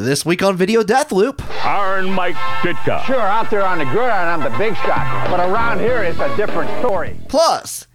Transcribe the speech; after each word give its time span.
This 0.00 0.24
week 0.24 0.42
on 0.42 0.56
Video 0.56 0.82
Death 0.82 1.12
Loop, 1.12 1.42
Iron 1.62 2.10
Mike 2.10 2.34
Ditka. 2.62 3.04
Sure, 3.04 3.20
out 3.20 3.50
there 3.50 3.62
on 3.62 3.76
the 3.76 3.84
gridiron, 3.84 4.28
I'm 4.28 4.40
the 4.40 4.56
big 4.56 4.74
shot. 4.76 5.28
But 5.30 5.40
around 5.40 5.78
here, 5.78 6.02
it's 6.02 6.18
a 6.18 6.34
different 6.38 6.70
story. 6.78 7.20
plus, 7.28 7.86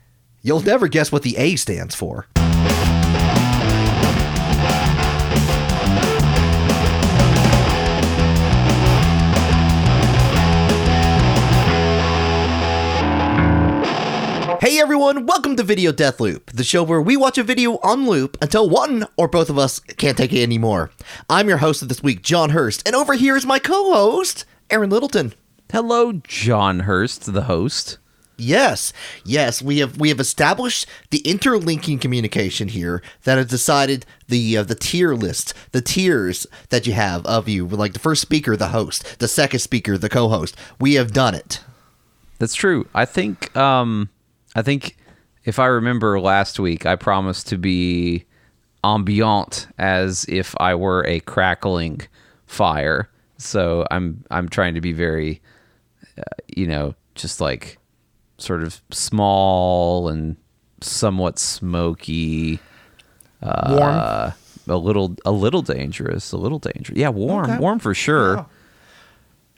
you'll 0.43 0.61
never 0.61 0.87
guess 0.87 1.11
what 1.11 1.23
the 1.23 1.35
A 1.37 1.55
stands 1.55 1.95
for. 1.95 2.27
Hey 14.65 14.79
everyone, 14.79 15.27
welcome 15.27 15.55
to 15.57 15.61
Video 15.63 15.91
Death 15.91 16.19
Loop, 16.19 16.49
the 16.49 16.63
show 16.63 16.81
where 16.81 16.99
we 16.99 17.15
watch 17.15 17.37
a 17.37 17.43
video 17.43 17.77
on 17.83 18.07
loop 18.07 18.35
until 18.41 18.67
one 18.67 19.05
or 19.15 19.27
both 19.27 19.51
of 19.51 19.59
us 19.59 19.79
can't 19.79 20.17
take 20.17 20.33
it 20.33 20.41
anymore. 20.41 20.89
I'm 21.29 21.47
your 21.47 21.59
host 21.59 21.83
of 21.83 21.87
this 21.87 22.01
week, 22.01 22.23
John 22.23 22.49
Hurst, 22.49 22.81
and 22.83 22.95
over 22.95 23.13
here 23.13 23.35
is 23.35 23.45
my 23.45 23.59
co-host, 23.59 24.43
Aaron 24.71 24.89
Littleton. 24.89 25.35
Hello, 25.71 26.13
John 26.13 26.79
Hurst, 26.79 27.31
the 27.31 27.43
host. 27.43 27.99
Yes, 28.37 28.91
yes, 29.23 29.61
we 29.61 29.77
have 29.77 29.99
we 29.99 30.09
have 30.09 30.19
established 30.19 30.87
the 31.11 31.19
interlinking 31.19 31.99
communication 31.99 32.69
here 32.69 33.03
that 33.23 33.37
has 33.37 33.45
decided 33.45 34.03
the 34.29 34.57
uh, 34.57 34.63
the 34.63 34.73
tier 34.73 35.13
list, 35.13 35.53
the 35.73 35.81
tiers 35.81 36.47
that 36.69 36.87
you 36.87 36.93
have 36.93 37.23
of 37.27 37.47
you, 37.47 37.67
like 37.67 37.93
the 37.93 37.99
first 37.99 38.23
speaker, 38.23 38.57
the 38.57 38.69
host, 38.69 39.19
the 39.19 39.27
second 39.27 39.59
speaker, 39.59 39.95
the 39.95 40.09
co-host. 40.09 40.57
We 40.79 40.95
have 40.95 41.13
done 41.13 41.35
it. 41.35 41.63
That's 42.39 42.55
true. 42.55 42.87
I 42.95 43.05
think 43.05 43.55
um 43.55 44.09
I 44.55 44.61
think 44.61 44.97
if 45.43 45.59
I 45.59 45.65
remember 45.67 46.19
last 46.19 46.59
week, 46.59 46.85
I 46.85 46.95
promised 46.95 47.47
to 47.49 47.57
be 47.57 48.25
ambient 48.83 49.67
as 49.77 50.25
if 50.29 50.55
I 50.59 50.75
were 50.75 51.05
a 51.05 51.19
crackling 51.21 52.01
fire. 52.47 53.09
So 53.37 53.85
I'm 53.91 54.23
I'm 54.31 54.47
trying 54.49 54.75
to 54.75 54.81
be 54.81 54.93
very 54.93 55.41
uh, 56.17 56.21
you 56.55 56.67
know, 56.67 56.95
just 57.15 57.41
like 57.41 57.77
sort 58.37 58.63
of 58.63 58.81
small 58.91 60.07
and 60.07 60.37
somewhat 60.81 61.39
smoky 61.39 62.59
Warm. 63.41 63.81
uh, 63.81 64.31
a 64.67 64.77
little 64.77 65.15
a 65.25 65.31
little 65.31 65.61
dangerous, 65.61 66.31
a 66.31 66.37
little 66.37 66.59
dangerous. 66.59 66.97
Yeah, 66.97 67.09
warm, 67.09 67.45
Okay. 67.51 67.57
warm 67.59 67.79
for 67.79 67.93
sure. 67.93 68.35
Yeah. 68.35 68.45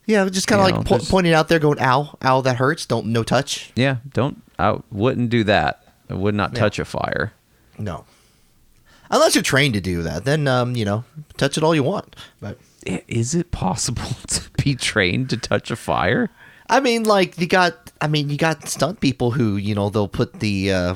Yeah, 0.05 0.29
just 0.29 0.47
kind 0.47 0.61
of 0.61 0.65
like 0.65 0.75
know, 0.89 0.97
po- 0.97 1.05
pointing 1.09 1.33
out 1.33 1.49
there, 1.49 1.59
going, 1.59 1.81
"Ow, 1.81 2.17
ow, 2.23 2.39
that 2.41 2.55
hurts." 2.55 2.85
Don't 2.85 3.07
no 3.07 3.23
touch. 3.23 3.73
Yeah, 3.75 3.97
don't. 4.13 4.41
I 4.59 4.77
wouldn't 4.91 5.29
do 5.29 5.43
that. 5.45 5.83
I 6.09 6.13
would 6.13 6.35
not 6.35 6.55
touch 6.55 6.79
a 6.79 6.85
fire. 6.85 7.33
No, 7.77 8.05
unless 9.11 9.35
you're 9.35 9.43
trained 9.43 9.73
to 9.75 9.81
do 9.81 10.03
that, 10.03 10.25
then 10.25 10.47
um, 10.47 10.75
you 10.75 10.85
know, 10.85 11.03
touch 11.37 11.57
it 11.57 11.63
all 11.63 11.75
you 11.75 11.83
want. 11.83 12.15
But 12.39 12.57
Is 12.85 13.35
it 13.35 13.51
possible 13.51 14.03
to 14.27 14.41
be 14.63 14.75
trained 14.75 15.29
to 15.31 15.37
touch 15.37 15.69
a 15.71 15.75
fire? 15.75 16.29
I 16.69 16.79
mean, 16.79 17.03
like 17.03 17.39
you 17.39 17.47
got, 17.47 17.91
I 18.01 18.07
mean, 18.07 18.29
you 18.29 18.37
got 18.37 18.67
stunt 18.67 18.99
people 18.99 19.31
who 19.31 19.55
you 19.57 19.75
know 19.75 19.89
they'll 19.89 20.07
put 20.07 20.39
the 20.39 20.71
uh, 20.71 20.95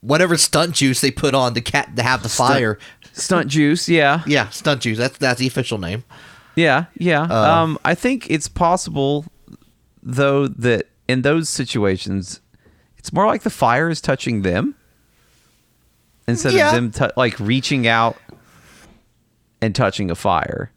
whatever 0.00 0.36
stunt 0.36 0.74
juice 0.74 1.00
they 1.00 1.10
put 1.10 1.34
on 1.34 1.54
the 1.54 1.60
cat 1.60 1.96
to 1.96 2.02
have 2.02 2.22
the 2.22 2.28
fire. 2.28 2.78
Stunt 3.12 3.48
juice, 3.48 3.88
yeah, 3.88 4.22
Yeah, 4.26 4.48
stunt 4.50 4.82
juice. 4.82 4.96
That's 4.98 5.18
that's 5.18 5.40
the 5.40 5.46
official 5.46 5.78
name. 5.78 6.04
yeah, 6.54 6.84
yeah. 6.96 7.22
Uh, 7.22 7.52
um, 7.62 7.78
I 7.84 7.94
think 7.94 8.30
it's 8.30 8.48
possible, 8.48 9.24
though, 10.02 10.46
that 10.46 10.86
in 11.08 11.22
those 11.22 11.48
situations, 11.48 12.40
it's 13.00 13.14
more 13.14 13.24
like 13.26 13.42
the 13.44 13.50
fire 13.50 13.88
is 13.88 14.02
touching 14.02 14.42
them 14.42 14.74
instead 16.28 16.52
Yeah. 16.52 16.76
of 16.76 16.92
them 16.92 17.10
like 17.16 17.40
reaching 17.40 17.86
out 17.86 18.18
and 19.62 19.74
touching 19.74 20.10
a 20.10 20.14
fire. 20.14 20.70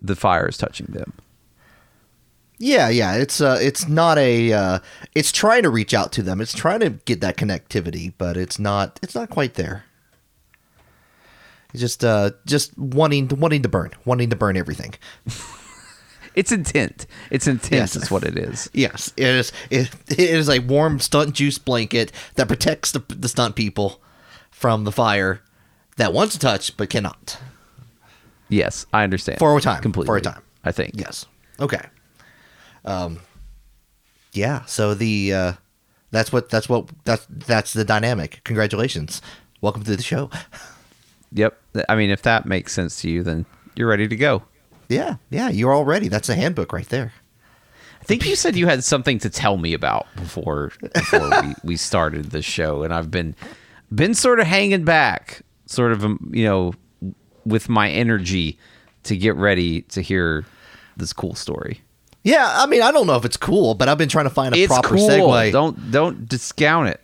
The 0.00 0.16
fire 0.16 0.48
is 0.48 0.56
touching 0.56 0.86
them. 0.86 1.12
Yeah, 2.56 2.88
yeah. 2.88 3.14
It's 3.16 3.42
uh, 3.42 3.58
it's 3.60 3.86
not 3.88 4.16
a. 4.16 4.52
Uh, 4.54 4.78
it's 5.14 5.32
trying 5.32 5.64
to 5.64 5.70
reach 5.70 5.92
out 5.92 6.12
to 6.12 6.22
them. 6.22 6.40
It's 6.40 6.54
trying 6.54 6.80
to 6.80 6.90
get 6.90 7.20
that 7.20 7.36
connectivity, 7.36 8.14
but 8.16 8.38
it's 8.38 8.58
not. 8.58 8.98
It's 9.02 9.14
not 9.14 9.28
quite 9.28 9.54
there. 9.54 9.84
It's 11.74 11.80
just 11.80 12.02
uh, 12.04 12.30
just 12.46 12.76
wanting 12.78 13.28
wanting 13.28 13.62
to 13.62 13.68
burn, 13.68 13.90
wanting 14.06 14.30
to 14.30 14.36
burn 14.36 14.56
everything. 14.56 14.94
It's 16.34 16.52
intent. 16.52 17.06
It's 17.30 17.46
intense. 17.46 17.94
Yes. 17.94 17.96
Is 17.96 18.10
what 18.10 18.24
it 18.24 18.38
is. 18.38 18.70
Yes, 18.72 19.12
it 19.16 19.26
is. 19.26 19.52
It, 19.70 19.90
it 20.08 20.18
is 20.18 20.48
a 20.48 20.60
warm 20.60 21.00
stunt 21.00 21.34
juice 21.34 21.58
blanket 21.58 22.12
that 22.36 22.48
protects 22.48 22.92
the, 22.92 23.00
the 23.08 23.28
stunt 23.28 23.56
people 23.56 24.00
from 24.50 24.84
the 24.84 24.92
fire 24.92 25.42
that 25.96 26.12
wants 26.12 26.34
to 26.34 26.38
touch 26.38 26.76
but 26.76 26.90
cannot. 26.90 27.38
Yes, 28.48 28.86
I 28.92 29.04
understand. 29.04 29.38
For 29.38 29.56
a 29.56 29.60
time. 29.60 29.82
completely. 29.82 30.06
For 30.06 30.16
a 30.16 30.20
time. 30.20 30.42
I 30.64 30.72
think. 30.72 30.92
Yes. 30.94 31.26
Okay. 31.58 31.82
Um. 32.84 33.20
Yeah. 34.32 34.64
So 34.66 34.94
the 34.94 35.32
uh, 35.32 35.52
that's 36.10 36.32
what 36.32 36.48
that's 36.48 36.68
what 36.68 36.88
that's 37.04 37.26
that's 37.28 37.72
the 37.72 37.84
dynamic. 37.84 38.40
Congratulations. 38.44 39.20
Welcome 39.60 39.84
to 39.84 39.96
the 39.96 40.02
show. 40.02 40.30
Yep. 41.32 41.56
I 41.88 41.94
mean, 41.94 42.10
if 42.10 42.22
that 42.22 42.46
makes 42.46 42.72
sense 42.72 43.00
to 43.02 43.08
you, 43.08 43.22
then 43.22 43.46
you're 43.76 43.88
ready 43.88 44.08
to 44.08 44.16
go. 44.16 44.42
Yeah. 44.90 45.16
Yeah. 45.30 45.48
You're 45.48 45.72
all 45.72 45.84
ready. 45.86 46.08
That's 46.08 46.28
a 46.28 46.34
handbook 46.34 46.72
right 46.72 46.88
there. 46.88 47.12
I 48.00 48.04
think 48.04 48.26
you 48.26 48.34
said 48.36 48.56
you 48.56 48.66
had 48.66 48.82
something 48.84 49.18
to 49.20 49.30
tell 49.30 49.56
me 49.56 49.72
about 49.72 50.06
before 50.16 50.72
before 50.94 51.30
we, 51.42 51.54
we 51.64 51.76
started 51.76 52.30
the 52.32 52.42
show, 52.42 52.82
and 52.82 52.92
I've 52.92 53.10
been 53.10 53.34
been 53.94 54.14
sort 54.14 54.40
of 54.40 54.46
hanging 54.46 54.84
back, 54.84 55.42
sort 55.66 55.92
of 55.92 56.04
um, 56.04 56.30
you 56.34 56.44
know, 56.44 56.72
with 57.44 57.68
my 57.68 57.88
energy 57.90 58.58
to 59.04 59.16
get 59.16 59.36
ready 59.36 59.82
to 59.82 60.00
hear 60.02 60.44
this 60.96 61.12
cool 61.12 61.34
story. 61.34 61.80
Yeah. 62.24 62.46
I 62.56 62.66
mean, 62.66 62.82
I 62.82 62.90
don't 62.90 63.06
know 63.06 63.16
if 63.16 63.24
it's 63.24 63.36
cool, 63.36 63.74
but 63.74 63.88
I've 63.88 63.96
been 63.98 64.08
trying 64.08 64.26
to 64.26 64.30
find 64.30 64.54
a 64.54 64.58
It's 64.58 64.72
proper 64.72 64.88
cool. 64.96 65.08
segue. 65.08 65.52
Don't 65.52 65.90
don't 65.90 66.28
discount 66.28 66.88
it. 66.88 67.00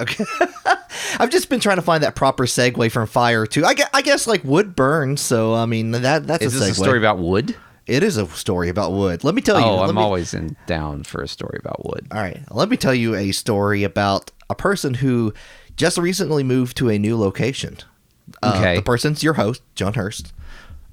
Okay. 0.00 0.24
I've 1.20 1.30
just 1.30 1.48
been 1.48 1.60
trying 1.60 1.76
to 1.76 1.82
find 1.82 2.02
that 2.02 2.16
proper 2.16 2.44
segue 2.46 2.90
from 2.90 3.06
fire 3.06 3.46
to 3.46 3.64
I 3.64 3.74
guess, 3.74 3.88
I 3.94 4.02
guess 4.02 4.26
like 4.26 4.42
wood 4.44 4.74
burns. 4.74 5.20
So 5.20 5.54
I 5.54 5.66
mean 5.66 5.92
that 5.92 6.26
that's 6.26 6.44
Is 6.44 6.60
a 6.60 6.70
a 6.70 6.74
story 6.74 6.98
about 6.98 7.18
wood? 7.18 7.54
it 7.86 8.02
is 8.02 8.16
a 8.16 8.26
story 8.28 8.68
about 8.70 8.92
wood. 8.92 9.22
Let 9.24 9.34
me 9.34 9.42
tell 9.42 9.60
you. 9.60 9.66
Oh, 9.66 9.80
I'm 9.80 9.94
me- 9.94 10.00
always 10.00 10.32
in 10.34 10.56
down 10.66 11.04
for 11.04 11.22
a 11.22 11.28
story 11.28 11.58
about 11.62 11.84
wood. 11.84 12.06
All 12.10 12.18
right. 12.20 12.42
Let 12.50 12.68
me 12.70 12.76
tell 12.76 12.94
you 12.94 13.14
a 13.14 13.30
story 13.32 13.84
about 13.84 14.30
a 14.50 14.54
person 14.54 14.94
who 14.94 15.32
just 15.76 15.98
recently 15.98 16.42
moved 16.42 16.76
to 16.78 16.88
a 16.90 16.98
new 16.98 17.16
location. 17.18 17.76
Uh, 18.42 18.54
Okay. 18.56 18.76
The 18.76 18.82
person's 18.82 19.22
your 19.22 19.34
host, 19.34 19.60
John 19.74 19.94
Hurst. 19.94 20.32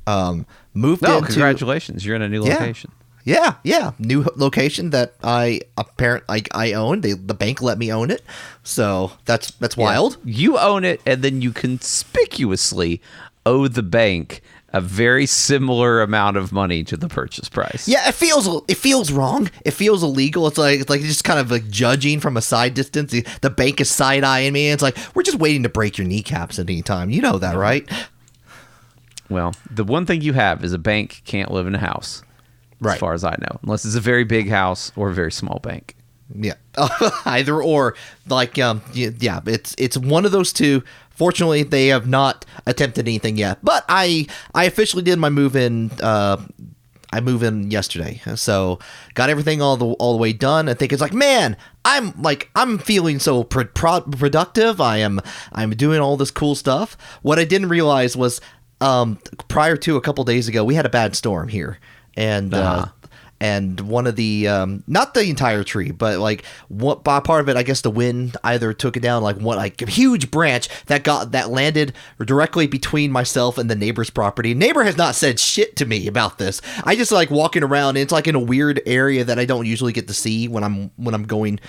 Um, 0.05 0.45
moved 0.73 1.01
No, 1.01 1.17
into 1.19 1.27
congratulations! 1.31 2.05
You're 2.05 2.15
in 2.17 2.21
a 2.23 2.29
new 2.29 2.43
Yeah. 2.45 2.55
location. 2.55 2.91
Yeah, 3.23 3.55
yeah, 3.63 3.91
new 3.99 4.25
location 4.35 4.89
that 4.91 5.13
I 5.23 5.61
apparent 5.77 6.27
like 6.27 6.49
I 6.55 6.73
own. 6.73 7.01
They 7.01 7.13
the 7.13 7.33
bank 7.33 7.61
let 7.61 7.77
me 7.77 7.91
own 7.91 8.11
it, 8.11 8.23
so 8.63 9.11
that's 9.25 9.51
that's 9.51 9.77
wild. 9.77 10.17
You 10.25 10.57
own 10.57 10.83
it, 10.83 11.01
and 11.05 11.21
then 11.21 11.41
you 11.41 11.51
conspicuously 11.51 13.01
owe 13.45 13.67
the 13.67 13.83
bank 13.83 14.41
a 14.73 14.79
very 14.81 15.25
similar 15.25 16.01
amount 16.01 16.37
of 16.37 16.51
money 16.51 16.83
to 16.83 16.95
the 16.95 17.09
purchase 17.09 17.49
price. 17.49 17.87
Yeah, 17.87 18.07
it 18.07 18.15
feels 18.15 18.47
it 18.67 18.77
feels 18.77 19.11
wrong. 19.11 19.49
It 19.65 19.71
feels 19.71 20.03
illegal. 20.03 20.47
It's 20.47 20.57
like 20.57 20.79
it's 20.79 20.89
like 20.89 21.01
just 21.01 21.23
kind 21.23 21.39
of 21.39 21.51
like 21.51 21.69
judging 21.69 22.19
from 22.19 22.37
a 22.37 22.41
side 22.41 22.73
distance. 22.73 23.11
The, 23.11 23.25
the 23.41 23.49
bank 23.49 23.81
is 23.81 23.89
side 23.89 24.23
eyeing 24.23 24.53
me. 24.53 24.67
And 24.67 24.73
it's 24.73 24.83
like 24.83 24.97
we're 25.13 25.23
just 25.23 25.39
waiting 25.39 25.63
to 25.63 25.69
break 25.69 25.97
your 25.97 26.07
kneecaps 26.07 26.57
at 26.57 26.69
any 26.69 26.81
time. 26.81 27.09
You 27.09 27.21
know 27.21 27.37
that, 27.37 27.57
right? 27.57 27.87
Well, 29.29 29.53
the 29.69 29.83
one 29.83 30.05
thing 30.05 30.21
you 30.21 30.33
have 30.33 30.63
is 30.63 30.73
a 30.73 30.77
bank 30.77 31.21
can't 31.25 31.51
live 31.51 31.67
in 31.67 31.75
a 31.75 31.79
house, 31.79 32.21
Right. 32.81 32.95
as 32.95 32.99
far 32.99 33.13
as 33.13 33.23
I 33.23 33.35
know, 33.39 33.59
unless 33.63 33.85
it's 33.85 33.95
a 33.95 34.01
very 34.01 34.23
big 34.25 34.49
house 34.49 34.91
or 34.95 35.09
a 35.09 35.13
very 35.13 35.31
small 35.31 35.59
bank. 35.59 35.95
Yeah, 36.33 36.55
either 37.25 37.61
or. 37.61 37.95
Like 38.27 38.57
um, 38.59 38.81
yeah, 38.93 39.41
it's 39.45 39.75
it's 39.77 39.97
one 39.97 40.25
of 40.25 40.31
those 40.31 40.51
two. 40.51 40.83
Fortunately, 41.09 41.63
they 41.63 41.87
have 41.87 42.07
not 42.07 42.45
attempted 42.65 43.07
anything 43.07 43.37
yet. 43.37 43.59
But 43.63 43.85
I 43.87 44.27
I 44.55 44.63
officially 44.65 45.03
did 45.03 45.19
my 45.19 45.29
move 45.29 45.55
in. 45.55 45.91
Uh, 46.01 46.37
I 47.13 47.19
move 47.19 47.43
in 47.43 47.69
yesterday, 47.69 48.21
so 48.35 48.79
got 49.15 49.29
everything 49.29 49.61
all 49.61 49.75
the 49.75 49.85
all 49.85 50.13
the 50.13 50.21
way 50.21 50.31
done. 50.31 50.69
I 50.69 50.73
think 50.73 50.93
it's 50.93 51.01
like, 51.01 51.13
man, 51.13 51.57
I'm 51.83 52.13
like 52.21 52.49
I'm 52.55 52.77
feeling 52.77 53.19
so 53.19 53.43
pro- 53.43 53.65
pro- 53.65 53.99
productive. 54.01 54.79
I 54.79 54.97
am 54.99 55.19
I'm 55.51 55.71
doing 55.71 55.99
all 55.99 56.15
this 56.15 56.31
cool 56.31 56.55
stuff. 56.55 56.95
What 57.21 57.37
I 57.37 57.43
didn't 57.43 57.67
realize 57.67 58.15
was, 58.15 58.39
um, 58.79 59.19
prior 59.49 59.75
to 59.75 59.97
a 59.97 60.01
couple 60.01 60.23
days 60.23 60.47
ago, 60.47 60.63
we 60.63 60.75
had 60.75 60.85
a 60.85 60.89
bad 60.89 61.13
storm 61.17 61.49
here, 61.49 61.79
and 62.15 62.53
uh, 62.53 62.57
Uh-huh. 62.57 62.85
and 63.39 63.79
one 63.81 64.05
of 64.05 64.15
the 64.15 64.47
um, 64.47 64.83
not 64.87 65.13
the 65.15 65.23
entire 65.23 65.63
tree, 65.63 65.89
but 65.91 66.19
like 66.19 66.43
what 66.67 67.03
by 67.03 67.19
part 67.19 67.41
of 67.41 67.49
it, 67.49 67.57
I 67.57 67.63
guess 67.63 67.81
the 67.81 67.89
wind 67.89 68.37
either 68.43 68.71
took 68.73 68.95
it 68.97 68.99
down 68.99 69.23
like 69.23 69.37
one 69.37 69.57
like 69.57 69.81
a 69.81 69.89
huge 69.89 70.29
branch 70.29 70.69
that 70.85 71.03
got 71.03 71.31
that 71.31 71.49
landed 71.49 71.93
directly 72.23 72.67
between 72.67 73.11
myself 73.11 73.57
and 73.57 73.69
the 73.69 73.75
neighbor's 73.75 74.09
property. 74.11 74.53
Neighbor 74.53 74.83
has 74.83 74.95
not 74.97 75.15
said 75.15 75.39
shit 75.39 75.75
to 75.77 75.85
me 75.85 76.05
about 76.07 76.37
this. 76.37 76.61
I 76.83 76.95
just 76.95 77.11
like 77.11 77.31
walking 77.31 77.63
around. 77.63 77.97
And 77.97 78.03
it's 78.03 78.11
like 78.11 78.27
in 78.27 78.35
a 78.35 78.39
weird 78.39 78.79
area 78.85 79.23
that 79.23 79.39
I 79.39 79.45
don't 79.45 79.65
usually 79.65 79.93
get 79.93 80.07
to 80.07 80.13
see 80.13 80.47
when 80.47 80.63
I'm 80.63 80.91
when 80.97 81.15
I'm 81.15 81.23
going 81.25 81.59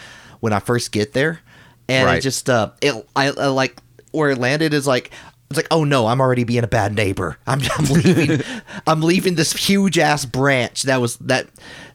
when 0.40 0.52
I 0.52 0.58
first 0.58 0.92
get 0.92 1.12
there, 1.14 1.40
and 1.88 2.04
Right. 2.06 2.20
just 2.22 2.50
uh 2.50 2.70
it 2.82 2.94
I, 3.16 3.28
I 3.28 3.46
like 3.46 3.78
where 4.10 4.28
it 4.28 4.36
landed 4.38 4.74
is 4.74 4.86
like 4.86 5.10
It's 5.52 5.58
like, 5.58 5.68
oh 5.70 5.84
no, 5.84 6.06
I'm 6.06 6.20
already 6.20 6.44
being 6.44 6.64
a 6.64 6.68
bad 6.68 6.94
neighbor. 6.94 7.38
I'm, 7.46 7.60
I'm 7.78 7.84
leaving. 7.86 8.40
I'm 8.86 9.00
leaving 9.02 9.34
this 9.36 9.52
huge 9.52 9.98
ass 9.98 10.24
branch 10.24 10.82
that 10.84 11.00
was 11.00 11.16
that 11.18 11.46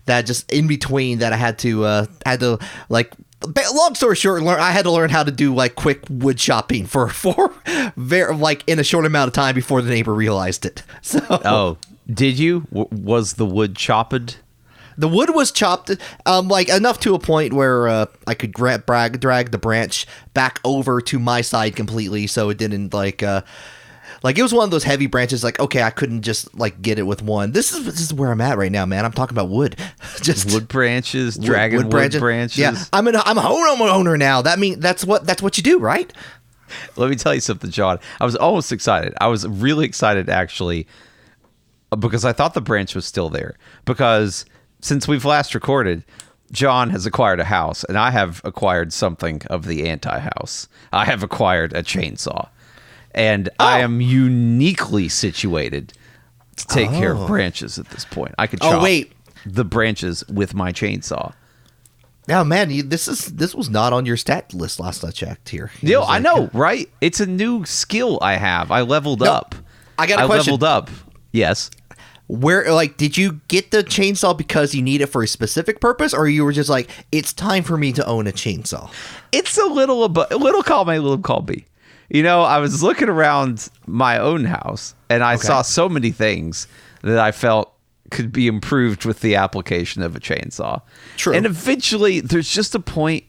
that 0.05 0.25
just 0.25 0.51
in 0.51 0.67
between 0.67 1.19
that 1.19 1.33
I 1.33 1.37
had 1.37 1.59
to 1.59 1.83
uh 1.85 2.05
had 2.25 2.39
to 2.41 2.59
like. 2.89 3.13
Long 3.55 3.93
story 3.93 4.15
short, 4.15 4.41
learn 4.41 4.59
I 4.59 4.71
had 4.71 4.83
to 4.85 4.91
learn 4.91 5.11
how 5.11 5.23
to 5.23 5.29
do 5.31 5.53
like 5.53 5.75
quick 5.75 6.03
wood 6.09 6.39
chopping 6.39 6.87
for 6.87 7.07
for 7.23 7.53
very 7.95 8.33
like 8.35 8.63
in 8.65 8.79
a 8.79 8.83
short 8.83 9.05
amount 9.05 9.27
of 9.27 9.33
time 9.33 9.53
before 9.53 9.81
the 9.83 9.89
neighbor 9.91 10.13
realized 10.13 10.65
it. 10.65 10.81
So 11.03 11.19
Oh, 11.29 11.77
did 12.11 12.39
you? 12.39 12.61
W- 12.73 12.87
was 12.91 13.33
the 13.35 13.45
wood 13.45 13.75
chopped? 13.75 14.39
The 14.97 15.07
wood 15.07 15.29
was 15.35 15.51
chopped, 15.51 15.91
um, 16.25 16.47
like 16.47 16.69
enough 16.69 16.99
to 17.01 17.13
a 17.13 17.19
point 17.19 17.53
where 17.53 17.87
uh, 17.87 18.05
I 18.25 18.33
could 18.33 18.51
gra- 18.53 18.79
brag, 18.79 19.19
drag 19.19 19.51
the 19.51 19.57
branch 19.57 20.07
back 20.33 20.59
over 20.65 21.01
to 21.01 21.19
my 21.19 21.41
side 21.41 21.75
completely, 21.75 22.25
so 22.27 22.49
it 22.49 22.57
didn't 22.57 22.93
like, 22.93 23.21
uh, 23.21 23.41
like 24.23 24.39
it 24.39 24.41
was 24.41 24.53
one 24.53 24.63
of 24.63 24.71
those 24.71 24.83
heavy 24.83 25.05
branches. 25.05 25.43
Like, 25.43 25.59
okay, 25.59 25.83
I 25.83 25.91
couldn't 25.91 26.23
just 26.23 26.57
like 26.57 26.81
get 26.81 26.97
it 26.97 27.03
with 27.03 27.21
one. 27.21 27.51
This 27.51 27.71
is 27.71 27.85
this 27.85 27.99
is 28.01 28.11
where 28.13 28.31
I'm 28.31 28.41
at 28.41 28.57
right 28.57 28.71
now, 28.71 28.85
man. 28.87 29.05
I'm 29.05 29.11
talking 29.11 29.35
about 29.35 29.49
wood, 29.49 29.75
just 30.21 30.51
Wood 30.51 30.67
branches, 30.67 31.37
wood- 31.37 31.45
dragon 31.45 31.89
wood, 31.89 32.19
branches. 32.19 32.57
Yeah, 32.57 32.75
I'm 32.91 33.07
an 33.07 33.15
I'm 33.17 33.37
a 33.37 33.41
homeowner 33.41 34.17
now. 34.17 34.41
That 34.41 34.57
mean 34.57 34.79
that's 34.79 35.05
what 35.05 35.27
that's 35.27 35.41
what 35.43 35.57
you 35.57 35.63
do, 35.63 35.77
right? 35.79 36.11
Let 36.95 37.09
me 37.09 37.15
tell 37.15 37.33
you 37.35 37.39
something, 37.41 37.69
John. 37.69 37.99
I 38.19 38.25
was 38.25 38.35
almost 38.35 38.71
excited. 38.71 39.13
I 39.21 39.27
was 39.27 39.47
really 39.47 39.85
excited 39.85 40.29
actually 40.29 40.87
because 41.97 42.25
I 42.25 42.33
thought 42.33 42.53
the 42.55 42.61
branch 42.61 42.95
was 42.95 43.05
still 43.05 43.29
there. 43.29 43.55
Because 43.85 44.45
since 44.81 45.07
we've 45.07 45.25
last 45.25 45.53
recorded, 45.55 46.03
John 46.51 46.89
has 46.91 47.05
acquired 47.05 47.39
a 47.39 47.45
house, 47.45 47.83
and 47.83 47.97
I 47.97 48.11
have 48.11 48.41
acquired 48.43 48.93
something 48.93 49.41
of 49.49 49.65
the 49.65 49.87
anti 49.89 50.19
house. 50.19 50.67
I 50.93 51.05
have 51.05 51.23
acquired 51.23 51.73
a 51.73 51.83
chainsaw. 51.83 52.49
And 53.13 53.49
I 53.59 53.79
Oh. 53.81 53.85
am 53.85 54.01
uniquely 54.01 55.09
situated 55.09 55.93
to 56.57 56.67
take 56.67 56.89
care 56.91 57.11
of 57.13 57.21
oh. 57.21 57.27
branches 57.27 57.77
at 57.79 57.89
this 57.89 58.05
point. 58.05 58.35
I 58.37 58.47
could 58.47 58.59
oh, 58.61 58.69
chop 58.71 58.81
Oh, 58.81 58.83
wait. 58.83 59.11
the 59.45 59.65
branches 59.65 60.23
with 60.27 60.53
my 60.53 60.71
chainsaw. 60.71 61.33
Now, 62.27 62.43
man, 62.43 62.69
you, 62.69 62.83
this 62.83 63.07
is 63.07 63.25
this 63.27 63.55
was 63.55 63.69
not 63.69 63.93
on 63.93 64.05
your 64.05 64.17
stat 64.17 64.53
list 64.53 64.79
last 64.79 65.03
I 65.03 65.11
checked 65.11 65.49
here. 65.49 65.71
It 65.81 65.89
Yo, 65.89 66.01
was 66.01 66.09
I 66.09 66.13
like- 66.13 66.23
know, 66.23 66.43
uh, 66.43 66.49
right? 66.53 66.89
It's 67.01 67.19
a 67.19 67.25
new 67.25 67.63
skill 67.65 68.19
I 68.21 68.35
have. 68.35 68.69
I 68.69 68.81
leveled 68.81 69.21
No, 69.21 69.31
up. 69.31 69.55
I 69.97 70.05
got 70.07 70.19
a 70.19 70.23
I 70.23 70.25
question. 70.25 70.51
leveled 70.53 70.63
up. 70.63 70.89
Yes. 71.31 71.71
Where 72.27 72.71
like 72.73 72.97
did 72.97 73.17
you 73.17 73.39
get 73.47 73.71
the 73.71 73.83
chainsaw 73.83 74.37
because 74.37 74.75
you 74.75 74.81
need 74.81 75.01
it 75.01 75.07
for 75.07 75.23
a 75.23 75.27
specific 75.27 75.79
purpose, 75.79 76.13
or 76.13 76.27
you 76.27 76.43
were 76.43 76.51
just 76.51 76.69
like, 76.69 76.89
it's 77.11 77.31
time 77.31 77.63
for 77.63 77.77
me 77.77 77.93
to 77.93 78.05
own 78.05 78.27
a 78.27 78.31
chainsaw? 78.31 78.91
it's 79.31 79.57
a 79.57 79.65
little 79.65 80.05
a 80.05 80.37
little 80.37 80.63
column 80.63 80.89
A, 80.89 80.99
little 80.99 81.17
column 81.17 81.45
B. 81.45 81.65
You 82.09 82.23
know, 82.23 82.41
I 82.41 82.59
was 82.59 82.81
looking 82.83 83.09
around 83.09 83.69
my 83.85 84.17
own 84.17 84.45
house 84.45 84.95
and 85.09 85.23
I 85.23 85.35
saw 85.35 85.61
so 85.61 85.89
many 85.89 86.11
things 86.11 86.67
that 87.01 87.19
I 87.19 87.31
felt 87.31 87.73
could 88.11 88.31
be 88.31 88.47
improved 88.47 89.03
with 89.03 89.19
the 89.19 89.35
application 89.35 90.01
of 90.01 90.15
a 90.15 90.19
chainsaw. 90.19 90.81
True. 91.17 91.33
And 91.33 91.45
eventually 91.45 92.21
there's 92.21 92.49
just 92.49 92.73
a 92.75 92.79
point 92.79 93.25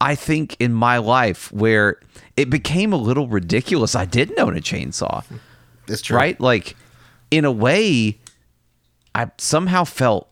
I 0.00 0.14
think 0.14 0.56
in 0.60 0.72
my 0.72 0.98
life 0.98 1.50
where 1.52 1.98
it 2.36 2.50
became 2.50 2.92
a 2.92 2.96
little 2.96 3.26
ridiculous. 3.26 3.94
I 3.94 4.04
didn't 4.04 4.38
own 4.38 4.56
a 4.56 4.60
chainsaw. 4.60 5.24
It's 5.88 6.02
true, 6.02 6.16
Right? 6.16 6.38
Like 6.38 6.76
in 7.30 7.44
a 7.44 7.52
way 7.52 8.18
I 9.14 9.30
somehow 9.38 9.84
felt 9.84 10.28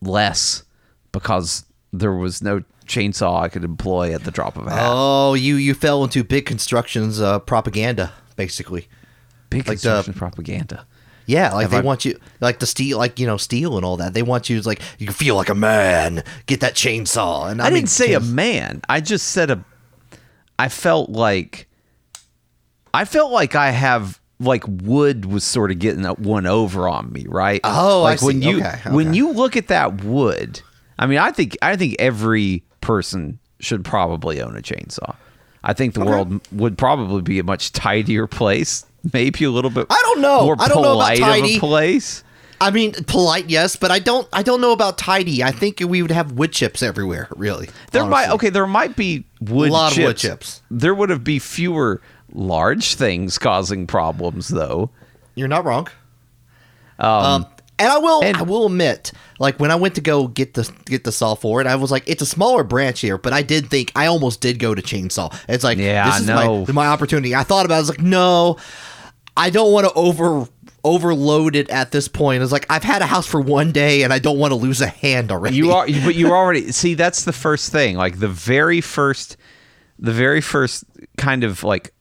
less 0.00 0.64
because 1.12 1.64
there 1.92 2.12
was 2.12 2.42
no 2.42 2.62
chainsaw 2.86 3.42
I 3.42 3.48
could 3.48 3.64
employ 3.64 4.14
at 4.14 4.24
the 4.24 4.30
drop 4.30 4.56
of 4.56 4.66
a 4.66 4.70
hat. 4.70 4.80
Oh, 4.82 5.34
you 5.34 5.56
you 5.56 5.74
fell 5.74 6.02
into 6.04 6.24
big 6.24 6.46
constructions 6.46 7.20
uh, 7.20 7.38
propaganda, 7.40 8.12
basically. 8.36 8.88
Big 9.48 9.68
like 9.68 9.80
the- 9.80 9.88
construction 9.90 10.14
propaganda. 10.14 10.86
Yeah, 11.26 11.52
like 11.52 11.62
Have 11.62 11.70
they 11.70 11.76
I- 11.76 11.82
want 11.82 12.04
you 12.04 12.18
like 12.40 12.58
the 12.58 12.66
steel, 12.66 12.98
like 12.98 13.20
you 13.20 13.26
know, 13.26 13.36
steel 13.36 13.76
and 13.76 13.84
all 13.84 13.96
that. 13.98 14.14
They 14.14 14.22
want 14.22 14.50
you 14.50 14.60
to 14.60 14.66
like 14.66 14.80
you 14.98 15.12
feel 15.12 15.36
like 15.36 15.48
a 15.48 15.54
man. 15.54 16.24
Get 16.46 16.60
that 16.60 16.74
chainsaw. 16.74 17.48
And 17.50 17.62
I, 17.62 17.66
I, 17.66 17.68
mean, 17.70 17.82
didn't 17.82 17.90
say 17.90 18.14
a 18.14 18.20
man. 18.20 18.82
I 18.88 19.00
just 19.00 19.28
said 19.28 19.50
a. 19.50 19.64
I 20.58 20.68
felt 20.68 21.10
like. 21.10 21.68
I 22.92 23.04
felt 23.04 23.30
like 23.30 23.54
I 23.54 23.70
have 23.70 24.19
like 24.40 24.64
wood 24.66 25.26
was 25.26 25.44
sort 25.44 25.70
of 25.70 25.78
getting 25.78 26.02
that 26.02 26.18
one 26.18 26.46
over 26.46 26.88
on 26.88 27.12
me, 27.12 27.26
right? 27.28 27.60
Oh, 27.62 28.00
I 28.00 28.12
like 28.12 28.22
when 28.22 28.40
see. 28.42 28.48
you 28.48 28.58
Okay, 28.64 28.90
when 28.90 29.14
you 29.14 29.30
look 29.32 29.56
at 29.56 29.68
that 29.68 30.02
wood. 30.02 30.60
I 30.98 31.06
mean, 31.06 31.18
I 31.18 31.30
think 31.30 31.56
I 31.62 31.76
think 31.76 31.96
every 31.98 32.64
person 32.80 33.38
should 33.60 33.84
probably 33.84 34.40
own 34.40 34.56
a 34.56 34.62
chainsaw. 34.62 35.14
I 35.62 35.74
think 35.74 35.94
the 35.94 36.04
world 36.04 36.40
would 36.52 36.78
probably 36.78 37.20
be 37.20 37.38
a 37.38 37.44
much 37.44 37.72
tidier 37.72 38.26
place, 38.26 38.86
maybe 39.12 39.44
a 39.44 39.50
little 39.50 39.70
bit. 39.70 39.86
I 39.90 40.00
don't 40.02 40.20
know. 40.22 40.44
More 40.44 40.56
I 40.58 40.68
don't 40.68 40.82
know 40.82 40.94
about 40.94 41.16
tidy. 41.16 41.56
a 41.56 41.60
place. 41.60 42.24
I 42.62 42.70
mean, 42.70 42.92
polite, 43.06 43.48
yes, 43.48 43.76
but 43.76 43.90
I 43.90 43.98
don't. 43.98 44.28
I 44.32 44.42
don't 44.42 44.60
know 44.60 44.72
about 44.72 44.98
tidy. 44.98 45.42
I 45.42 45.50
think 45.50 45.80
we 45.80 46.02
would 46.02 46.10
have 46.10 46.32
wood 46.32 46.52
chips 46.52 46.82
everywhere. 46.82 47.28
Really, 47.36 47.70
There 47.92 48.04
might 48.04 48.30
okay. 48.30 48.50
There 48.50 48.66
might 48.66 48.96
be 48.96 49.24
wood 49.40 49.70
A 49.70 49.72
lot 49.72 49.96
of 49.96 50.02
wood 50.02 50.16
chips. 50.18 50.60
There 50.70 50.94
would 50.94 51.08
have 51.08 51.24
be 51.24 51.38
fewer 51.38 52.02
large 52.32 52.94
things 52.94 53.38
causing 53.38 53.86
problems, 53.86 54.48
though. 54.48 54.90
You're 55.34 55.48
not 55.48 55.64
wrong. 55.64 55.88
Um, 56.98 57.46
and 57.78 57.88
I 57.88 57.98
will, 57.98 58.22
and- 58.22 58.36
I 58.36 58.42
will 58.42 58.66
admit, 58.66 59.12
like 59.38 59.58
when 59.58 59.70
I 59.70 59.76
went 59.76 59.94
to 59.94 60.00
go 60.02 60.28
get 60.28 60.52
the 60.54 60.70
get 60.84 61.04
the 61.04 61.12
saw 61.12 61.34
for 61.34 61.60
it, 61.62 61.66
I 61.66 61.76
was 61.76 61.90
like, 61.90 62.04
it's 62.06 62.20
a 62.22 62.26
smaller 62.26 62.62
branch 62.62 63.00
here, 63.00 63.16
but 63.16 63.32
I 63.32 63.42
did 63.42 63.70
think 63.70 63.90
I 63.96 64.06
almost 64.06 64.40
did 64.42 64.58
go 64.58 64.74
to 64.74 64.82
chainsaw. 64.82 65.34
It's 65.48 65.64
like, 65.64 65.78
Yeah, 65.78 66.04
this 66.04 66.14
I 66.14 66.18
is 66.18 66.26
know. 66.26 66.64
my 66.66 66.72
my 66.72 66.86
opportunity. 66.88 67.34
I 67.34 67.42
thought 67.42 67.64
about, 67.64 67.74
it, 67.74 67.78
I 67.78 67.80
was 67.80 67.88
like, 67.88 68.00
no, 68.02 68.58
I 69.36 69.48
don't 69.48 69.72
want 69.72 69.86
to 69.86 69.92
over 69.94 70.46
overload 70.84 71.56
it 71.56 71.70
at 71.70 71.90
this 71.92 72.06
point. 72.08 72.42
It's 72.42 72.52
like 72.52 72.66
I've 72.68 72.84
had 72.84 73.00
a 73.00 73.06
house 73.06 73.26
for 73.26 73.40
one 73.40 73.72
day, 73.72 74.02
and 74.02 74.12
I 74.12 74.18
don't 74.18 74.38
want 74.38 74.50
to 74.50 74.56
lose 74.56 74.82
a 74.82 74.86
hand 74.86 75.32
already. 75.32 75.56
You 75.56 75.72
are, 75.72 75.86
but 75.86 76.14
you 76.14 76.28
already 76.32 76.70
see. 76.72 76.92
That's 76.92 77.24
the 77.24 77.32
first 77.32 77.72
thing. 77.72 77.96
Like 77.96 78.18
the 78.18 78.28
very 78.28 78.82
first, 78.82 79.38
the 80.00 80.12
very 80.12 80.40
first 80.40 80.84
kind 81.18 81.44
of 81.44 81.62
like 81.62 81.94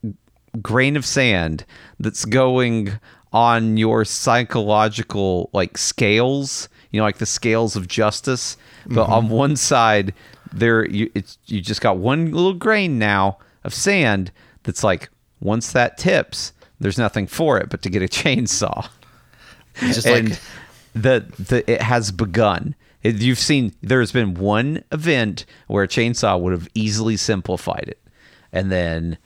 grain 0.62 0.96
of 0.96 1.06
sand 1.06 1.66
that's 2.00 2.26
going 2.26 2.94
on 3.32 3.78
your 3.78 4.06
psychological 4.06 5.50
like 5.54 5.78
scales. 5.78 6.70
You 6.92 7.00
know, 7.00 7.04
like 7.04 7.20
the 7.20 7.28
scales 7.28 7.76
of 7.76 7.88
justice. 7.88 8.58
But 8.88 9.08
on 9.08 9.26
mm-hmm. 9.26 9.34
one 9.34 9.56
side, 9.56 10.14
there 10.52 10.90
you 10.90 11.12
it's 11.14 11.38
you 11.46 11.62
just 11.62 11.82
got 11.82 11.98
one 11.98 12.32
little 12.32 12.56
grain 12.56 12.98
now 12.98 13.38
of 13.64 13.74
sand 13.74 14.32
that's 14.64 14.84
like 14.84 15.10
once 15.42 15.72
that 15.74 15.98
tips, 15.98 16.54
there's 16.80 16.98
nothing 16.98 17.28
for 17.28 17.60
it 17.60 17.70
but 17.70 17.82
to 17.84 17.90
get 17.90 18.02
a 18.02 18.08
chainsaw 18.08 18.90
It's 19.76 19.96
just 19.96 20.08
and 20.08 20.30
like 20.30 20.40
the 20.94 21.26
the 21.38 21.72
it 21.72 21.82
has 21.82 22.12
begun. 22.12 22.76
You've 23.04 23.40
seen 23.40 23.74
there's 23.82 24.12
been 24.12 24.34
one 24.34 24.84
event 24.92 25.46
where 25.68 25.84
a 25.84 25.88
chainsaw 25.88 26.40
would 26.40 26.52
have 26.54 26.68
easily 26.74 27.16
simplified 27.18 27.86
it, 27.88 28.00
and 28.52 28.72
then 28.72 29.18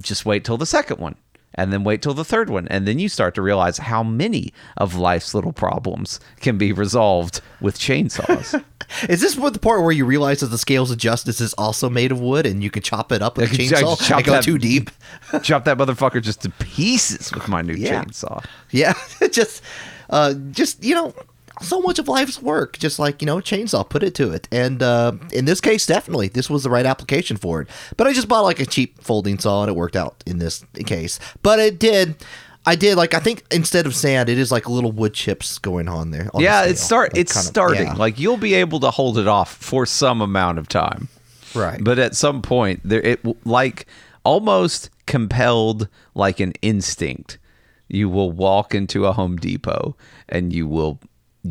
just 0.00 0.26
wait 0.26 0.44
till 0.44 0.56
the 0.56 0.66
second 0.66 0.98
one, 0.98 1.14
and 1.54 1.72
then 1.72 1.84
wait 1.84 2.02
till 2.02 2.12
the 2.14 2.24
third 2.24 2.50
one, 2.50 2.66
and 2.68 2.86
then 2.88 2.98
you 2.98 3.08
start 3.08 3.36
to 3.36 3.42
realize 3.42 3.78
how 3.78 4.02
many 4.02 4.52
of 4.76 4.96
life's 4.96 5.32
little 5.32 5.52
problems 5.52 6.18
can 6.40 6.58
be 6.58 6.72
resolved 6.72 7.40
with 7.60 7.78
chainsaws. 7.78 8.60
Is 9.08 9.20
this 9.20 9.36
what 9.36 9.52
the 9.52 9.58
part 9.60 9.82
where 9.82 9.92
you 9.92 10.04
realize 10.04 10.40
that 10.40 10.46
the 10.46 10.58
scales 10.58 10.90
of 10.90 10.98
justice 10.98 11.40
is 11.40 11.54
also 11.54 11.88
made 11.90 12.12
of 12.12 12.20
wood 12.20 12.46
and 12.46 12.62
you 12.62 12.70
can 12.70 12.82
chop 12.84 13.10
it 13.10 13.20
up 13.20 13.36
with 13.36 13.50
a 13.50 13.52
I 13.52 13.56
can- 13.68 13.74
I 13.76 13.82
chainsaw? 13.82 14.06
chop 14.08 14.16
and 14.18 14.26
go 14.26 14.32
that- 14.32 14.44
too 14.44 14.58
deep. 14.58 14.90
Chop 15.42 15.64
that 15.64 15.76
motherfucker 15.78 16.22
just 16.22 16.42
to 16.42 16.50
pieces 16.50 17.32
with 17.32 17.48
my 17.48 17.62
new 17.62 17.74
Yeah. 17.74 18.02
chainsaw. 18.04 18.44
Yeah, 18.70 18.94
just, 19.30 19.62
uh, 20.10 20.34
just 20.52 20.84
you 20.84 20.94
know, 20.94 21.14
so 21.62 21.80
much 21.80 21.98
of 21.98 22.08
life's 22.08 22.40
work. 22.42 22.78
Just 22.78 22.98
like 22.98 23.20
you 23.22 23.26
know, 23.26 23.36
chainsaw, 23.38 23.88
put 23.88 24.02
it 24.02 24.14
to 24.16 24.30
it. 24.32 24.48
And 24.52 24.82
uh, 24.82 25.12
in 25.32 25.44
this 25.44 25.60
case, 25.60 25.86
definitely, 25.86 26.28
this 26.28 26.48
was 26.50 26.62
the 26.62 26.70
right 26.70 26.86
application 26.86 27.36
for 27.36 27.62
it. 27.62 27.68
But 27.96 28.06
I 28.06 28.12
just 28.12 28.28
bought 28.28 28.42
like 28.42 28.60
a 28.60 28.66
cheap 28.66 29.00
folding 29.02 29.38
saw, 29.38 29.62
and 29.62 29.70
it 29.70 29.74
worked 29.76 29.96
out 29.96 30.22
in 30.26 30.38
this 30.38 30.64
case. 30.84 31.18
But 31.42 31.58
it 31.58 31.78
did. 31.78 32.16
I 32.68 32.74
did 32.74 32.96
like 32.96 33.14
I 33.14 33.20
think 33.20 33.44
instead 33.52 33.86
of 33.86 33.94
sand, 33.94 34.28
it 34.28 34.38
is 34.38 34.50
like 34.50 34.68
little 34.68 34.90
wood 34.90 35.14
chips 35.14 35.58
going 35.58 35.88
on 35.88 36.10
there. 36.10 36.28
on 36.34 36.42
Yeah, 36.42 36.62
scale. 36.62 36.70
it's 36.72 36.82
start. 36.82 37.12
Like, 37.12 37.20
It's 37.20 37.32
kind 37.32 37.44
of- 37.44 37.48
starting. 37.48 37.86
yeah. 37.86 37.94
Like 37.94 38.18
you'll 38.18 38.36
be 38.38 38.54
able 38.54 38.80
to 38.80 38.90
hold 38.90 39.18
it 39.18 39.28
off 39.28 39.54
for 39.54 39.86
some 39.86 40.20
amount 40.20 40.58
of 40.58 40.68
time. 40.68 41.08
right. 41.54 41.82
But 41.82 42.00
at 42.00 42.16
some 42.16 42.42
point, 42.42 42.80
there 42.82 43.00
it 43.02 43.20
like 43.46 43.86
almost 44.24 44.90
compelled, 45.06 45.86
like 46.16 46.40
an 46.40 46.52
instinct. 46.60 47.38
You 47.88 48.08
will 48.08 48.32
walk 48.32 48.74
into 48.74 49.06
a 49.06 49.12
Home 49.12 49.36
Depot 49.36 49.96
and 50.28 50.52
you 50.52 50.66
will 50.66 50.98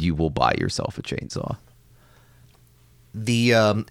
you 0.02 0.16
will 0.16 0.30
buy 0.30 0.54
yourself 0.60 0.98
a 0.98 1.02
chainsaw. 1.02 1.58
the 3.14 3.54
um, 3.54 3.86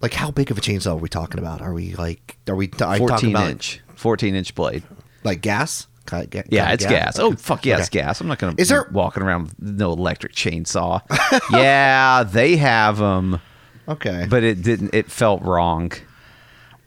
like 0.00 0.14
how 0.14 0.30
big 0.30 0.50
of 0.50 0.58
a 0.58 0.60
chainsaw 0.60 0.92
are 0.92 0.96
we 0.96 1.08
talking 1.08 1.38
about? 1.38 1.60
Are 1.60 1.72
we 1.72 1.94
like 1.94 2.36
are 2.48 2.54
we 2.56 2.70
are 2.80 2.98
Fourteen 2.98 3.30
about 3.30 3.50
inch, 3.50 3.80
fourteen 3.94 4.34
inch 4.34 4.54
blade. 4.54 4.82
like 5.24 5.40
gas? 5.40 5.86
Kind 6.06 6.24
of 6.24 6.30
ga- 6.30 6.42
Yeah, 6.48 6.72
it's 6.72 6.84
gas. 6.86 7.18
Oh 7.18 7.32
fuck 7.36 7.64
yeah, 7.66 7.78
it's 7.78 7.88
gas. 7.88 8.20
I'm 8.20 8.26
not 8.28 8.38
gonna 8.38 8.54
Is 8.58 8.68
there- 8.68 8.88
walking 8.90 9.22
around 9.22 9.44
with 9.44 9.60
no 9.60 9.92
electric 9.92 10.32
chainsaw. 10.32 11.02
yeah, 11.52 12.22
they 12.24 12.56
have 12.56 12.98
them, 12.98 13.40
Okay, 13.88 14.26
but 14.28 14.42
it 14.42 14.62
didn't. 14.62 14.94
It 14.94 15.10
felt 15.10 15.42
wrong. 15.42 15.92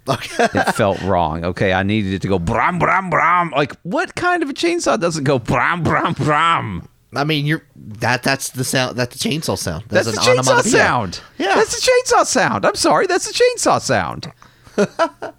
Okay. 0.06 0.44
it 0.54 0.76
felt 0.76 1.02
wrong. 1.04 1.46
Okay, 1.46 1.72
I 1.72 1.84
needed 1.84 2.12
it 2.14 2.22
to 2.24 2.28
go 2.28 2.38
bram 2.38 2.78
bram 2.80 3.10
bram. 3.10 3.52
Like 3.52 3.74
what 3.84 4.16
kind 4.16 4.44
of 4.44 4.50
a 4.50 4.54
chainsaw 4.54 5.00
doesn't 5.00 5.24
go 5.24 5.40
bram 5.40 5.82
bram 5.84 6.12
bram? 6.14 6.90
I 7.16 7.24
mean, 7.24 7.46
you're 7.46 7.64
that 7.76 8.24
that's 8.24 8.50
the 8.50 8.64
sound 8.64 8.98
that's 8.98 9.18
the 9.22 9.30
chainsaw 9.30 9.58
sound. 9.58 9.86
That's, 9.90 10.08
an 10.08 10.16
the 10.16 10.22
chainsaw 10.22 10.62
sound. 10.64 11.22
Yeah. 11.38 11.56
that's 11.56 11.80
the 11.84 11.92
chainsaw 11.92 12.26
sound. 12.26 12.66
I'm 12.66 12.76
sorry, 12.76 13.08
that's 13.08 13.28
the 13.28 13.34
chainsaw 13.34 13.82
sound. 13.82 14.32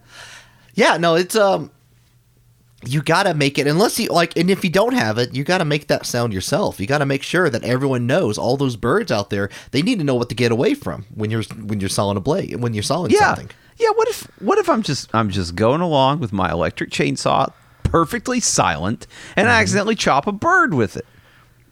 Yeah, 0.77 0.97
no, 0.97 1.15
it's 1.15 1.37
um 1.37 1.71
you 2.87 3.01
gotta 3.01 3.33
make 3.33 3.59
it 3.59 3.67
unless 3.67 3.99
you 3.99 4.09
like 4.09 4.37
and 4.37 4.51
if 4.51 4.65
you 4.65 4.71
don't 4.71 4.93
have 4.95 5.19
it, 5.19 5.35
you 5.35 5.45
gotta 5.45 5.65
make 5.65 5.87
that 5.87 6.05
sound 6.05 6.33
yourself. 6.33 6.81
You 6.81 6.87
gotta 6.89 7.07
make 7.07 7.23
sure 7.23 7.49
that 7.49 7.63
everyone 7.63 8.07
knows 8.09 8.37
all 8.39 8.57
those 8.57 8.75
birds 8.77 9.13
out 9.13 9.31
there, 9.31 9.51
they 9.71 9.83
need 9.83 9.99
to 9.99 10.05
know 10.05 10.17
what 10.17 10.29
to 10.31 10.35
get 10.35 10.51
away 10.51 10.75
from 10.75 11.07
when 11.15 11.31
you're 11.31 11.45
when 11.63 11.79
you're 11.81 11.89
sawing 11.89 12.17
a 12.17 12.21
blade 12.21 12.57
when 12.57 12.75
you're 12.75 12.83
sawing 12.83 13.13
Yeah, 13.13 13.35
something. 13.37 13.51
yeah. 13.79 13.91
What 13.95 14.09
if 14.09 14.23
what 14.41 14.59
if 14.59 14.69
I'm 14.69 14.83
just 14.83 15.15
I'm 15.15 15.31
just 15.31 15.55
going 15.55 15.81
along 15.81 16.19
with 16.19 16.33
my 16.33 16.51
electric 16.51 16.91
chainsaw, 16.91 17.53
perfectly 17.85 18.41
silent, 18.41 19.07
and 19.37 19.49
I 19.49 19.61
accidentally 19.63 19.95
chop 19.95 20.27
a 20.27 20.33
bird 20.33 20.75
with 20.75 20.97
it? 20.97 21.07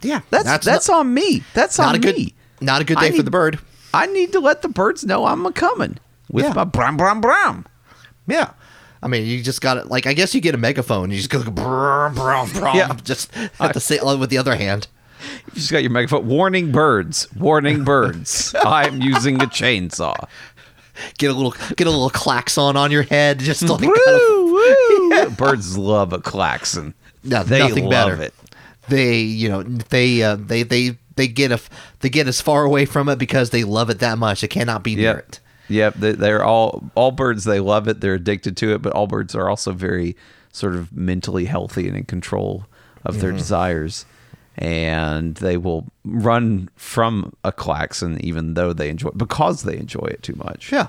Yeah. 0.02 0.21
That's 0.30 0.64
that's, 0.64 0.88
on 0.88 1.12
me. 1.14 1.42
That's 1.54 1.78
not 1.78 1.90
on 1.90 1.94
a 1.97 1.99
good 1.99 2.16
me. 2.16 2.35
not 2.61 2.80
a 2.80 2.85
good 2.85 2.97
I 2.99 3.02
day 3.02 3.11
for 3.11 3.16
need- 3.18 3.26
the 3.26 3.30
bird. 3.30 3.59
I 3.94 4.06
need 4.06 4.32
to 4.32 4.40
let 4.40 4.62
the 4.62 4.68
birds 4.68 5.04
know 5.04 5.26
I'm 5.26 5.44
a 5.44 5.52
coming 5.52 5.99
with 6.30 6.44
Yeah. 6.47 6.52
my 6.54 6.64
bram 6.64 6.97
bram 6.97 7.21
bram. 7.21 7.66
Yeah. 8.26 8.50
I 9.02 9.09
mean, 9.09 9.26
you 9.26 9.42
just 9.42 9.61
got 9.61 9.75
to 9.75 9.85
like. 9.85 10.06
I 10.06 10.12
guess 10.14 10.35
you 10.35 10.40
get 10.40 10.54
a 10.54 10.59
megaphone. 10.59 11.04
And 11.04 11.12
you 11.12 11.18
just 11.18 11.28
go 11.30 11.42
brum, 11.50 12.14
brum, 12.14 12.49
brum, 12.52 12.76
Yeah. 12.76 12.94
just 13.04 13.30
at 13.61 13.75
the 13.75 13.80
same 13.80 14.18
with 14.21 14.30
the 14.30 14.38
other 14.38 14.54
hand. 14.56 14.87
You 15.49 15.52
just 15.54 15.71
got 15.73 15.82
your 15.82 15.90
megaphone. 15.90 16.26
Warning 16.26 16.73
birds. 16.73 17.28
Warning 17.37 17.85
birds. 17.85 18.54
I'm 18.64 19.02
using 19.02 19.37
a 19.42 19.47
chainsaw. 19.47 20.28
Get 21.18 21.30
a 21.30 21.35
little, 21.35 21.54
get 21.76 21.87
a 21.87 21.90
little 21.90 22.11
klaxon 22.11 22.76
on 22.76 22.90
your 22.90 23.02
head. 23.02 23.40
Just 23.40 23.62
like 23.62 23.80
kind 23.80 23.90
of- 23.90 24.21
Woo, 24.21 25.11
woo. 25.11 25.30
Birds 25.30 25.76
love 25.76 26.12
a 26.12 26.18
klaxon. 26.21 26.94
No, 27.25 27.42
they 27.42 27.59
nothing 27.61 27.85
love 27.85 28.11
better. 28.11 28.23
it. 28.23 28.35
They, 28.89 29.21
you 29.21 29.49
know, 29.49 29.62
they, 29.62 30.23
uh, 30.23 30.37
they, 30.37 30.62
they, 30.65 30.99
they 31.17 31.29
get 31.29 31.53
a, 31.53 31.61
they 32.01 32.09
get 32.09 32.27
as 32.27 32.41
far 32.41 32.65
away 32.65 32.85
from 32.85 33.09
it 33.09 33.19
because 33.19 33.51
they 33.51 33.65
love 33.65 33.91
it 33.91 33.99
that 34.01 34.19
much. 34.19 34.43
It 34.43 34.49
cannot 34.49 34.83
be 34.83 34.97
near 34.97 35.05
Yep. 35.15 35.19
it. 35.19 35.41
Yep. 35.69 35.95
They, 35.95 36.12
they're 36.12 36.45
all 36.45 36.91
all 36.95 37.12
birds. 37.12 37.45
They 37.45 37.61
love 37.61 37.87
it. 37.89 38.01
They're 38.01 38.15
addicted 38.15 38.57
to 38.59 38.75
it. 38.75 38.83
But 38.83 38.93
all 38.93 39.07
birds 39.07 39.35
are 39.35 39.49
also 39.49 39.73
very 39.73 40.17
sort 40.53 40.75
of 40.75 40.93
mentally 40.93 41.45
healthy 41.47 41.87
and 41.89 41.97
in 41.97 42.05
control 42.05 42.67
of 43.05 43.21
their 43.21 43.33
desires, 43.33 44.05
and 44.59 45.35
they 45.37 45.57
will 45.57 45.87
run 46.05 46.69
from 46.77 47.33
a 47.45 47.53
klaxon 47.53 48.23
even 48.25 48.55
though 48.55 48.73
they 48.73 48.89
enjoy 48.89 49.09
it 49.09 49.19
because 49.19 49.62
they 49.62 49.77
enjoy 49.77 50.07
it 50.11 50.23
too 50.23 50.35
much. 50.37 50.71
Yeah, 50.73 50.89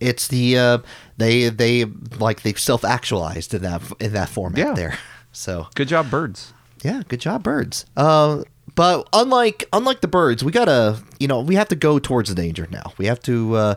it's 0.00 0.28
the, 0.28 0.58
uh, 0.58 0.78
they, 1.18 1.48
they 1.48 1.84
like 2.18 2.42
they've 2.42 2.58
self 2.58 2.84
actualized 2.84 3.52
in 3.54 3.62
that 3.62 3.82
in 4.00 4.12
that 4.12 4.28
format 4.28 4.58
Yeah. 4.58 4.74
there. 4.74 4.98
So 5.34 5.68
Good 5.74 5.88
job, 5.88 6.10
birds. 6.10 6.52
Yeah, 6.82 7.02
good 7.08 7.20
job, 7.20 7.42
birds. 7.42 7.86
Uh, 7.96 8.42
but 8.74 9.08
unlike 9.12 9.68
unlike 9.72 10.00
the 10.00 10.08
birds, 10.08 10.42
we 10.42 10.50
gotta 10.52 11.02
you 11.18 11.28
know 11.28 11.40
we 11.40 11.54
have 11.54 11.68
to 11.68 11.76
go 11.76 11.98
towards 11.98 12.28
the 12.28 12.34
danger 12.34 12.66
now. 12.70 12.92
We 12.98 13.06
have 13.06 13.20
to 13.20 13.54
uh, 13.54 13.74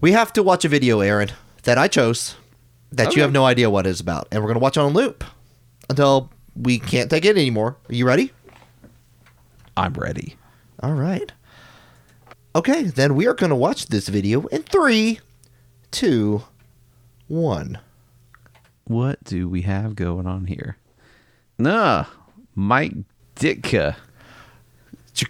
we 0.00 0.12
have 0.12 0.32
to 0.34 0.42
watch 0.42 0.64
a 0.64 0.68
video, 0.68 1.00
Aaron, 1.00 1.30
that 1.64 1.78
I 1.78 1.88
chose 1.88 2.36
that 2.92 3.08
Okay. 3.08 3.16
you 3.16 3.22
have 3.22 3.32
no 3.32 3.44
idea 3.44 3.70
what 3.70 3.86
it's 3.86 4.00
about, 4.00 4.28
and 4.30 4.42
we're 4.42 4.48
gonna 4.48 4.60
watch 4.60 4.76
it 4.76 4.80
on 4.80 4.92
loop 4.92 5.24
until 5.88 6.30
we 6.54 6.78
can't 6.78 7.10
take 7.10 7.24
it 7.24 7.36
anymore. 7.36 7.76
Are 7.88 7.94
you 7.94 8.06
ready? 8.06 8.32
I'm 9.76 9.94
ready. 9.94 10.36
All 10.82 10.92
right. 10.94 11.32
Okay, 12.54 12.82
then 12.84 13.14
we 13.14 13.26
are 13.26 13.34
gonna 13.34 13.56
watch 13.56 13.86
this 13.86 14.08
video 14.08 14.46
in 14.48 14.62
three, 14.62 15.20
two, 15.90 16.42
one. 17.28 17.78
What 18.84 19.22
do 19.24 19.48
we 19.48 19.62
have 19.62 19.94
going 19.94 20.26
on 20.26 20.46
here? 20.46 20.76
Nah, 21.58 22.06
Mike 22.60 22.92
Ditka. 23.36 23.96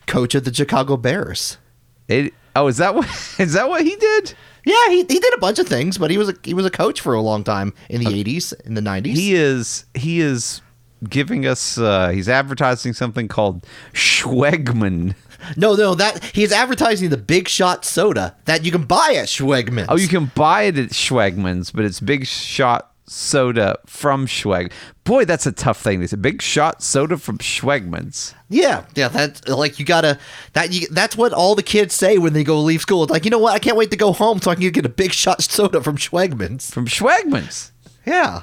Coach 0.07 0.35
of 0.35 0.45
the 0.45 0.53
Chicago 0.53 0.97
Bears. 0.97 1.59
It, 2.07 2.35
oh, 2.55 2.67
is 2.69 2.77
that 2.77 2.95
what 2.95 3.07
is 3.39 3.55
that 3.55 3.69
what 3.69 3.83
he 3.83 3.97
did? 3.97 4.35
Yeah, 4.65 4.89
he, 4.89 4.99
he 4.99 5.19
did 5.19 5.35
a 5.35 5.39
bunch 5.39 5.59
of 5.59 5.67
things, 5.67 5.97
but 5.97 6.11
he 6.11 6.19
was 6.19 6.29
a 6.29 6.35
he 6.45 6.55
was 6.55 6.67
a 6.67 6.71
coach 6.71 7.01
for 7.01 7.15
a 7.15 7.21
long 7.21 7.45
time 7.45 7.73
in 7.89 8.05
the 8.05 8.15
eighties, 8.15 8.53
in 8.53 8.75
the 8.75 8.81
nineties. 8.81 9.19
He 9.19 9.35
is 9.35 9.85
he 9.95 10.21
is 10.21 10.61
giving 11.09 11.47
us 11.47 11.79
uh 11.79 12.11
he's 12.11 12.29
advertising 12.29 12.93
something 12.93 13.27
called 13.27 13.67
Schwegman. 13.93 15.15
No, 15.57 15.75
no, 15.75 15.95
that 15.95 16.23
he's 16.35 16.53
advertising 16.53 17.09
the 17.09 17.17
Big 17.17 17.49
Shot 17.49 17.85
soda 17.85 18.37
that 18.45 18.65
you 18.65 18.71
can 18.71 18.85
buy 18.85 19.15
at 19.17 19.27
Schwegmans. 19.27 19.87
Oh, 19.89 19.97
you 19.97 20.09
can 20.09 20.27
buy 20.35 20.65
it 20.65 20.79
at 20.79 20.91
Schwegman's, 20.91 21.71
but 21.71 21.85
it's 21.85 21.99
Big 22.01 22.27
Shot 22.27 22.90
soda 23.11 23.77
from 23.87 24.25
Schweg. 24.27 24.71
Boy, 25.03 25.25
that's 25.25 25.45
a 25.45 25.53
tough 25.53 25.81
thing. 25.81 26.03
It's 26.03 26.13
a 26.13 26.17
Big 26.17 26.41
Shot 26.41 26.81
soda 26.83 27.19
from 27.19 27.39
Schwegman's. 27.39 28.35
Yeah, 28.49 28.85
yeah, 28.95 29.09
that's 29.09 29.47
like 29.49 29.79
you 29.79 29.85
gotta 29.85 30.19
that 30.53 30.73
you 30.73 30.87
that's 30.89 31.17
what 31.17 31.33
all 31.33 31.55
the 31.55 31.63
kids 31.63 31.93
say 31.93 32.19
when 32.19 32.33
they 32.33 32.45
go 32.45 32.61
leave 32.61 32.81
school. 32.81 33.03
It's 33.03 33.11
like, 33.11 33.25
you 33.25 33.31
know 33.31 33.39
what, 33.39 33.53
I 33.53 33.59
can't 33.59 33.77
wait 33.77 33.91
to 33.91 33.97
go 33.97 34.13
home 34.13 34.41
so 34.41 34.51
I 34.51 34.55
can 34.55 34.71
get 34.71 34.87
a 34.87 34.91
Big 34.91 35.13
Shot 35.13 35.43
soda 35.43 35.83
from 35.83 35.97
Schwegmans. 35.97 36.71
From 36.71 36.87
Schwegman's. 36.87 37.73
Yeah. 38.07 38.43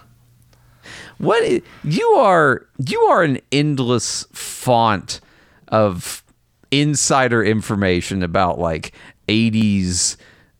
What 1.17 1.63
you 1.83 2.07
are 2.17 2.67
you 2.85 2.99
are 3.01 3.23
an 3.23 3.39
endless 3.51 4.27
font 4.33 5.21
of 5.69 6.23
insider 6.69 7.43
information 7.43 8.21
about 8.21 8.59
like 8.59 8.93
80s 9.29 10.17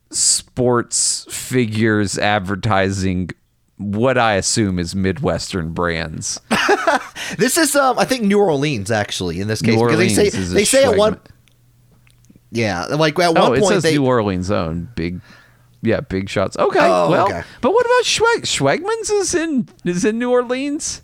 sports 0.10 1.26
figures 1.30 2.18
advertising 2.18 3.30
what 3.78 4.18
I 4.18 4.34
assume 4.34 4.80
is 4.80 4.96
Midwestern 4.96 5.74
brands. 5.74 6.40
This 7.38 7.58
is 7.58 7.76
um 7.76 8.00
I 8.00 8.06
think 8.06 8.24
New 8.24 8.40
Orleans 8.40 8.90
actually 8.90 9.42
in 9.42 9.48
this 9.50 9.62
case 9.62 9.76
New 9.76 9.86
because 9.86 9.98
they 10.00 10.08
say 10.10 10.22
Orleans 10.28 10.36
is 10.36 10.52
a 10.52 10.56
they 10.56 10.64
say 10.66 10.84
at 10.86 10.98
one. 10.98 11.20
Yeah, 12.52 12.86
like 12.86 13.20
at 13.20 13.36
Oh, 13.38 13.50
one 13.50 13.58
it 13.58 13.60
point 13.60 13.74
says 13.74 13.84
they 13.84 13.94
New 13.98 14.06
Orleans 14.06 14.50
own 14.50 14.88
big 14.96 15.20
yeah, 15.82 16.00
big 16.00 16.30
shots. 16.30 16.58
Okay, 16.58 16.80
Oh, 16.80 17.10
well, 17.12 17.26
okay. 17.28 17.44
but 17.62 17.72
what 17.72 17.86
about 17.86 18.04
Schweg 18.06 18.42
Schwegman's 18.44 19.10
is 19.10 19.36
in 19.36 19.68
is 19.84 20.06
in 20.06 20.18
New 20.20 20.32
Orleans? 20.32 21.02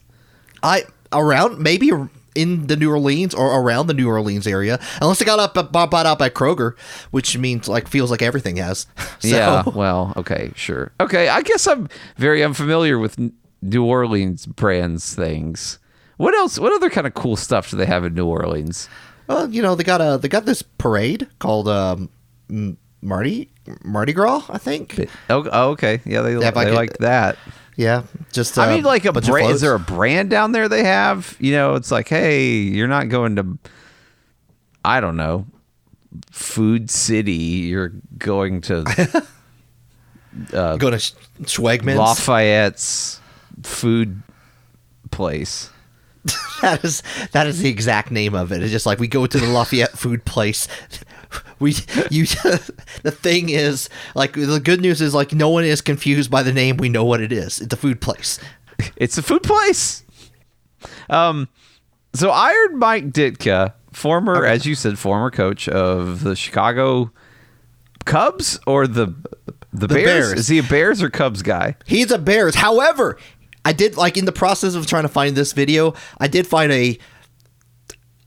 I 0.63 0.83
around 1.11 1.59
maybe 1.59 1.91
in 2.35 2.67
the 2.67 2.75
New 2.75 2.89
Orleans 2.89 3.33
or 3.33 3.59
around 3.61 3.87
the 3.87 3.93
New 3.93 4.07
Orleans 4.07 4.47
area, 4.47 4.79
unless 5.01 5.21
it 5.21 5.25
got 5.25 5.39
up 5.39 5.71
bought 5.71 5.89
bought 5.91 6.05
out 6.05 6.19
by 6.19 6.29
Kroger, 6.29 6.77
which 7.11 7.37
means 7.37 7.67
like 7.67 7.87
feels 7.87 8.11
like 8.11 8.21
everything 8.21 8.57
has. 8.57 8.87
So, 9.19 9.27
Yeah, 9.29 9.63
well, 9.73 10.13
okay, 10.17 10.51
sure. 10.55 10.91
Okay, 10.99 11.29
I 11.29 11.41
guess 11.43 11.65
I'm 11.65 11.87
very 12.17 12.43
unfamiliar 12.43 12.99
with 12.99 13.17
New 13.61 13.85
Orleans 13.85 14.45
brands 14.45 15.15
things. 15.15 15.79
What 16.17 16.33
else? 16.35 16.59
What 16.59 16.73
other 16.73 16.89
kind 16.89 17.07
of 17.07 17.13
cool 17.13 17.35
stuff 17.37 17.69
do 17.71 17.77
they 17.77 17.85
have 17.85 18.03
in 18.03 18.13
New 18.13 18.25
Orleans? 18.27 18.89
well, 19.27 19.49
you 19.49 19.61
know 19.61 19.75
they 19.75 19.83
got 19.85 20.01
a 20.01 20.17
they 20.17 20.27
got 20.27 20.45
this 20.45 20.61
parade 20.61 21.27
called 21.39 21.67
um, 21.69 22.09
M- 22.49 22.77
Mardi 23.01 23.49
Mardi 23.85 24.11
Gras, 24.13 24.43
I 24.49 24.57
think. 24.57 24.99
Oh, 25.29 25.47
oh, 25.51 25.69
okay, 25.71 26.01
yeah, 26.05 26.21
they, 26.21 26.33
have 26.33 26.55
like 26.55 26.67
they 26.67 26.73
a- 26.73 26.75
like 26.75 26.97
that. 26.97 27.37
Yeah, 27.75 28.03
just 28.31 28.57
uh, 28.57 28.63
I 28.63 28.75
mean, 28.75 28.83
like 28.83 29.05
a 29.05 29.13
brand. 29.13 29.51
Is 29.51 29.61
there 29.61 29.73
a 29.73 29.79
brand 29.79 30.29
down 30.29 30.51
there 30.51 30.69
they 30.69 30.83
have? 30.83 31.35
You 31.39 31.53
know, 31.53 31.75
it's 31.75 31.91
like, 31.91 32.07
hey, 32.07 32.49
you're 32.51 32.87
not 32.87 33.09
going 33.09 33.35
to, 33.37 33.57
I 34.85 34.99
don't 34.99 35.17
know, 35.17 35.47
Food 36.31 36.91
City. 36.91 37.33
You're 37.33 37.93
going 38.17 38.61
to 38.61 38.83
go 40.51 40.77
to 40.77 40.99
Sch- 40.99 41.13
Schwegmans? 41.41 41.97
Lafayette's 41.97 43.19
food 43.63 44.21
place. 45.11 45.69
that 46.61 46.83
is 46.85 47.03
that 47.31 47.47
is 47.47 47.59
the 47.59 47.69
exact 47.69 48.11
name 48.11 48.33
of 48.33 48.51
it. 48.51 48.61
It's 48.63 48.71
just 48.71 48.85
like 48.85 48.99
we 48.99 49.07
go 49.07 49.25
to 49.25 49.39
the 49.39 49.47
Lafayette 49.47 49.97
food 49.97 50.23
place. 50.25 50.67
We 51.63 51.71
you 52.11 52.25
the 53.03 53.11
thing 53.11 53.49
is 53.49 53.89
like 54.13 54.33
the 54.33 54.59
good 54.59 54.81
news 54.81 55.01
is 55.01 55.13
like 55.13 55.33
no 55.33 55.49
one 55.49 55.63
is 55.63 55.81
confused 55.81 56.29
by 56.29 56.43
the 56.43 56.53
name. 56.53 56.77
We 56.77 56.89
know 56.89 57.05
what 57.05 57.21
it 57.21 57.31
is. 57.31 57.59
It's 57.59 57.73
a 57.73 57.77
food 57.77 58.01
place. 58.01 58.39
It's 58.95 59.17
a 59.17 59.23
food 59.23 59.43
place. 59.43 60.03
Um, 61.09 61.47
so 62.13 62.31
I 62.31 62.51
hired 62.51 62.75
Mike 62.75 63.11
Ditka, 63.11 63.73
former, 63.93 64.45
as 64.45 64.65
you 64.65 64.75
said, 64.75 64.99
former 64.99 65.31
coach 65.31 65.69
of 65.69 66.23
the 66.23 66.35
Chicago 66.35 67.11
Cubs 68.05 68.59
or 68.67 68.85
the 68.85 69.15
the, 69.71 69.87
Bears? 69.87 70.03
Bears. 70.03 70.39
Is 70.41 70.47
he 70.47 70.59
a 70.59 70.63
Bears 70.63 71.01
or 71.01 71.09
Cubs 71.09 71.41
guy? 71.41 71.75
He's 71.85 72.11
a 72.11 72.19
Bears. 72.19 72.55
However, 72.55 73.17
I 73.65 73.73
did 73.73 73.97
like 73.97 74.17
in 74.17 74.25
the 74.25 74.31
process 74.31 74.75
of 74.75 74.85
trying 74.85 75.03
to 75.03 75.09
find 75.09 75.35
this 75.35 75.53
video, 75.53 75.93
I 76.19 76.27
did 76.27 76.45
find 76.45 76.71
a 76.71 76.97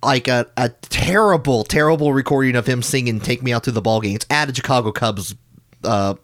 like 0.07 0.29
a, 0.29 0.47
a 0.57 0.71
terrible, 0.71 1.65
terrible 1.65 2.15
recording 2.15 2.57
of 2.57 2.67
him 2.67 2.81
singing 2.81 3.21
"Take 3.21 3.43
Me 3.43 3.53
Out 3.53 3.65
to 3.65 3.73
the 3.73 3.83
Ball 3.83 4.01
Game." 4.01 4.17
It's 4.17 4.27
at 4.31 4.49
a 4.49 4.55
Chicago 4.55 4.93
Cubs 4.93 5.35
uh, 5.85 6.15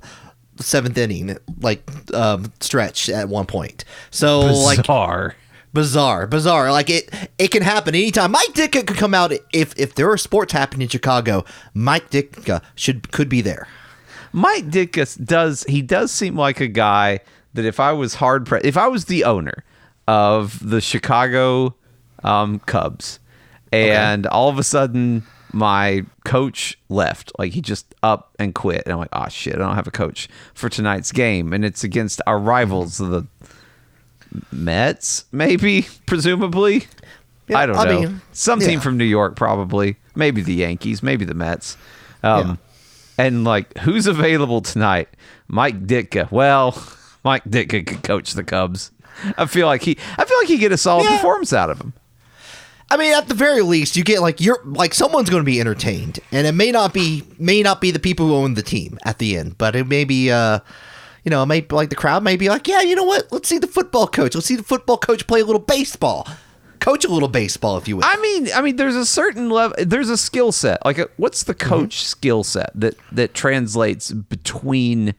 seventh 0.57 0.97
inning 0.97 1.37
like 1.61 1.83
um, 2.15 2.53
stretch 2.61 3.11
at 3.11 3.29
one 3.29 3.45
point. 3.47 3.85
So 4.11 4.41
like 4.41 4.79
Bizarre. 4.79 5.37
bizarre, 5.73 6.27
bizarre. 6.27 6.71
Like 6.73 6.91
it, 6.91 7.13
it 7.39 7.49
can 7.49 7.63
happen 7.63 7.95
anytime. 7.95 8.31
Mike 8.33 8.53
Ditka 8.55 8.87
could 8.87 8.97
come 8.97 9.15
out 9.15 9.33
if 9.53 9.79
if 9.79 9.95
there 9.95 10.11
are 10.11 10.19
sports 10.19 10.53
happening 10.53 10.83
in 10.83 10.89
Chicago. 10.89 11.45
Mike 11.75 12.11
Ditka 12.11 12.63
should 12.75 13.11
could 13.13 13.29
be 13.29 13.41
there. 13.41 13.67
Mike 14.33 14.67
Ditka 14.71 15.25
does 15.25 15.65
he 15.69 15.83
does 15.83 16.11
seem 16.11 16.37
like 16.37 16.61
a 16.61 16.69
guy 16.69 17.21
that 17.55 17.65
if 17.65 17.79
I 17.81 17.93
was 17.93 18.15
hard 18.15 18.47
pressed, 18.47 18.65
if 18.65 18.77
I 18.77 18.89
was 18.89 19.07
the 19.07 19.25
owner 19.25 19.65
of 20.09 20.59
the 20.69 20.81
Chicago 20.81 21.75
um, 22.25 22.61
Cubs, 22.61 23.19
and 23.73 24.27
all 24.27 24.49
of 24.49 24.59
a 24.59 24.63
sudden 24.63 25.23
my 25.53 26.05
coach 26.25 26.79
left, 26.89 27.33
like 27.39 27.53
he 27.53 27.61
just 27.61 27.95
up 28.03 28.35
and 28.39 28.55
quit, 28.55 28.83
and 28.85 28.93
I'm 28.93 28.99
like, 28.99 29.09
oh 29.13 29.29
shit, 29.29 29.55
I 29.55 29.59
don't 29.59 29.75
have 29.75 29.87
a 29.87 29.91
coach 29.93 30.29
for 30.55 30.69
tonight's 30.69 31.13
game, 31.13 31.53
and 31.53 31.65
it's 31.65 31.83
against 31.85 32.21
our 32.27 32.39
rivals, 32.39 32.99
the 32.99 33.27
Mets, 34.51 35.25
maybe, 35.33 35.87
presumably. 36.07 36.87
Yeah, 37.49 37.59
I 37.59 37.67
don't 37.67 37.77
I 37.77 37.85
know. 37.85 38.01
mean, 38.01 38.21
Some 38.33 38.61
team 38.61 38.81
from 38.81 38.97
New 38.97 39.05
York, 39.05 39.37
probably. 39.37 39.97
Maybe 40.15 40.43
the 40.43 40.55
Yankees, 40.55 41.03
maybe 41.03 41.25
the 41.25 41.35
Mets. 41.35 41.77
Um, 42.23 42.59
And 43.19 43.45
like, 43.45 43.77
who's 43.79 44.07
available 44.07 44.63
tonight? 44.63 45.09
Mike 45.49 45.87
Ditka. 45.87 46.31
Well, 46.31 46.83
Mike 47.25 47.45
Ditka 47.45 47.87
could 47.87 48.03
coach 48.03 48.33
the 48.33 48.45
Cubs. 48.45 48.91
I 49.37 49.45
feel 49.47 49.67
like 49.67 49.83
he. 49.83 49.99
I 50.17 50.25
feel 50.25 50.39
like 50.39 50.49
he 50.49 50.57
get 50.57 50.73
a 50.73 50.79
solid 50.79 51.05
Yeah. 51.05 51.17
performance 51.17 51.53
out 51.53 51.69
of 51.69 51.79
him. 51.81 51.93
I 52.93 52.99
mean, 52.99 53.15
at 53.15 53.27
the 53.27 53.33
very 53.33 53.63
least, 53.63 53.97
you 53.97 54.05
get 54.05 54.21
like 54.21 54.39
you're 54.39 54.61
like 54.65 54.93
someone's 54.93 55.31
going 55.31 55.41
to 55.41 55.47
be 55.47 55.59
entertained, 55.59 56.21
and 56.31 56.47
it 56.47 56.53
may 56.53 56.71
not 56.71 56.93
be 56.93 57.23
may 57.39 57.63
not 57.63 57.81
be 57.81 57.91
the 57.91 57.99
people 57.99 58.27
who 58.27 58.35
own 58.35 58.53
the 58.53 58.63
team 58.63 58.99
at 59.07 59.17
the 59.17 59.39
end, 59.39 59.57
but 59.57 59.75
it 59.75 59.87
may 59.87 60.05
be, 60.05 60.31
uh, 60.31 60.59
you 61.25 61.31
know, 61.31 61.43
it 61.43 61.47
may 61.47 61.67
like 61.71 61.89
the 61.89 61.97
crowd 61.97 62.23
may 62.23 62.37
be 62.37 62.51
like, 62.51 62.69
yeah, 62.69 62.83
you 62.83 62.95
know 62.95 63.05
what? 63.05 63.33
Let's 63.33 63.49
see 63.49 63.57
the 63.57 63.67
football 63.67 64.07
coach. 64.07 64.35
Let's 64.35 64.47
see 64.47 64.57
the 64.57 64.63
football 64.63 64.99
coach 64.99 65.27
play 65.27 65.41
a 65.41 65.45
little 65.47 65.59
baseball, 65.63 66.29
coach 66.81 67.07
a 67.07 67.09
little 67.09 67.31
baseball, 67.31 67.79
if 67.79 67.89
you 67.89 67.97
will. 67.97 68.05
I 68.05 68.17
mean, 68.17 68.49
I 68.55 68.61
mean, 68.61 68.77
there's 68.77 68.97
a 68.97 69.07
certain 69.07 69.49
level. 69.49 69.75
There's 69.83 70.11
a 70.11 70.19
skill 70.19 70.53
set. 70.53 70.85
Like, 70.85 70.99
what's 71.17 71.45
the 71.45 71.55
coach 71.55 72.05
skill 72.05 72.45
set 72.45 72.73
that 72.75 72.95
that 73.11 73.33
translates 73.33 74.13
between 74.13 75.15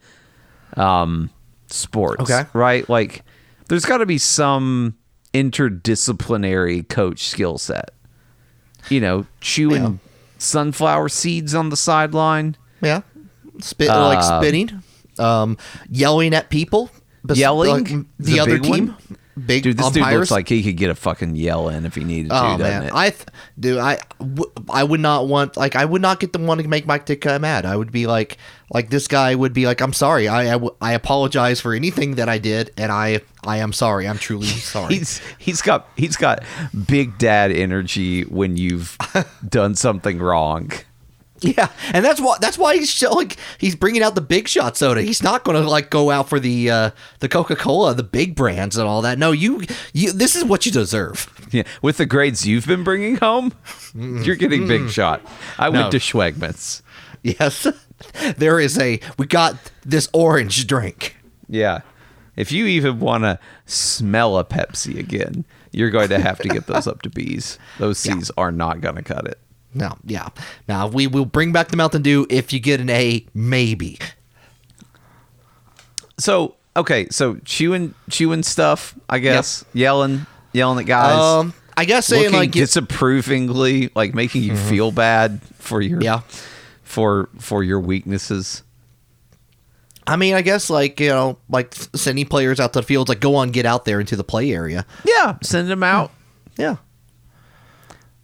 um 0.76 1.28
sports? 1.66 2.22
Okay. 2.22 2.48
right. 2.52 2.88
Like, 2.88 3.24
there's 3.66 3.84
got 3.84 3.98
to 3.98 4.06
be 4.06 4.18
some 4.18 4.96
interdisciplinary 5.34 6.88
coach 6.88 7.26
skill 7.28 7.58
set. 7.58 7.90
You 8.88 9.00
know, 9.00 9.26
chewing 9.40 9.82
Yeah. 9.82 9.92
sunflower 10.38 11.08
seeds 11.10 11.54
on 11.54 11.68
the 11.70 11.76
sideline. 11.76 12.56
yeah, 12.80 13.00
spit 13.60 13.88
like 13.88 14.18
Uh, 14.18 14.40
spitting, 14.40 14.82
um, 15.18 15.56
yelling 15.90 16.34
at 16.34 16.50
people, 16.50 16.90
Yelling 17.32 17.84
like, 17.84 17.90
is 18.20 18.26
the 18.26 18.40
other 18.40 18.58
team. 18.58 18.88
one? 18.88 18.96
Big 19.46 19.64
Dude, 19.64 19.76
this 19.76 19.90
dude 19.90 20.06
looks 20.06 20.30
like 20.30 20.48
he 20.48 20.62
could 20.62 20.76
get 20.76 20.90
a 20.90 20.94
fucking 20.94 21.34
yell 21.34 21.68
in 21.68 21.84
if 21.86 21.96
he 21.96 22.04
needed 22.04 22.28
to, 22.30 22.36
Oh 22.36 22.48
doesn't 22.56 22.60
man, 22.60 22.82
it? 22.84 22.92
I 22.94 23.10
th- 23.10 23.26
dude, 23.58 23.78
I, 23.78 23.98
w- 24.20 24.52
I 24.70 24.84
would 24.84 25.00
not 25.00 25.26
want 25.26 25.56
like 25.56 25.74
I 25.74 25.84
would 25.84 26.00
not 26.02 26.20
get 26.20 26.32
the 26.32 26.38
one 26.38 26.58
to 26.58 26.68
make 26.68 26.86
Mike 26.86 27.04
Ditka 27.06 27.40
mad. 27.40 27.66
I 27.66 27.76
would 27.76 27.90
be 27.90 28.06
like, 28.06 28.38
like 28.72 28.90
this 28.90 29.08
guy 29.08 29.34
would 29.34 29.52
be 29.52 29.66
like, 29.66 29.80
I'm 29.80 29.92
sorry, 29.92 30.28
I, 30.28 30.42
I, 30.42 30.52
w- 30.52 30.74
I 30.80 30.92
apologize 30.92 31.60
for 31.60 31.74
anything 31.74 32.14
that 32.14 32.28
I 32.28 32.38
did, 32.38 32.72
and 32.76 32.92
I 32.92 33.22
I 33.44 33.56
am 33.58 33.72
sorry, 33.72 34.06
I'm 34.06 34.18
truly 34.18 34.46
sorry. 34.46 34.94
He's 34.94 35.20
he's 35.38 35.62
got 35.62 35.88
he's 35.96 36.16
got 36.16 36.44
big 36.86 37.18
dad 37.18 37.50
energy 37.50 38.22
when 38.22 38.56
you've 38.56 38.96
done 39.48 39.74
something 39.74 40.18
wrong. 40.18 40.70
yeah, 41.56 41.68
and 41.92 42.04
that's 42.04 42.20
why 42.20 42.36
that's 42.40 42.56
why 42.56 42.74
he's 42.76 43.02
like 43.02 43.36
he's 43.58 43.76
bringing 43.76 44.02
out 44.02 44.14
the 44.14 44.20
big 44.20 44.48
shot 44.48 44.76
soda. 44.76 45.02
He's 45.02 45.22
not 45.22 45.44
going 45.44 45.62
to 45.62 45.68
like 45.68 45.90
go 45.90 46.10
out 46.10 46.28
for 46.28 46.40
the 46.40 46.70
uh, 46.70 46.90
the 47.20 47.28
Coca 47.28 47.54
Cola, 47.54 47.94
the 47.94 48.02
big 48.02 48.34
brands, 48.34 48.76
and 48.78 48.88
all 48.88 49.02
that. 49.02 49.18
No, 49.18 49.32
you 49.32 49.62
you 49.92 50.12
this 50.12 50.34
is 50.36 50.44
what 50.44 50.64
you 50.64 50.72
deserve. 50.72 51.28
Yeah, 51.50 51.64
with 51.82 51.98
the 51.98 52.06
grades 52.06 52.46
you've 52.46 52.66
been 52.66 52.82
bringing 52.82 53.16
home, 53.16 53.52
you're 53.94 54.36
getting 54.36 54.66
big 54.66 54.88
shot. 54.90 55.20
I 55.58 55.68
No. 55.70 55.80
went 55.80 55.92
to 55.92 55.98
Schwegmans. 55.98 56.82
Yes, 57.22 57.66
there 58.36 58.58
is 58.58 58.78
a 58.78 59.00
we 59.18 59.26
got 59.26 59.56
this 59.84 60.08
orange 60.12 60.66
drink. 60.66 61.16
Yeah, 61.48 61.80
if 62.36 62.50
you 62.52 62.66
even 62.66 63.00
want 63.00 63.24
to 63.24 63.38
smell 63.66 64.38
a 64.38 64.44
Pepsi 64.44 64.98
again, 64.98 65.44
you're 65.72 65.90
going 65.90 66.08
to 66.08 66.18
have 66.18 66.38
to 66.38 66.48
get 66.48 66.66
those 66.66 66.86
up 66.86 67.02
to 67.02 67.10
B's. 67.10 67.58
Those 67.78 67.98
C's 67.98 68.30
are 68.36 68.50
not 68.52 68.80
going 68.80 68.96
to 68.96 69.02
cut 69.02 69.26
it. 69.26 69.38
No, 69.74 69.96
yeah. 70.06 70.28
Now 70.68 70.86
we 70.86 71.06
will 71.06 71.24
bring 71.24 71.52
back 71.52 71.68
the 71.68 71.76
Mountain 71.76 72.02
Dew 72.02 72.26
if 72.30 72.52
you 72.52 72.60
get 72.60 72.80
an 72.80 72.88
A, 72.90 73.26
maybe. 73.34 73.98
So 76.18 76.54
okay, 76.76 77.08
so 77.10 77.36
chewing 77.44 77.94
chewing 78.10 78.42
stuff, 78.42 78.94
I 79.08 79.18
guess, 79.18 79.64
yelling 79.72 80.26
yelling 80.52 80.78
at 80.80 80.86
guys. 80.86 81.18
Um, 81.18 81.54
I 81.76 81.84
guess 81.84 82.06
saying 82.06 82.32
like, 82.32 82.52
disapprovingly, 82.52 83.90
like 83.94 84.14
making 84.14 84.42
you 84.44 84.56
feel 84.56 84.92
bad 84.92 85.40
for 85.58 85.80
your 85.80 86.00
Yeah. 86.00 86.20
for 86.84 87.28
for 87.38 87.62
your 87.64 87.80
weaknesses. 87.80 88.62
I 90.06 90.16
mean, 90.16 90.34
I 90.34 90.42
guess 90.42 90.70
like 90.70 91.00
you 91.00 91.08
know, 91.08 91.38
like 91.48 91.74
sending 91.94 92.26
players 92.26 92.60
out 92.60 92.74
to 92.74 92.80
the 92.80 92.86
fields, 92.86 93.08
like 93.08 93.20
go 93.20 93.34
on, 93.36 93.50
get 93.50 93.66
out 93.66 93.84
there 93.84 93.98
into 93.98 94.14
the 94.16 94.24
play 94.24 94.52
area. 94.52 94.86
Yeah, 95.04 95.36
send 95.42 95.68
them 95.68 95.82
out. 95.82 96.12
Yeah. 96.56 96.76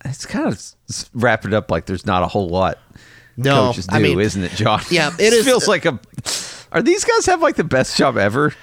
It's 0.05 0.27
kind 0.27 0.47
of 0.47 0.55
s- 0.55 1.11
wrap 1.15 1.45
it 1.45 1.53
up 1.55 1.71
like 1.71 1.87
there's 1.87 2.07
not 2.07 2.23
a 2.23 2.27
whole 2.27 2.49
lot 2.49 2.79
No, 3.37 3.69
coaches 3.69 3.87
do, 3.87 3.97
I 3.97 3.99
mean, 4.01 4.19
isn't 4.21 4.43
it, 4.43 4.53
John? 4.53 4.81
Yeah, 4.91 5.13
it 5.19 5.33
is- 5.33 5.45
Feels 5.45 5.69
like 5.69 5.85
a. 5.85 5.99
Are 6.73 6.83
these 6.83 7.05
guys 7.05 7.27
have 7.27 7.43
like 7.43 7.57
the 7.57 7.65
best 7.65 7.97
job 7.97 8.17
ever? 8.17 8.55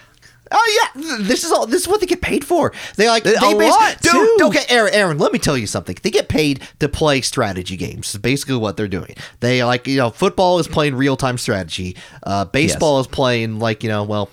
Oh 0.49 0.79
yeah, 0.95 1.17
this 1.23 1.43
is 1.43 1.51
all. 1.51 1.65
This 1.67 1.81
is 1.81 1.87
what 1.89 1.99
they 1.99 2.05
get 2.05 2.21
paid 2.21 2.45
for. 2.45 2.71
They 2.95 3.09
like 3.09 3.25
A 3.25 3.31
they 3.31 3.53
bas- 3.53 3.69
lot, 3.69 4.01
dude. 4.01 4.13
too. 4.13 4.37
Okay, 4.45 4.63
Aaron, 4.69 4.93
Aaron, 4.93 5.17
let 5.17 5.33
me 5.33 5.39
tell 5.39 5.57
you 5.57 5.67
something. 5.67 5.97
They 6.01 6.09
get 6.09 6.29
paid 6.29 6.61
to 6.79 6.87
play 6.87 7.19
strategy 7.19 7.75
games. 7.75 8.15
Is 8.15 8.21
basically 8.21 8.55
what 8.55 8.77
they're 8.77 8.87
doing. 8.87 9.13
They 9.41 9.61
like 9.65 9.87
you 9.87 9.97
know, 9.97 10.09
football 10.09 10.57
is 10.59 10.67
playing 10.69 10.95
real 10.95 11.17
time 11.17 11.37
strategy. 11.37 11.97
Uh, 12.23 12.45
baseball 12.45 13.01
is 13.01 13.07
playing 13.07 13.59
like 13.59 13.83
you 13.83 13.89
know, 13.89 14.03
well, 14.05 14.29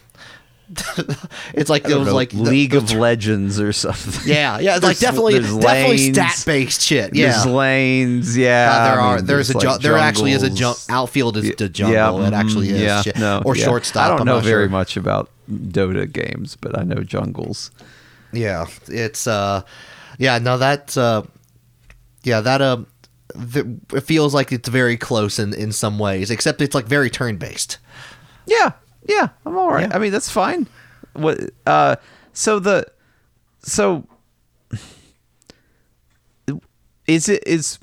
it's 1.54 1.70
like 1.70 1.88
it 1.88 1.96
was 1.96 2.08
know, 2.08 2.14
like 2.14 2.32
League 2.32 2.72
the 2.72 2.78
of 2.78 2.92
Legends 2.92 3.60
or 3.60 3.72
something. 3.72 4.22
Yeah, 4.26 4.58
yeah, 4.58 4.76
it's 4.76 4.84
like 4.84 4.98
definitely, 4.98 5.38
there's 5.38 5.56
definitely 5.56 6.12
stat 6.12 6.42
based 6.46 6.80
shit. 6.82 7.12
There's 7.12 7.46
Yeah, 7.46 7.52
lanes, 7.52 8.36
yeah. 8.36 8.70
Uh, 8.70 8.84
there 8.84 9.00
I 9.00 9.04
are. 9.04 9.16
mean, 9.16 9.26
there's 9.26 9.50
a 9.50 9.58
like 9.58 9.76
ju- 9.76 9.82
there 9.82 9.98
actually 9.98 10.32
is 10.32 10.42
a 10.42 10.50
jump. 10.50 10.78
Outfield 10.88 11.36
is 11.36 11.50
the 11.56 11.64
Yeah, 11.64 11.68
jungle. 11.68 12.24
it 12.24 12.32
actually 12.32 12.68
mm, 12.68 12.72
is. 12.72 12.80
Yeah, 12.82 13.02
shit. 13.02 13.18
no, 13.18 13.42
or 13.44 13.56
yeah. 13.56 13.64
shortstop. 13.64 14.12
I 14.12 14.16
don't 14.16 14.26
know 14.26 14.40
very 14.40 14.64
sure. 14.64 14.70
much 14.70 14.96
about 14.96 15.30
Dota 15.50 16.10
games, 16.10 16.56
but 16.60 16.78
I 16.78 16.82
know 16.82 17.02
jungles. 17.02 17.70
Yeah, 18.32 18.66
it's 18.88 19.26
uh, 19.26 19.62
yeah. 20.18 20.38
No, 20.38 20.58
that's 20.58 20.96
uh, 20.96 21.22
yeah. 22.22 22.40
That 22.40 22.60
uh, 22.62 22.78
it 23.92 24.02
feels 24.02 24.34
like 24.34 24.52
it's 24.52 24.68
very 24.68 24.96
close 24.96 25.38
in 25.38 25.54
in 25.54 25.72
some 25.72 25.98
ways, 25.98 26.30
except 26.30 26.60
it's 26.60 26.74
like 26.74 26.86
very 26.86 27.10
turn 27.10 27.36
based. 27.36 27.78
Yeah, 28.46 28.72
yeah, 29.08 29.28
I'm 29.46 29.56
all 29.56 29.70
right. 29.70 29.88
Yeah. 29.88 29.96
I 29.96 29.98
mean, 29.98 30.12
that's 30.12 30.30
fine. 30.30 30.66
What? 31.14 31.38
Uh, 31.66 31.96
so 32.32 32.58
the, 32.58 32.86
so 33.62 34.06
is 37.06 37.28
it 37.28 37.42
is? 37.46 37.78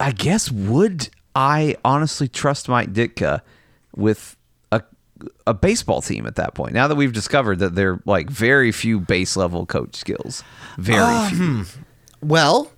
I 0.00 0.12
guess 0.12 0.50
would 0.50 1.08
I 1.34 1.76
honestly 1.84 2.28
trust 2.28 2.68
Mike 2.68 2.92
Ditka 2.92 3.40
with 3.96 4.36
a 4.72 4.82
a 5.46 5.54
baseball 5.54 6.02
team 6.02 6.26
at 6.26 6.36
that 6.36 6.54
point? 6.54 6.74
Now 6.74 6.88
that 6.88 6.94
we've 6.96 7.12
discovered 7.12 7.58
that 7.60 7.74
they're 7.74 8.00
like 8.04 8.28
very 8.30 8.72
few 8.72 9.00
base 9.00 9.36
level 9.36 9.66
coach 9.66 9.96
skills, 9.96 10.42
very 10.78 10.98
Ah, 11.00 11.28
few. 11.32 11.64
Well, 12.22 12.72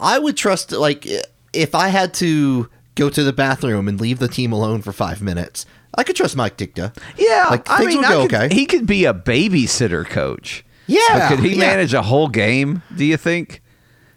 I 0.00 0.18
would 0.18 0.36
trust 0.36 0.72
like 0.72 1.06
if 1.52 1.74
I 1.74 1.88
had 1.88 2.14
to 2.14 2.68
go 2.96 3.08
to 3.08 3.22
the 3.22 3.32
bathroom 3.32 3.86
and 3.86 4.00
leave 4.00 4.18
the 4.18 4.26
team 4.28 4.50
alone 4.52 4.82
for 4.82 4.92
five 4.92 5.22
minutes, 5.22 5.64
I 5.94 6.02
could 6.02 6.16
trust 6.16 6.34
Mike 6.36 6.56
Ditka. 6.56 6.92
Yeah, 7.16 7.46
like 7.50 7.70
I 7.70 7.84
mean, 7.84 8.04
I 8.04 8.08
go 8.08 8.26
could- 8.26 8.34
okay. 8.34 8.54
He 8.54 8.66
could 8.66 8.86
be 8.86 9.04
a 9.04 9.14
babysitter 9.14 10.04
coach. 10.04 10.64
Yeah, 10.88 11.00
But 11.12 11.28
could 11.28 11.38
he 11.44 11.52
yeah. 11.54 11.58
manage 11.60 11.94
a 11.94 12.02
whole 12.02 12.28
game? 12.28 12.82
Do 12.96 13.04
you 13.04 13.16
think? 13.16 13.62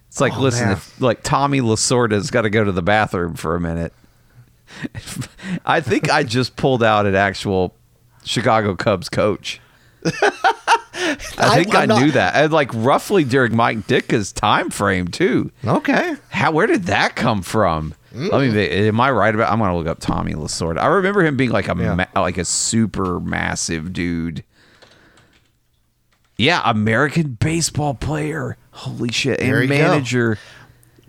It's 0.08 0.20
like, 0.22 0.34
Oh, 0.38 0.42
listen, 0.42 0.70
if 0.72 1.00
like 1.00 1.22
Tommy 1.24 1.62
Lasorda's 1.62 2.32
got 2.32 2.42
to 2.42 2.50
go 2.50 2.63
to 2.63 2.72
the 2.72 2.82
bathroom 2.82 3.36
for 3.36 3.56
a 3.56 3.60
minute. 3.60 3.94
I 5.65 5.82
think 5.82 6.10
I 6.12 6.24
just 6.24 6.56
pulled 6.56 6.84
out 6.84 7.06
an 7.06 7.15
actual 7.15 7.76
Chicago 8.24 8.76
Cubs 8.76 9.10
coach. 9.10 9.60
I 11.38 11.56
think 11.56 11.74
I, 11.74 11.86
not- 11.86 12.02
knew 12.02 12.12
that. 12.12 12.36
And 12.36 12.52
like 12.52 12.70
roughly 12.74 13.24
during 13.24 13.56
Mike 13.56 13.88
Ditka's 13.88 14.32
time 14.32 14.70
frame 14.70 15.08
too. 15.08 15.52
Okay. 15.65 16.15
How 16.30 16.52
where 16.52 16.68
did 16.68 16.84
that 16.84 17.15
come 17.15 17.42
from? 17.42 17.94
Let 18.28 18.54
me. 18.54 18.68
Am 18.88 19.00
I 19.00 19.12
right 19.12 19.34
about? 19.34 19.52
I'm 19.52 19.60
gonna 19.60 19.78
look 19.78 19.88
up 19.88 20.00
Tommy 20.00 20.34
Lasorda. 20.34 20.80
I 20.80 20.88
remember 20.88 21.24
him 21.24 21.38
being 21.38 21.52
like 21.52 21.68
a 21.70 21.76
Yeah. 21.78 21.96
ma- 21.96 22.22
like 22.22 22.38
a 22.38 22.46
super 22.46 23.20
massive 23.20 23.94
dude. 23.94 24.44
Yeah, 26.38 26.62
American 26.66 27.38
baseball 27.40 27.94
player. 27.94 28.58
Holy 28.72 29.12
shit! 29.12 29.40
There 29.40 29.60
And 29.62 29.70
you 29.70 29.78
go. 29.78 29.88
manager. 29.90 30.38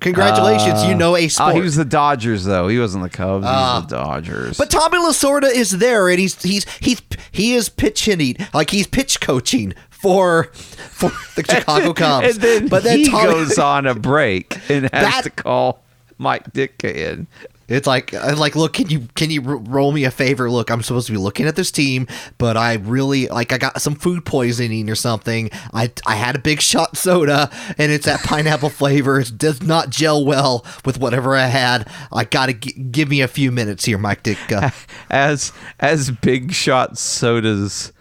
Congratulations, 0.00 0.82
you 0.86 0.94
know 0.94 1.14
a 1.14 1.24
Oh, 1.26 1.28
sport. 1.28 1.54
he 1.56 1.60
was 1.60 1.76
the 1.76 1.84
Dodgers 1.84 2.44
though. 2.44 2.68
He 2.68 2.78
wasn't 2.78 3.04
the 3.04 3.10
Cubs. 3.10 3.44
he 3.44 3.50
Ah. 3.52 3.80
was 3.80 3.86
the 3.90 3.96
Dodgers. 3.96 4.56
But 4.56 4.70
Tommy 4.70 4.96
Lasorda 4.98 5.52
is 5.52 5.72
there, 5.72 6.08
and 6.08 6.18
he's 6.18 6.40
he's 6.42 6.64
he's 6.80 7.02
he 7.30 7.54
is 7.54 7.68
pitch 7.68 8.06
hitting, 8.06 8.36
like 8.54 8.70
he's 8.70 8.86
pitch 8.86 9.20
coaching 9.20 9.74
for 9.90 10.44
for 10.54 11.12
the 11.36 11.44
Chicago 11.44 11.92
Cubs. 11.92 12.28
and 12.36 12.40
then 12.40 12.68
but 12.68 12.82
then 12.82 12.98
he 13.00 13.08
Tommy, 13.10 13.30
goes 13.30 13.58
on 13.58 13.86
a 13.86 13.94
break 13.94 14.56
and 14.70 14.84
has 14.84 14.90
That- 14.90 15.24
to 15.24 15.30
call 15.30 15.82
Mike 16.20 16.52
Ditka 16.52 16.94
in. 16.94 17.26
It's 17.66 17.86
like, 17.86 18.12
like, 18.12 18.56
look, 18.56 18.72
can 18.72 18.90
you 18.90 19.06
can 19.14 19.30
you 19.30 19.42
r- 19.46 19.56
roll 19.56 19.92
me 19.92 20.02
a 20.02 20.10
favor? 20.10 20.50
Look, 20.50 20.70
I'm 20.70 20.82
supposed 20.82 21.06
to 21.06 21.12
be 21.12 21.18
looking 21.18 21.46
at 21.46 21.54
this 21.54 21.70
team, 21.70 22.08
but 22.36 22.56
I 22.56 22.74
really 22.74 23.28
like 23.28 23.52
I 23.52 23.58
got 23.58 23.80
some 23.80 23.94
food 23.94 24.24
poisoning 24.24 24.90
or 24.90 24.96
something. 24.96 25.50
I 25.72 25.92
I 26.04 26.16
had 26.16 26.34
a 26.34 26.40
big 26.40 26.60
shot 26.60 26.96
soda, 26.96 27.48
and 27.78 27.92
it's 27.92 28.06
that 28.06 28.24
pineapple 28.24 28.70
flavor. 28.80 29.20
It 29.20 29.38
does 29.38 29.62
not 29.62 29.90
gel 29.90 30.24
well 30.24 30.64
with 30.84 30.98
whatever 30.98 31.36
I 31.36 31.46
had. 31.46 31.88
I 32.12 32.24
gotta 32.24 32.54
g- 32.54 32.72
give 32.72 33.08
me 33.08 33.20
a 33.20 33.28
few 33.28 33.52
minutes 33.52 33.84
here, 33.84 33.98
Mike 33.98 34.24
Ditka. 34.24 34.74
as 35.10 35.52
as 35.78 36.10
big 36.10 36.52
shot 36.52 36.98
sodas 36.98 37.92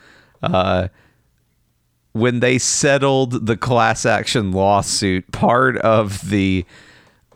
uh 0.41 0.87
when 2.13 2.39
they 2.39 2.57
settled 2.57 3.45
the 3.45 3.55
class 3.55 4.03
action 4.03 4.51
lawsuit 4.51 5.31
part 5.31 5.77
of 5.77 6.29
the 6.31 6.65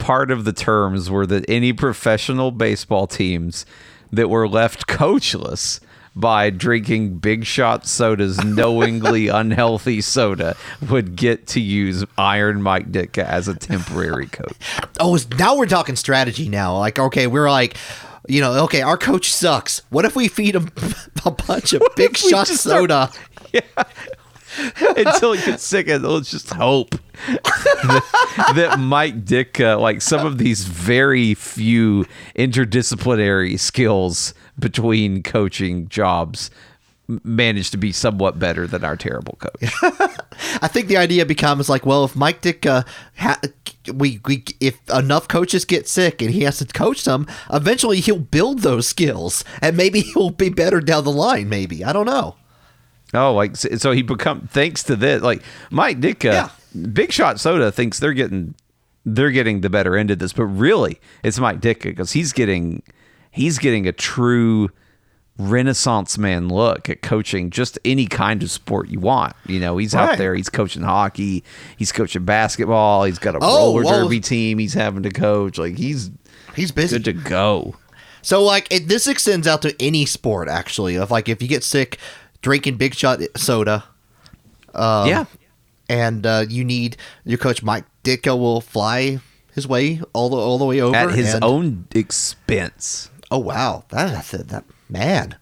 part 0.04 0.32
of 0.32 0.44
the 0.44 0.52
terms 0.52 1.10
were 1.10 1.26
that 1.26 1.46
any 1.48 1.72
professional 1.72 2.52
baseball 2.52 3.08
teams 3.08 3.66
that 4.12 4.30
were 4.30 4.50
left 4.50 4.86
coachless 4.86 5.80
by 6.14 6.50
drinking 6.50 7.18
big 7.18 7.46
shot 7.46 7.88
sodas 7.88 8.44
knowingly 8.44 9.30
unhealthy 9.30 10.02
soda 10.02 10.56
would 10.90 11.16
get 11.16 11.48
to 11.48 11.62
use 11.62 12.04
iron 12.18 12.62
mike 12.62 12.92
ditka 12.92 13.24
as 13.24 13.48
a 13.48 13.56
temporary 13.56 14.28
coach 14.28 14.54
oh, 15.00 15.18
now 15.40 15.56
we're 15.56 15.66
talking 15.66 15.96
strategy. 15.96 16.50
Now, 16.50 16.78
like, 16.78 17.00
okay, 17.00 17.28
we're 17.28 17.50
like. 17.50 17.78
You 18.26 18.40
know, 18.40 18.64
okay, 18.64 18.82
our 18.82 18.96
coach 18.96 19.34
sucks. 19.34 19.82
What 19.90 20.06
if 20.06 20.16
we 20.16 20.30
feed 20.30 20.56
him 20.56 20.72
a 21.26 21.32
bunch 21.32 21.74
of 21.74 21.82
big 21.98 22.16
shot 22.16 22.48
just 22.48 22.64
start- 22.64 22.90
soda? 22.90 23.12
until 24.98 25.34
he 25.34 25.46
gets 25.46 25.64
sick 25.64 25.88
and 25.88 26.04
let's 26.04 26.32
just 26.32 26.50
hope 26.52 26.96
that, 27.28 28.52
that 28.56 28.80
Mike 28.80 29.26
Ditka, 29.26 29.80
like 29.80 30.02
some 30.02 30.26
of 30.26 30.38
these 30.38 30.66
very 30.66 31.34
few 31.34 32.06
interdisciplinary 32.36 33.60
skills 33.60 34.34
between 34.58 35.24
coaching 35.24 35.88
jobs 35.88 36.52
m- 37.10 37.22
manage 37.24 37.72
to 37.72 37.78
be 37.78 37.92
somewhat 37.92 38.40
better 38.40 38.68
than 38.68 38.84
our 38.84 38.96
terrible 38.96 39.38
coach. 39.40 39.74
I 40.62 40.68
think 40.68 40.88
the 40.88 40.98
idea 40.98 41.26
becomes 41.26 41.70
like, 41.70 41.86
well, 41.86 42.04
if 42.06 42.16
Mike 42.16 42.42
Dick, 42.42 42.66
uh, 42.66 42.84
ha- 43.18 43.40
we, 43.94 44.20
we, 44.26 44.44
if 44.60 44.78
enough 44.90 45.28
coaches 45.28 45.66
get 45.66 45.88
sick 45.88 46.22
and 46.22 46.32
he 46.32 46.44
has 46.44 46.58
to 46.60 46.66
coach 46.66 47.04
them, 47.04 47.28
eventually 47.52 48.00
he'll 48.00 48.20
build 48.20 48.60
those 48.60 48.88
skills, 48.88 49.44
and 49.62 49.76
maybe 49.76 50.02
he'll 50.14 50.30
be 50.30 50.50
better 50.50 50.80
down 50.80 51.04
the 51.04 51.12
line. 51.12 51.50
Maybe 51.50 51.84
I 51.84 51.94
don't 51.94 52.06
know. 52.06 52.36
Oh, 53.14 53.34
like 53.34 53.56
so 53.56 53.92
he 53.92 54.02
become 54.02 54.48
thanks 54.48 54.84
to 54.84 54.96
this 54.96 55.22
like 55.22 55.42
Mike 55.70 56.00
Ditka, 56.00 56.24
Yeah. 56.34 56.50
Big 56.92 57.12
Shot 57.12 57.40
Soda 57.40 57.72
thinks 57.72 58.00
they're 58.00 58.14
getting 58.14 58.56
they're 59.06 59.32
getting 59.32 59.62
the 59.62 59.70
better 59.70 59.96
end 59.98 60.10
of 60.12 60.20
this, 60.20 60.34
but 60.34 60.46
really 60.46 61.00
it's 61.24 61.40
Mike 61.40 61.60
Ditka 61.62 61.84
because 61.84 62.14
he's 62.14 62.32
getting 62.34 62.82
he's 63.32 63.60
getting 63.60 63.88
a 63.88 63.92
true 63.92 64.70
renaissance 65.38 66.18
man 66.18 66.48
look 66.48 66.90
at 66.90 67.02
coaching 67.02 67.50
just 67.50 67.80
any 67.84 68.06
kind 68.06 68.44
of 68.44 68.52
sport 68.52 68.90
you 68.90 69.00
want. 69.00 69.36
You 69.48 69.60
know, 69.60 69.78
he's 69.78 69.96
out 69.96 70.18
there, 70.18 70.36
he's 70.36 70.50
coaching 70.50 70.84
hockey, 70.84 71.44
he's 71.78 71.92
coaching 71.92 72.24
basketball, 72.26 73.04
he's 73.04 73.20
got 73.20 73.36
a 73.36 73.40
Oh, 73.42 73.74
roller 73.76 73.84
well- 73.84 74.04
derby 74.04 74.20
team 74.20 74.60
he's 74.60 74.74
having 74.74 75.04
to 75.04 75.10
coach. 75.12 75.58
Like 75.58 75.78
he's 75.78 76.12
He's 76.56 76.72
busy. 76.72 76.98
good 77.00 77.06
to 77.06 77.14
go. 77.14 77.76
So 78.22 78.44
like 78.44 78.72
it, 78.72 78.88
this 78.88 79.08
extends 79.08 79.48
out 79.48 79.64
to 79.64 79.76
any 79.82 80.06
sport 80.06 80.48
actually. 80.48 80.96
Of 80.98 81.10
like 81.12 81.28
if 81.28 81.42
you 81.42 81.48
get 81.48 81.64
sick, 81.64 81.98
drinking 82.44 82.76
big 82.78 82.94
shot 82.94 83.20
soda, 83.36 83.84
Um, 84.76 85.08
yeah. 85.10 85.26
and 85.90 86.24
uh, 86.28 86.46
you 86.48 86.64
need 86.64 86.98
your 87.26 87.40
coach 87.40 87.64
Mike 87.64 87.86
Ditka 88.04 88.38
will 88.38 88.62
fly 88.62 89.20
his 89.56 89.68
way 89.68 90.02
all 90.14 90.30
the 90.30 90.38
all 90.38 90.60
the 90.60 90.66
way 90.66 90.80
over 90.82 90.96
At 90.96 91.12
his 91.12 91.34
and- 91.34 91.44
own 91.44 91.88
expense. 91.96 93.10
Oh 93.32 93.40
wow, 93.40 93.86
that 93.90 94.12
that's 94.12 94.32
that 94.32 94.64
man, 94.90 95.36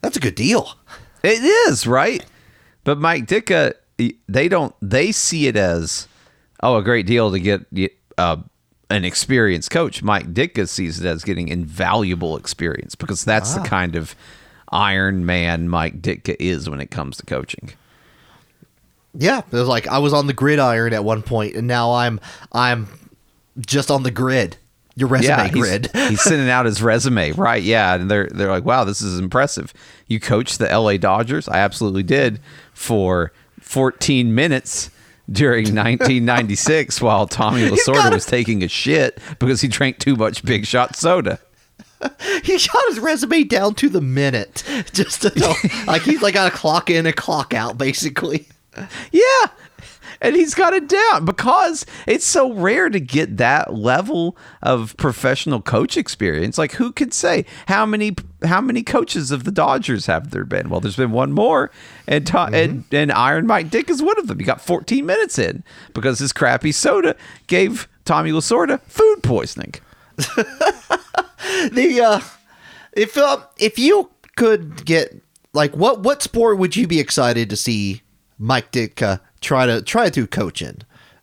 that's 0.00 0.16
a 0.16 0.20
good 0.20 0.34
deal. 0.34 0.70
It 1.22 1.42
is 1.42 1.86
right, 1.86 2.24
but 2.84 2.98
Mike 2.98 3.26
Ditka, 3.26 3.74
they 4.28 4.48
don't. 4.48 4.74
They 4.80 5.10
see 5.12 5.46
it 5.46 5.56
as 5.56 6.06
oh, 6.62 6.76
a 6.76 6.82
great 6.82 7.06
deal 7.06 7.30
to 7.30 7.40
get 7.40 7.66
uh, 8.18 8.36
an 8.90 9.04
experienced 9.04 9.70
coach. 9.70 10.02
Mike 10.02 10.32
Ditka 10.34 10.68
sees 10.68 11.00
it 11.00 11.06
as 11.06 11.24
getting 11.24 11.48
invaluable 11.48 12.36
experience 12.36 12.94
because 12.94 13.24
that's 13.24 13.54
the 13.54 13.60
kind 13.62 13.96
of 13.96 14.14
Iron 14.74 15.24
Man 15.24 15.68
Mike 15.68 16.02
Ditka 16.02 16.36
is 16.40 16.68
when 16.68 16.80
it 16.80 16.90
comes 16.90 17.16
to 17.18 17.24
coaching. 17.24 17.72
Yeah, 19.16 19.38
it 19.38 19.52
was 19.52 19.68
like 19.68 19.86
I 19.86 19.98
was 19.98 20.12
on 20.12 20.26
the 20.26 20.32
gridiron 20.32 20.92
at 20.92 21.04
one 21.04 21.22
point, 21.22 21.54
and 21.54 21.68
now 21.68 21.92
I'm 21.92 22.20
I'm 22.52 22.88
just 23.58 23.90
on 23.90 24.02
the 24.02 24.10
grid. 24.10 24.56
Your 24.96 25.08
resume 25.08 25.44
he's, 25.44 25.52
grid. 25.52 25.90
he's 25.94 26.20
sending 26.20 26.50
out 26.50 26.66
his 26.66 26.82
resume, 26.82 27.32
right? 27.32 27.62
Yeah, 27.62 27.94
and 27.94 28.10
they're 28.10 28.28
they're 28.28 28.50
like, 28.50 28.64
"Wow, 28.64 28.82
this 28.84 29.00
is 29.00 29.18
impressive. 29.18 29.72
You 30.08 30.18
coached 30.18 30.58
the 30.58 30.70
L.A. 30.70 30.98
Dodgers? 30.98 31.48
I 31.48 31.58
absolutely 31.58 32.02
did 32.02 32.40
for 32.74 33.32
14 33.60 34.34
minutes." 34.34 34.90
During 35.32 35.64
1996, 35.74 37.00
while 37.00 37.26
Tommy 37.26 37.66
Lasorda 37.66 38.12
was 38.12 38.26
taking 38.26 38.62
a 38.62 38.68
shit 38.68 39.18
because 39.38 39.62
he 39.62 39.68
drank 39.68 39.98
too 39.98 40.16
much 40.16 40.44
Big 40.44 40.66
Shot 40.66 40.96
soda. 40.96 41.40
he 42.42 42.58
shot 42.58 42.82
his 42.88 42.98
resume 42.98 43.44
down 43.44 43.74
to 43.76 43.88
the 43.88 44.00
minute, 44.00 44.62
just 44.92 45.22
to 45.22 45.38
know, 45.38 45.54
like 45.86 46.02
he's 46.02 46.22
like 46.22 46.34
got 46.34 46.52
a 46.52 46.56
clock 46.56 46.90
in 46.90 46.98
and 46.98 47.08
a 47.08 47.12
clock 47.12 47.54
out, 47.54 47.78
basically. 47.78 48.48
Yeah. 49.12 49.46
And 50.20 50.34
he's 50.34 50.54
got 50.54 50.72
it 50.72 50.88
down 50.88 51.26
because 51.26 51.84
it's 52.06 52.24
so 52.24 52.50
rare 52.52 52.88
to 52.88 52.98
get 52.98 53.36
that 53.36 53.74
level 53.74 54.36
of 54.62 54.96
professional 54.96 55.60
coach 55.60 55.98
experience. 55.98 56.56
Like 56.56 56.72
who 56.72 56.92
could 56.92 57.12
say 57.12 57.44
how 57.66 57.84
many 57.84 58.16
how 58.42 58.60
many 58.60 58.82
coaches 58.82 59.30
of 59.30 59.44
the 59.44 59.50
Dodgers 59.50 60.06
have 60.06 60.30
there 60.30 60.44
been? 60.46 60.70
Well, 60.70 60.80
there's 60.80 60.96
been 60.96 61.10
one 61.10 61.32
more, 61.32 61.70
and 62.06 62.26
to, 62.28 62.32
mm-hmm. 62.32 62.54
and 62.54 62.84
and 62.90 63.12
Iron 63.12 63.46
Mike 63.46 63.70
Dick 63.70 63.90
is 63.90 64.02
one 64.02 64.18
of 64.18 64.26
them. 64.26 64.38
He 64.38 64.46
got 64.46 64.62
14 64.62 65.04
minutes 65.04 65.38
in 65.38 65.62
because 65.92 66.20
his 66.20 66.32
crappy 66.32 66.72
soda 66.72 67.16
gave 67.46 67.86
Tommy 68.04 68.30
Lasorda 68.30 68.80
food 68.82 69.22
poisoning. 69.22 69.74
The 71.70 72.00
uh, 72.00 72.20
if 72.92 73.16
uh, 73.16 73.40
if 73.58 73.78
you 73.78 74.10
could 74.36 74.84
get 74.84 75.20
like 75.52 75.76
what 75.76 76.00
what 76.00 76.22
sport 76.22 76.58
would 76.58 76.76
you 76.76 76.86
be 76.86 77.00
excited 77.00 77.50
to 77.50 77.56
see 77.56 78.02
Mike 78.38 78.70
Dick 78.70 79.00
uh, 79.02 79.18
try 79.40 79.66
to 79.66 79.82
try 79.82 80.10
to 80.10 80.26
coach 80.26 80.62
in? 80.62 80.78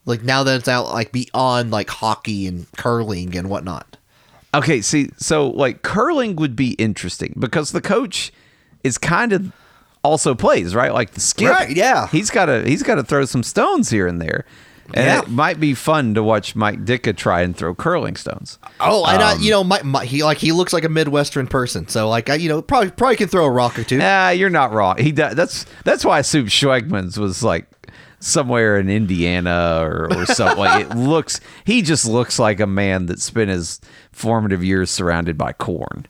Like 0.06 0.24
now 0.24 0.44
that 0.44 0.60
it's 0.60 0.68
out 0.68 0.92
like 0.94 1.12
beyond 1.12 1.72
like 1.72 1.90
hockey 1.90 2.48
and 2.48 2.72
curling 2.74 3.36
and 3.36 3.50
whatnot. 3.50 3.98
Okay, 4.54 4.82
see, 4.82 5.12
so 5.18 5.50
like 5.50 5.82
curling 5.82 6.36
would 6.36 6.56
be 6.56 6.72
interesting 6.74 7.36
because 7.40 7.72
the 7.72 7.82
coach 7.82 8.34
is 8.84 8.98
kind 8.98 9.32
of 9.32 9.54
also 10.04 10.36
plays 10.36 10.76
right, 10.76 10.94
like 10.94 11.12
the 11.12 11.22
skip. 11.22 11.52
Right, 11.52 11.76
yeah. 11.76 12.08
He's 12.08 12.30
got 12.30 12.46
to 12.48 12.68
he's 12.68 12.84
got 12.84 12.96
to 12.96 13.04
throw 13.04 13.26
some 13.26 13.44
stones 13.44 13.90
here 13.90 14.08
and 14.08 14.22
there, 14.22 14.46
and 14.94 15.06
Yeah. 15.06 15.20
it 15.22 15.30
might 15.30 15.60
be 15.60 15.74
fun 15.74 16.14
to 16.16 16.24
watch 16.24 16.56
Mike 16.56 16.84
Ditka 16.86 17.16
try 17.16 17.42
and 17.42 17.56
throw 17.56 17.74
curling 17.76 18.16
stones. 18.16 18.60
Oh, 18.80 19.06
and 19.06 19.22
I, 19.22 19.36
you 19.36 19.52
know, 19.52 19.64
my, 19.64 19.82
my, 19.84 20.06
he 20.06 20.24
like 20.24 20.38
he 20.38 20.52
looks 20.52 20.74
like 20.74 20.84
a 20.84 20.90
midwestern 20.90 21.48
person, 21.48 21.88
so 21.88 22.10
like 22.10 22.30
I, 22.30 22.36
you 22.36 22.50
know, 22.50 22.62
probably 22.62 22.92
probably 22.92 23.16
can 23.16 23.28
throw 23.28 23.46
a 23.46 23.52
rock 23.52 23.78
or 23.80 23.84
two. 23.84 23.98
Nah, 23.98 24.30
you're 24.30 24.50
not 24.50 24.72
wrong. 24.74 24.98
He 24.98 25.12
does, 25.12 25.36
that's 25.36 25.66
that's 25.86 26.04
why 26.06 26.22
Soup 26.22 26.48
Schwegman's 26.48 27.18
was 27.20 27.44
like 27.44 27.68
somewhere 28.20 28.78
in 28.80 28.88
Indiana 28.90 29.80
or, 29.82 30.08
or 30.14 30.26
something. 30.28 30.58
like 30.60 30.86
it 30.86 30.90
looks, 30.96 31.40
he 31.66 31.82
just 31.82 32.06
looks 32.06 32.38
like 32.38 32.60
a 32.60 32.68
man 32.68 33.08
that 33.08 33.20
spent 33.20 33.50
his 33.50 33.80
formative 34.12 34.64
years 34.64 34.92
surrounded 34.92 35.38
by 35.38 35.54
corn. 35.54 36.06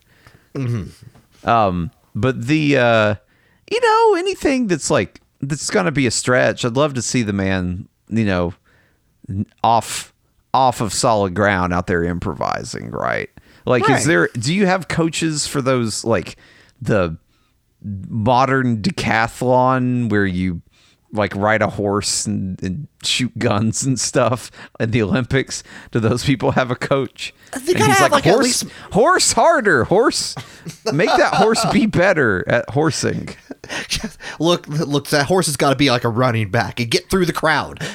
Um, 1.43 1.91
but 2.13 2.45
the 2.47 2.77
uh, 2.77 3.15
you 3.71 3.79
know 3.81 4.15
anything 4.15 4.67
that's 4.67 4.89
like 4.89 5.21
that's 5.41 5.69
gonna 5.69 5.91
be 5.91 6.05
a 6.07 6.11
stretch. 6.11 6.65
I'd 6.65 6.75
love 6.75 6.93
to 6.95 7.01
see 7.01 7.23
the 7.23 7.33
man, 7.33 7.87
you 8.09 8.25
know, 8.25 8.53
off 9.63 10.13
off 10.53 10.81
of 10.81 10.93
solid 10.93 11.33
ground 11.33 11.73
out 11.73 11.87
there 11.87 12.03
improvising, 12.03 12.89
right? 12.91 13.29
Like, 13.65 13.87
Right. 13.87 13.99
is 13.99 14.05
there? 14.05 14.27
Do 14.33 14.53
you 14.53 14.65
have 14.65 14.87
coaches 14.87 15.47
for 15.47 15.61
those 15.61 16.03
like 16.03 16.35
the 16.81 17.17
modern 18.09 18.81
decathlon 18.81 20.09
where 20.09 20.25
you 20.25 20.61
like 21.13 21.35
ride 21.35 21.61
a 21.61 21.67
horse 21.69 22.25
and, 22.25 22.61
and 22.63 22.87
shoot 23.03 23.37
guns 23.37 23.83
and 23.83 23.99
stuff 23.99 24.49
at 24.79 24.91
the 24.91 25.01
Olympics? 25.01 25.61
Do 25.91 25.99
those 25.99 26.23
people 26.25 26.51
have 26.51 26.71
a 26.71 26.75
coach? 26.75 27.33
They 27.65 27.73
gotta 27.73 27.91
have, 27.93 28.11
like, 28.11 28.25
at 28.27 28.33
horse, 28.33 28.63
least- 28.63 28.75
horse 28.93 29.33
harder, 29.33 29.83
horse. 29.85 30.35
Make 30.93 31.09
that 31.09 31.33
horse 31.35 31.63
be 31.71 31.85
better 31.85 32.47
at 32.47 32.69
horsing. 32.69 33.29
look, 34.39 34.67
look, 34.67 35.07
that 35.09 35.25
horse 35.27 35.47
has 35.47 35.57
got 35.57 35.71
to 35.71 35.75
be 35.75 35.91
like 35.91 36.03
a 36.03 36.09
running 36.09 36.49
back 36.49 36.79
and 36.79 36.89
get 36.89 37.09
through 37.09 37.25
the 37.25 37.33
crowd. 37.33 37.85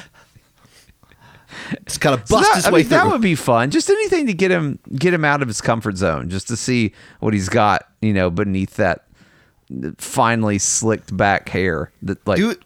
It's 1.71 1.97
of 1.97 2.01
to 2.01 2.17
bust 2.17 2.29
So 2.29 2.39
that, 2.39 2.55
his 2.55 2.65
I 2.65 2.71
way 2.71 2.79
mean, 2.81 2.89
that 2.89 3.07
would 3.07 3.21
be 3.21 3.35
fun. 3.35 3.71
Just 3.71 3.89
anything 3.89 4.27
to 4.27 4.33
get 4.33 4.51
him 4.51 4.79
get 4.95 5.13
him 5.13 5.25
out 5.25 5.41
of 5.41 5.47
his 5.47 5.61
comfort 5.61 5.97
zone, 5.97 6.29
just 6.29 6.47
to 6.49 6.57
see 6.57 6.93
what 7.19 7.33
he's 7.33 7.49
got, 7.49 7.87
you 8.01 8.13
know, 8.13 8.29
beneath 8.29 8.75
that 8.75 9.05
finely 9.97 10.57
slicked 10.57 11.15
back 11.15 11.49
hair 11.49 11.91
that 12.01 12.25
like 12.25 12.37
Dude, 12.37 12.63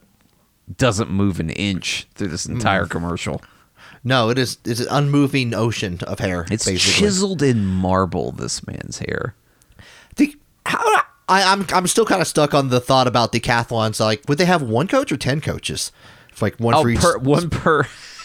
doesn't 0.78 1.10
move 1.10 1.40
an 1.40 1.50
inch 1.52 2.08
through 2.16 2.28
this 2.28 2.48
mm. 2.48 2.52
entire 2.52 2.86
commercial. 2.86 3.42
No, 4.04 4.30
it 4.30 4.38
is 4.38 4.58
it's 4.66 4.80
an 4.80 4.88
unmoving 4.90 5.54
ocean 5.54 6.00
of 6.08 6.20
hair. 6.20 6.48
It's 6.50 6.66
basically. 6.66 7.08
chiseled 7.08 7.42
in 7.44 7.66
marble. 7.66 8.32
This 8.32 8.66
man's 8.66 9.00
hair. 9.00 9.36
The, 10.16 10.36
how, 10.66 10.82
I, 11.30 11.44
I'm 11.44 11.66
I'm 11.74 11.88
still 11.88 12.06
kind 12.06 12.22
of 12.22 12.28
stuck 12.28 12.54
on 12.54 12.70
the 12.70 12.82
thought 12.82 13.08
about 13.08 13.32
decathlons. 13.32 14.00
Like, 14.00 14.24
would 14.28 14.38
they 14.38 14.46
have 14.46 14.62
one 14.62 14.88
coach 14.88 15.12
or 15.12 15.18
ten 15.18 15.40
coaches? 15.40 15.92
If, 16.32 16.42
Like 16.42 16.60
one 16.60 16.74
Oh, 16.74 16.82
for 16.82 16.90
each 16.90 17.00
per, 17.00 17.18
one 17.20 17.50
per 17.50 17.88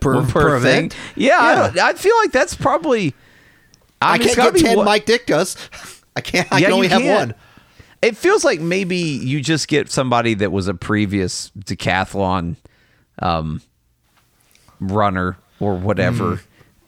per, 0.00 0.22
per 0.22 0.22
per 0.26 0.60
thing. 0.60 0.92
Yeah, 1.16 1.38
I, 1.40 1.52
Yeah. 1.52 1.56
don't- 1.70 1.78
I 1.78 1.92
feel 1.94 2.16
like 2.18 2.32
that's 2.32 2.54
probably. 2.54 3.14
I, 4.00 4.18
mean, 4.18 4.28
can't 4.34 4.54
get 4.54 4.64
ten 4.64 4.76
one- 4.78 4.86
Mike 4.86 5.06
Ditkas. 5.06 5.56
I 6.16 6.20
can't. 6.20 6.50
I 6.52 6.58
Yeah, 6.58 6.66
can 6.66 6.74
only 6.74 6.88
have 6.88 7.02
can't. 7.02 7.30
one. 7.30 7.34
It 8.02 8.16
feels 8.16 8.42
like 8.44 8.60
maybe 8.60 8.96
you 8.98 9.40
just 9.40 9.68
get 9.68 9.90
somebody 9.90 10.34
that 10.34 10.50
was 10.50 10.66
a 10.66 10.74
previous 10.74 11.50
decathlon 11.56 12.56
um, 13.20 13.62
runner 14.80 15.36
or 15.60 15.76
whatever, 15.76 16.36
Mm. 16.36 16.40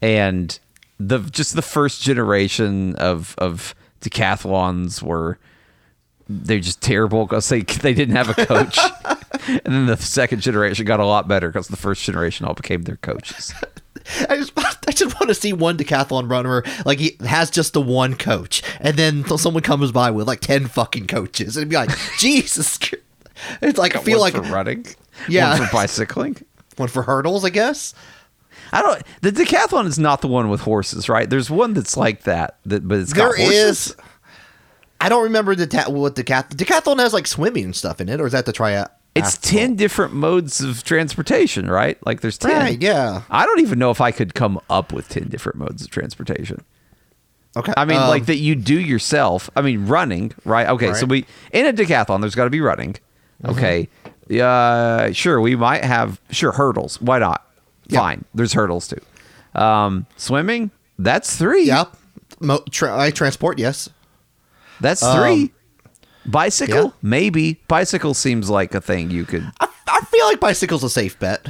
and 0.02 0.58
the 0.98 1.18
just 1.20 1.54
the 1.54 1.62
first 1.62 2.02
generation 2.02 2.96
of 2.96 3.34
of 3.38 3.74
decathlons 4.00 5.02
were 5.02 5.38
they're 6.28 6.58
just 6.60 6.80
terrible 6.80 7.26
because 7.26 7.48
they 7.50 7.60
they 7.62 7.94
didn't 7.94 8.16
have 8.16 8.28
a 8.36 8.46
coach, 8.46 8.78
and 9.48 9.60
then 9.64 9.86
the 9.86 9.96
second 9.96 10.40
generation 10.40 10.84
got 10.86 11.00
a 11.00 11.06
lot 11.06 11.28
better 11.28 11.48
because 11.48 11.68
the 11.68 11.76
first 11.76 12.02
generation 12.04 12.46
all 12.46 12.54
became 12.54 12.82
their 12.82 12.96
coaches. 12.96 13.52
I 14.28 14.36
just, 14.36 14.52
I 14.86 14.92
just 14.92 15.14
want 15.18 15.28
to 15.28 15.34
see 15.34 15.52
one 15.54 15.78
decathlon 15.78 16.30
runner 16.30 16.62
like 16.84 16.98
he 16.98 17.16
has 17.26 17.50
just 17.50 17.72
the 17.72 17.80
one 17.80 18.14
coach, 18.16 18.62
and 18.80 18.96
then 18.96 19.24
someone 19.38 19.62
comes 19.62 19.92
by 19.92 20.10
with 20.10 20.26
like 20.26 20.40
ten 20.40 20.66
fucking 20.66 21.06
coaches, 21.06 21.56
and 21.56 21.62
it'd 21.62 21.70
be 21.70 21.76
like, 21.76 21.90
Jesus. 22.18 22.78
It's 23.62 23.78
like 23.78 23.96
I 23.96 24.00
feel 24.00 24.18
One 24.20 24.32
like 24.32 24.44
for 24.44 24.52
running, 24.52 24.86
Yeah. 25.28 25.58
one 25.58 25.66
for 25.68 25.72
bicycling. 25.72 26.36
one 26.76 26.88
for 26.88 27.02
hurdles, 27.02 27.44
I 27.44 27.50
guess. 27.50 27.94
I 28.72 28.82
don't. 28.82 29.02
The 29.22 29.30
decathlon 29.32 29.86
is 29.86 29.98
not 29.98 30.20
the 30.20 30.28
one 30.28 30.48
with 30.50 30.60
horses, 30.60 31.08
right? 31.08 31.28
There's 31.30 31.50
one 31.50 31.72
that's 31.74 31.96
like 31.96 32.24
that, 32.24 32.58
that 32.66 32.86
but 32.86 32.98
it's 32.98 33.12
got 33.12 33.34
There 33.36 33.46
horses. 33.46 33.86
is. 33.88 33.96
I 35.00 35.08
don't 35.08 35.24
remember 35.24 35.54
the 35.54 35.66
ta- 35.66 35.90
what 35.90 36.14
decath- 36.14 36.50
decathlon 36.56 36.98
has 36.98 37.12
like 37.12 37.26
swimming 37.26 37.64
and 37.64 37.76
stuff 37.76 38.00
in 38.00 38.08
it, 38.08 38.20
or 38.20 38.26
is 38.26 38.32
that 38.32 38.46
the 38.46 38.52
triathlon? 38.52 38.90
It's 39.14 39.38
ten 39.38 39.76
different 39.76 40.12
modes 40.12 40.60
of 40.60 40.82
transportation, 40.82 41.70
right? 41.70 41.96
Like 42.04 42.20
there's 42.20 42.36
ten. 42.38 42.50
Right, 42.50 42.82
yeah. 42.82 43.22
I 43.30 43.46
don't 43.46 43.60
even 43.60 43.78
know 43.78 43.90
if 43.90 44.00
I 44.00 44.10
could 44.10 44.34
come 44.34 44.60
up 44.68 44.92
with 44.92 45.08
ten 45.08 45.28
different 45.28 45.58
modes 45.58 45.82
of 45.82 45.90
transportation. 45.90 46.64
Okay. 47.56 47.72
I 47.76 47.84
mean, 47.84 47.98
um, 47.98 48.08
like 48.08 48.26
that 48.26 48.38
you 48.38 48.56
do 48.56 48.78
yourself. 48.78 49.48
I 49.54 49.62
mean, 49.62 49.86
running, 49.86 50.32
right? 50.44 50.66
Okay, 50.68 50.92
so 50.94 51.06
we 51.06 51.24
in 51.52 51.66
a 51.66 51.72
decathlon, 51.72 52.20
there's 52.20 52.34
got 52.34 52.44
to 52.44 52.50
be 52.50 52.60
running. 52.60 52.96
Okay, 53.44 53.88
uh, 54.40 55.12
sure, 55.12 55.40
we 55.40 55.54
might 55.54 55.84
have 55.84 56.20
sure 56.30 56.50
hurdles. 56.52 57.00
Why 57.00 57.18
not? 57.20 57.46
Fine, 57.90 58.24
there's 58.34 58.54
hurdles 58.54 58.88
too. 58.88 59.00
Um, 59.60 60.06
swimming, 60.16 60.72
that's 60.98 61.36
three. 61.36 61.64
Yep. 61.66 61.96
Mo- 62.40 62.64
tra- 62.70 62.98
I 62.98 63.10
transport, 63.12 63.58
yes. 63.60 63.88
That's 64.80 65.02
Um, 65.04 65.16
three. 65.20 65.52
Bicycle, 66.26 66.84
yeah. 66.84 66.90
maybe. 67.02 67.54
Bicycle 67.68 68.14
seems 68.14 68.48
like 68.50 68.74
a 68.74 68.80
thing 68.80 69.10
you 69.10 69.24
could, 69.24 69.50
I, 69.60 69.68
I 69.88 70.00
feel 70.06 70.26
like 70.26 70.40
bicycle's 70.40 70.84
a 70.84 70.90
safe 70.90 71.18
bet. 71.18 71.48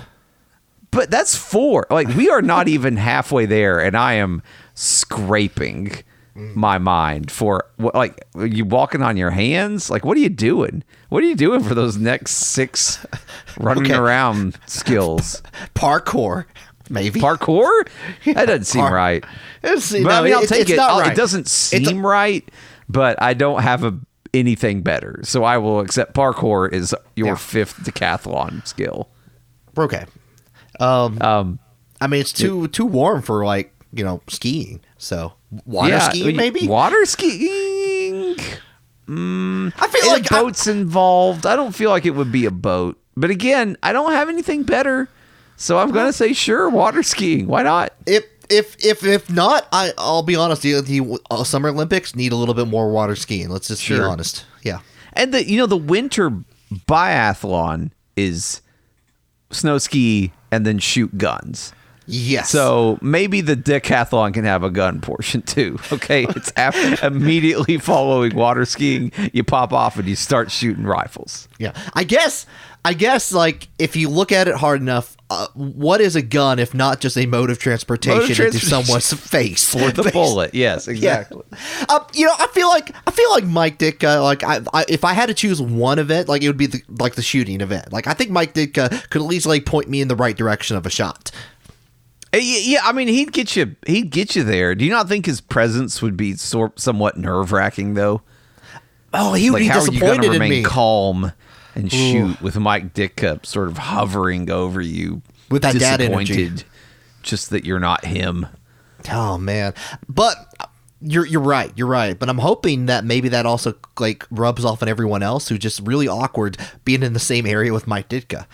but 0.90 1.10
that's 1.10 1.36
four. 1.36 1.86
Like 1.90 2.08
we 2.08 2.28
are 2.30 2.42
not 2.42 2.68
even 2.68 2.96
halfway 2.96 3.46
there, 3.46 3.80
and 3.80 3.96
I 3.96 4.14
am 4.14 4.42
scraping 4.74 5.90
mm. 6.36 6.54
my 6.54 6.78
mind 6.78 7.30
for? 7.30 7.66
Like 7.78 8.24
are 8.34 8.46
you 8.46 8.64
walking 8.64 9.02
on 9.02 9.16
your 9.16 9.30
hands? 9.30 9.90
Like 9.90 10.04
what 10.04 10.16
are 10.16 10.20
you 10.20 10.28
doing? 10.28 10.82
What 11.08 11.22
are 11.22 11.26
you 11.26 11.36
doing 11.36 11.62
for 11.62 11.74
those 11.74 11.96
next 11.96 12.32
six 12.32 13.04
running 13.58 13.84
Okay. 13.84 13.94
around 13.94 14.58
skills? 14.66 15.42
Parkour, 15.74 16.46
maybe. 16.90 17.20
Parkour? 17.20 17.86
That 18.24 18.46
doesn't 18.46 18.64
seem 18.64 18.82
Par- 18.82 18.94
right. 18.94 19.24
It's, 19.62 19.92
But, 19.92 20.06
I 20.12 20.22
mean, 20.22 20.32
I'll 20.34 20.42
it's- 20.42 20.48
take 20.48 20.68
it. 20.68 20.76
right. 20.78 21.12
It 21.12 21.16
doesn't 21.16 21.46
a- 21.46 21.50
seem 21.50 22.04
right, 22.04 22.46
but 22.88 23.20
I 23.22 23.34
don't 23.34 23.62
have 23.62 23.84
a 23.84 23.98
anything 24.34 24.82
better, 24.82 25.20
so 25.22 25.44
I 25.44 25.56
will 25.58 25.80
accept 25.80 26.14
parkour 26.14 26.70
is 26.72 26.94
your 27.16 27.28
Yeah. 27.28 27.34
fifth 27.36 27.76
decathlon 27.84 28.66
skill. 28.66 29.08
okay. 29.78 30.04
Um, 30.80 31.18
Um, 31.22 31.58
I 32.00 32.06
mean, 32.08 32.20
it's 32.20 32.32
too 32.32 32.68
too 32.68 32.84
warm 32.84 33.22
for 33.22 33.44
like 33.44 33.72
you 33.92 34.04
know 34.04 34.20
skiing. 34.28 34.80
So 34.98 35.32
water 35.64 35.90
yeah, 35.90 36.08
skiing, 36.10 36.36
maybe. 36.36 36.66
water 36.66 37.04
skiing. 37.06 38.36
Mm, 39.08 39.72
I 39.78 39.88
feel 39.88 40.08
like 40.12 40.32
I- 40.32 40.40
boats 40.42 40.66
involved. 40.66 41.46
I 41.46 41.56
don't 41.56 41.72
feel 41.74 41.90
like 41.90 42.06
it 42.06 42.10
would 42.14 42.32
be 42.32 42.46
a 42.46 42.50
boat, 42.50 42.98
but 43.16 43.30
again, 43.30 43.76
I 43.82 43.92
don't 43.92 44.12
have 44.12 44.28
anything 44.28 44.62
better, 44.62 45.08
so 45.56 45.78
I'm 45.78 45.90
gonna 45.92 46.12
say 46.12 46.32
sure, 46.32 46.68
water 46.70 47.02
skiing. 47.02 47.46
Why 47.46 47.62
not? 47.62 47.92
if 48.06 48.24
if 48.50 48.76
if 48.84 49.04
if 49.04 49.30
not, 49.30 49.66
I 49.72 49.92
I'll 49.98 50.22
be 50.22 50.36
honest. 50.36 50.62
The, 50.62 50.80
the 50.80 51.18
uh, 51.30 51.44
Summer 51.44 51.68
Olympics 51.70 52.14
need 52.14 52.32
a 52.32 52.36
little 52.36 52.54
bit 52.54 52.66
more 52.68 52.90
water 52.90 53.16
skiing. 53.16 53.48
Let's 53.48 53.68
just 53.68 53.86
be 53.88 53.98
honest. 53.98 54.44
Yeah. 54.62 54.80
And 55.12 55.32
the 55.34 55.44
you 55.48 55.56
know 55.58 55.66
the 55.66 55.76
winter 55.76 56.30
biathlon 56.88 57.90
is 58.16 58.60
snow 59.50 59.78
ski 59.78 60.32
and 60.50 60.64
then 60.66 60.78
shoot 60.78 61.16
guns. 61.18 61.72
Yes. 62.06 62.50
So 62.50 62.98
maybe 63.00 63.40
the 63.40 63.56
decathlon 63.56 64.34
can 64.34 64.44
have 64.44 64.62
a 64.62 64.68
gun 64.70 65.00
portion 65.00 65.40
too. 65.42 65.78
Okay, 65.92 66.24
it's 66.28 66.52
af- 66.56 67.02
immediately 67.02 67.78
following 67.78 68.34
water 68.34 68.64
skiing. 68.66 69.10
You 69.32 69.42
pop 69.44 69.72
off 69.72 69.96
and 69.96 70.06
you 70.06 70.16
start 70.16 70.50
shooting 70.50 70.84
rifles. 70.84 71.48
yeah, 71.58 71.72
I 71.94 72.04
guess 72.04 72.46
I 72.86 72.92
guess 72.92 73.32
like 73.32 73.68
if 73.78 73.96
you 73.96 74.08
look 74.10 74.30
at 74.30 74.46
it 74.46 74.54
hard 74.56 74.80
enough, 74.80 75.16
uh, 75.30 75.46
what 75.54 76.02
is 76.02 76.16
a 76.16 76.22
gun 76.22 76.58
if 76.58 76.74
not 76.74 77.00
just 77.00 77.16
a 77.16 77.24
mode 77.24 77.48
of 77.48 77.58
transportation, 77.58 78.44
into 78.44 78.58
someone's 78.58 79.10
face 79.30 79.64
For 79.72 79.90
the 79.90 80.10
bullet, 80.12 80.54
yes, 80.54 80.86
Yeah. 80.86 80.92
exactly. 81.20 81.42
Uh, 81.88 82.00
you 82.12 82.26
know, 82.26 82.34
I 82.38 82.46
feel 82.48 82.68
like 82.68 82.94
I 83.06 83.10
feel 83.10 83.30
like 83.30 83.44
Mike 83.44 83.78
Ditka. 83.78 84.22
Like, 84.22 84.44
I, 84.44 84.60
I, 84.74 84.84
if 84.88 85.02
I 85.02 85.14
had 85.14 85.26
to 85.26 85.34
choose 85.34 85.62
one 85.62 85.98
event, 85.98 86.28
like 86.28 86.42
it 86.42 86.48
would 86.48 86.58
be 86.58 86.66
the, 86.66 86.82
like 86.98 87.14
the 87.14 87.22
shooting 87.22 87.62
event. 87.62 87.90
Like, 87.92 88.06
I 88.06 88.12
think 88.12 88.30
Mike 88.30 88.52
Ditka 88.52 89.08
could 89.08 89.22
at 89.22 89.26
least 89.28 89.46
like 89.46 89.64
point 89.64 89.88
me 89.88 90.02
in 90.02 90.08
the 90.08 90.16
right 90.16 90.36
direction 90.36 90.76
of 90.76 90.84
a 90.84 90.90
shot. 90.90 91.30
Uh, 92.34 92.38
Yeah, 92.42 92.80
I 92.84 92.92
mean, 92.92 93.08
he'd 93.08 93.32
get 93.32 93.56
you. 93.56 93.76
He'd 93.86 94.10
get 94.10 94.36
you 94.36 94.44
there. 94.44 94.74
Do 94.74 94.84
you 94.84 94.90
not 94.90 95.08
think 95.08 95.24
his 95.24 95.40
presence 95.40 96.02
would 96.02 96.18
be 96.18 96.34
sort 96.34 96.78
somewhat 96.78 97.16
nerve 97.16 97.50
wracking 97.50 97.94
though? 97.94 98.20
Oh, 99.14 99.32
he 99.32 99.48
would 99.48 99.62
Like, 99.62 99.62
be 99.62 99.68
how 99.68 99.80
are 99.80 99.86
you 99.90 100.00
going 100.00 100.20
disappointed 100.20 100.22
to 100.22 100.26
in 100.26 100.32
remain 100.32 100.50
me 100.50 100.62
calm 100.64 101.32
and 101.74 101.90
shoot 101.90 102.40
with 102.40 102.56
Mike 102.58 102.94
Ditka 102.94 103.44
sort 103.44 103.68
of 103.68 103.78
hovering 103.78 104.50
over 104.50 104.80
you 104.80 105.22
With 105.50 105.62
that 105.62 105.78
dad 105.78 106.00
energy. 106.00 106.34
disappointed 106.34 106.64
Just 107.22 107.50
that 107.50 107.64
you're 107.64 107.80
not 107.80 108.04
him. 108.04 108.46
Oh 109.12 109.38
man, 109.38 109.74
but 110.08 110.36
you're 111.00 111.26
you're 111.26 111.40
right. 111.40 111.72
You're 111.76 111.86
right. 111.88 112.18
But 112.18 112.28
I'm 112.28 112.38
hoping 112.38 112.86
that 112.86 113.04
maybe 113.04 113.28
that 113.30 113.44
also 113.46 113.74
like 113.98 114.26
rubs 114.30 114.64
off 114.64 114.82
on 114.82 114.88
everyone 114.88 115.22
else 115.22 115.48
who's 115.48 115.58
just 115.58 115.80
really 115.80 116.08
awkward 116.08 116.56
being 116.84 117.02
in 117.02 117.12
the 117.12 117.18
same 117.20 117.46
area 117.46 117.72
with 117.72 117.86
Mike 117.86 118.08
Ditka. 118.08 118.46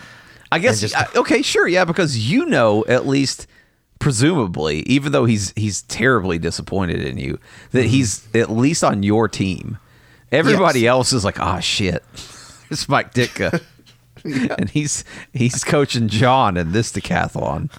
I 0.51 0.59
guess. 0.59 0.81
just- 0.81 0.95
I- 0.97 1.07
okay, 1.15 1.41
sure, 1.41 1.67
yeah, 1.67 1.85
because 1.85 2.17
you 2.29 2.45
know 2.45 2.83
at 2.87 3.07
least 3.07 3.47
presumably, 3.99 4.79
even 4.81 5.13
though 5.13 5.23
he's 5.25 5.53
he's 5.55 5.83
terribly 5.83 6.37
disappointed 6.37 7.01
in 7.01 7.17
you, 7.17 7.39
that 7.71 7.81
mm-hmm. 7.83 7.89
he's 7.89 8.27
at 8.35 8.49
least 8.51 8.83
on 8.83 9.03
your 9.03 9.29
team. 9.29 9.77
Everybody 10.31 10.81
Yes. 10.81 10.89
else 10.89 11.13
is 11.13 11.23
like, 11.23 11.39
oh 11.39 11.59
shit, 11.61 12.03
it's 12.71 12.89
Mike 12.89 13.13
Ditka. 13.13 13.61
And 14.23 14.69
he's 14.69 15.03
he's 15.33 15.63
coaching 15.63 16.07
John 16.07 16.55
in 16.55 16.73
this 16.73 16.91
decathlon. 16.91 17.71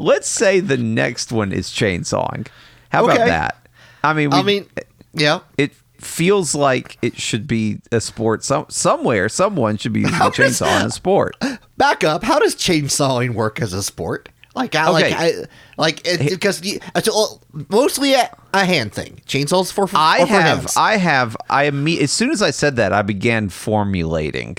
Let's 0.00 0.26
say 0.26 0.58
the 0.58 0.76
next 0.76 1.30
one 1.30 1.52
is 1.52 1.68
chainsawing. 1.68 2.48
How 2.88 3.04
about 3.04 3.18
that? 3.18 3.68
I 4.02 4.14
mean, 4.14 4.30
we, 4.30 4.36
I 4.36 4.42
mean, 4.42 4.66
yeah. 5.12 5.40
it 5.56 5.74
feels 5.98 6.56
like 6.56 6.98
it 7.02 7.20
should 7.20 7.46
be 7.46 7.80
a 7.92 8.00
sport. 8.00 8.42
Some 8.42 8.66
somewhere, 8.68 9.28
someone 9.28 9.76
should 9.76 9.92
be 9.92 10.00
using 10.00 10.16
a 10.16 10.30
does- 10.30 10.60
chainsaw 10.60 10.80
in 10.80 10.86
a 10.86 10.90
sport. 10.90 11.36
Back 11.76 12.02
up. 12.02 12.24
How 12.24 12.38
does 12.38 12.56
chainsawing 12.56 13.34
work 13.34 13.60
as 13.60 13.72
a 13.72 13.82
sport? 13.82 14.28
Like, 14.56 14.74
I, 14.74 14.88
like, 14.88 15.12
I, 15.12 15.32
like, 15.76 16.00
it, 16.06 16.30
because 16.30 16.64
you- 16.64 16.80
it's 16.94 17.08
all- 17.08 17.42
mostly 17.68 18.14
a, 18.14 18.34
a 18.54 18.64
hand 18.64 18.92
thing. 18.94 19.20
Chainsaws 19.26 19.70
for, 19.70 19.86
for 19.86 19.96
I 19.98 20.20
have, 20.20 20.28
hands. 20.58 20.76
I 20.76 20.96
have, 20.96 21.36
I 21.50 21.68
imme- 21.70 22.00
as 22.00 22.10
soon 22.10 22.30
as 22.30 22.40
I 22.40 22.50
said 22.50 22.76
that, 22.76 22.90
I 22.92 23.02
began 23.02 23.50
formulating 23.50 24.56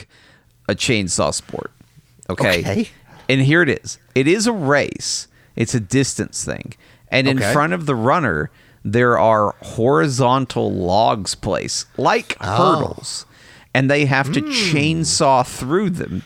a 0.70 0.76
chainsaw 0.76 1.34
sport. 1.34 1.72
Okay. 2.30 2.60
Okay. 2.60 2.90
And 3.28 3.42
here 3.42 3.62
it 3.64 3.70
is. 3.70 3.98
It 4.14 4.28
is 4.28 4.46
a 4.48 4.52
race. 4.54 5.28
It's 5.56 5.74
a 5.74 5.80
distance 5.80 6.46
thing. 6.46 6.76
And 7.10 7.28
in 7.28 7.40
front 7.40 7.74
of 7.74 7.86
the 7.88 7.96
runner, 7.96 8.52
there 8.86 9.18
are 9.18 9.56
horizontal 9.64 10.72
logs 10.72 11.34
placed 11.36 11.88
like 11.98 12.38
Oh. 12.40 12.76
hurdles. 12.76 13.26
And 13.74 13.90
they 13.90 14.06
have 14.06 14.32
to 14.34 14.42
hmm. 14.42 14.50
chainsaw 14.50 15.46
through 15.46 15.90
them 15.92 16.24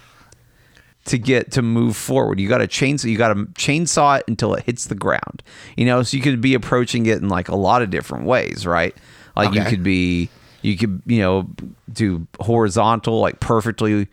to 1.06 1.18
get 1.18 1.52
to 1.54 1.62
move 1.62 1.96
forward. 1.96 2.40
You 2.40 2.48
got 2.48 2.60
to 2.60 2.68
chainsaw. 2.68 3.10
You 3.10 3.18
got 3.18 3.34
to 3.34 3.46
chainsaw 3.54 4.20
it 4.20 4.26
until 4.28 4.54
it 4.54 4.64
hits 4.66 4.86
the 4.86 4.96
ground. 4.96 5.44
You 5.76 5.86
know, 5.86 6.04
so 6.04 6.16
you 6.16 6.24
could 6.24 6.42
be 6.42 6.54
approaching 6.54 7.06
it 7.06 7.18
in 7.20 7.30
like 7.30 7.50
a 7.50 7.56
lot 7.56 7.82
of 7.82 7.90
different 7.90 8.26
ways, 8.26 8.66
right? 8.66 8.96
Like 9.36 9.54
you 9.54 9.64
could 9.64 9.84
be, 9.84 10.30
you 10.62 10.78
could 10.78 11.02
you 11.06 11.20
know 11.20 11.50
do 11.92 12.28
horizontal, 12.40 13.20
like 13.20 13.40
perfectly 13.40 14.08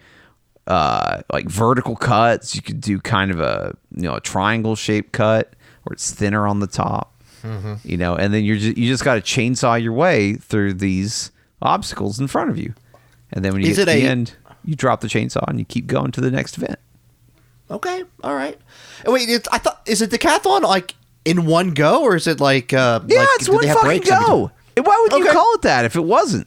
uh, 0.67 1.23
like 1.33 1.49
vertical 1.49 1.97
cuts. 1.97 2.55
You 2.55 2.63
could 2.63 2.81
do 2.81 3.01
kind 3.01 3.31
of 3.31 3.41
a 3.41 3.77
you 3.95 4.03
know 4.03 4.15
a 4.15 4.21
triangle 4.21 4.77
shaped 4.77 5.13
cut 5.13 5.55
where 5.83 5.95
it's 5.95 6.11
thinner 6.13 6.47
on 6.47 6.61
the 6.61 6.67
top. 6.67 7.15
Mm-hmm. 7.43 7.75
You 7.85 7.97
know, 7.97 8.17
and 8.17 8.33
then 8.35 8.45
you're 8.45 8.57
just, 8.57 8.77
you 8.77 8.89
just 8.89 9.05
got 9.05 9.15
to 9.15 9.21
chainsaw 9.21 9.81
your 9.81 9.93
way 9.93 10.35
through 10.35 10.75
these 10.75 11.31
obstacles 11.63 12.19
in 12.19 12.27
front 12.27 12.51
of 12.51 12.59
you, 12.59 12.75
and 13.33 13.45
then 13.45 13.53
when 13.53 13.63
you 13.63 13.71
Is 13.71 13.77
get 13.77 13.85
to 13.87 13.93
the 13.93 14.07
a- 14.07 14.09
end, 14.09 14.35
you 14.65 14.77
drop 14.77 15.01
the 15.01 15.09
chainsaw 15.09 15.47
and 15.49 15.59
you 15.59 15.65
keep 15.65 15.87
going 15.87 16.13
to 16.13 16.21
the 16.21 16.31
next 16.31 16.57
event. 16.59 16.79
Okay, 17.71 18.03
all 18.25 18.35
right. 18.35 18.59
Wait, 19.07 19.29
it's, 19.29 19.47
I 19.53 19.59
thought 19.59 19.83
is 19.87 20.01
it 20.03 20.11
decathlon 20.11 20.63
like 20.63 20.95
in 21.25 21.45
one 21.47 21.73
go, 21.73 22.03
or 22.03 22.17
is 22.17 22.27
it 22.27 22.41
like 22.41 22.73
uh, 22.73 23.01
Yeah, 23.07 23.19
like, 23.21 23.29
it's 23.35 23.49
one 23.49 23.65
fucking 23.67 23.83
breaks 23.83 24.09
in 24.09 24.19
between? 24.19 24.27
go. 24.27 24.51
Why 24.83 25.07
would 25.11 25.19
you 25.25 25.31
call 25.33 25.55
it 25.55 25.63
that 25.63 25.85
if 25.85 25.97
it 25.97 26.05
wasn't? 26.05 26.47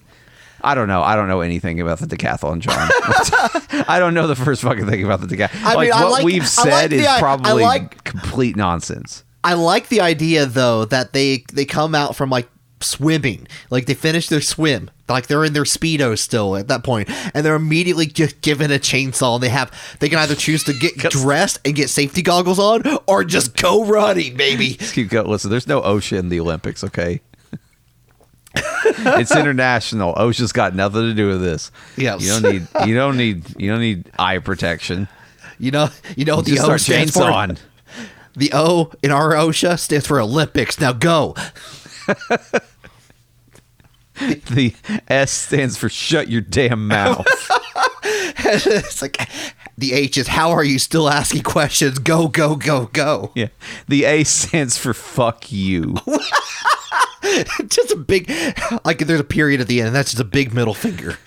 I 0.63 0.75
don't 0.75 0.87
know. 0.87 1.01
I 1.01 1.15
don't 1.15 1.27
know 1.27 1.41
anything 1.41 1.81
about 1.81 1.99
the 1.99 2.05
decathlon, 2.07 2.59
John. 2.59 2.75
I 3.87 3.97
don't 3.99 4.13
know 4.13 4.27
the 4.27 4.35
first 4.35 4.61
fucking 4.61 4.87
thing 4.87 5.03
about 5.03 5.21
the 5.21 5.27
decathlon. 5.35 5.63
I 5.63 5.73
like 5.75 5.89
mean, 5.91 5.99
what 6.01 6.11
like- 6.11 6.23
we've 6.25 6.47
said 6.47 6.69
like 6.71 6.89
the 6.91 6.97
is 6.97 7.19
probably 7.19 7.63
like- 7.63 8.03
complete 8.03 8.55
nonsense. 8.55 9.23
I 9.43 9.53
like 9.55 9.89
the 9.89 10.01
idea 10.01 10.45
though 10.45 10.85
that 10.85 11.13
they 11.13 11.43
they 11.51 11.65
come 11.65 11.95
out 11.95 12.15
from 12.15 12.29
like 12.29 12.47
swimming, 12.83 13.47
like 13.69 13.85
they 13.85 13.93
finish 13.93 14.27
their 14.27 14.41
swim, 14.41 14.89
like 15.07 15.27
they're 15.27 15.45
in 15.45 15.53
their 15.53 15.63
speedos 15.63 16.19
still 16.19 16.55
at 16.55 16.67
that 16.67 16.83
point, 16.83 17.09
and 17.33 17.45
they're 17.45 17.55
immediately 17.55 18.05
just 18.05 18.41
given 18.41 18.71
a 18.71 18.79
chainsaw. 18.79 19.35
And 19.35 19.43
they 19.43 19.49
have 19.49 19.71
they 19.99 20.09
can 20.09 20.19
either 20.19 20.35
choose 20.35 20.63
to 20.65 20.73
get 20.73 20.97
dressed 20.97 21.59
and 21.65 21.75
get 21.75 21.89
safety 21.89 22.21
goggles 22.21 22.59
on, 22.59 22.83
or 23.07 23.23
just 23.23 23.55
go 23.55 23.85
running, 23.85 24.35
baby. 24.35 24.73
Keep 24.79 25.09
going. 25.09 25.27
Listen, 25.27 25.51
there's 25.51 25.67
no 25.67 25.81
OSHA 25.81 26.19
in 26.19 26.29
the 26.29 26.39
Olympics, 26.39 26.83
okay? 26.83 27.21
it's 28.53 29.35
international. 29.35 30.13
OSHA's 30.15 30.51
got 30.51 30.75
nothing 30.75 31.01
to 31.03 31.13
do 31.13 31.27
with 31.27 31.41
this. 31.41 31.71
Yes. 31.97 32.21
You 32.21 32.29
don't 32.29 32.53
need 32.53 32.67
you 32.87 32.95
don't 32.95 33.17
need 33.17 33.43
you 33.59 33.71
don't 33.71 33.79
need 33.79 34.11
eye 34.19 34.39
protection. 34.39 35.07
You 35.59 35.71
know, 35.71 35.89
you 36.15 36.25
know 36.25 36.41
the 36.41 36.59
O 36.59 36.77
stands 36.77 37.13
for. 37.13 37.55
The 38.35 38.49
O 38.53 38.91
in 39.03 39.11
our 39.11 39.31
OSHA 39.33 39.79
stands 39.79 40.07
for 40.07 40.19
Olympics. 40.19 40.79
Now 40.79 40.93
go. 40.93 41.35
The 44.51 44.73
S 45.07 45.31
stands 45.31 45.77
for 45.77 45.89
shut 45.89 46.29
your 46.29 46.41
damn 46.41 46.87
mouth. 46.87 47.25
it's 48.03 49.01
like 49.01 49.29
the 49.77 49.93
H 49.93 50.17
is 50.17 50.27
how 50.27 50.51
are 50.51 50.63
you 50.63 50.77
still 50.79 51.09
asking 51.09 51.43
questions? 51.43 51.99
Go, 51.99 52.27
go, 52.27 52.55
go, 52.55 52.87
go. 52.87 53.31
yeah. 53.35 53.47
The 53.87 54.03
A 54.03 54.23
stands 54.23 54.77
for 54.77 54.93
fuck 54.93 55.51
you. 55.51 55.95
just 57.67 57.91
a 57.91 57.95
big 57.95 58.29
like 58.83 58.99
there's 58.99 59.19
a 59.19 59.23
period 59.23 59.61
at 59.61 59.67
the 59.67 59.79
end 59.79 59.87
and 59.87 59.95
that's 59.95 60.11
just 60.11 60.21
a 60.21 60.25
big 60.25 60.53
middle 60.53 60.73
finger 60.73 61.17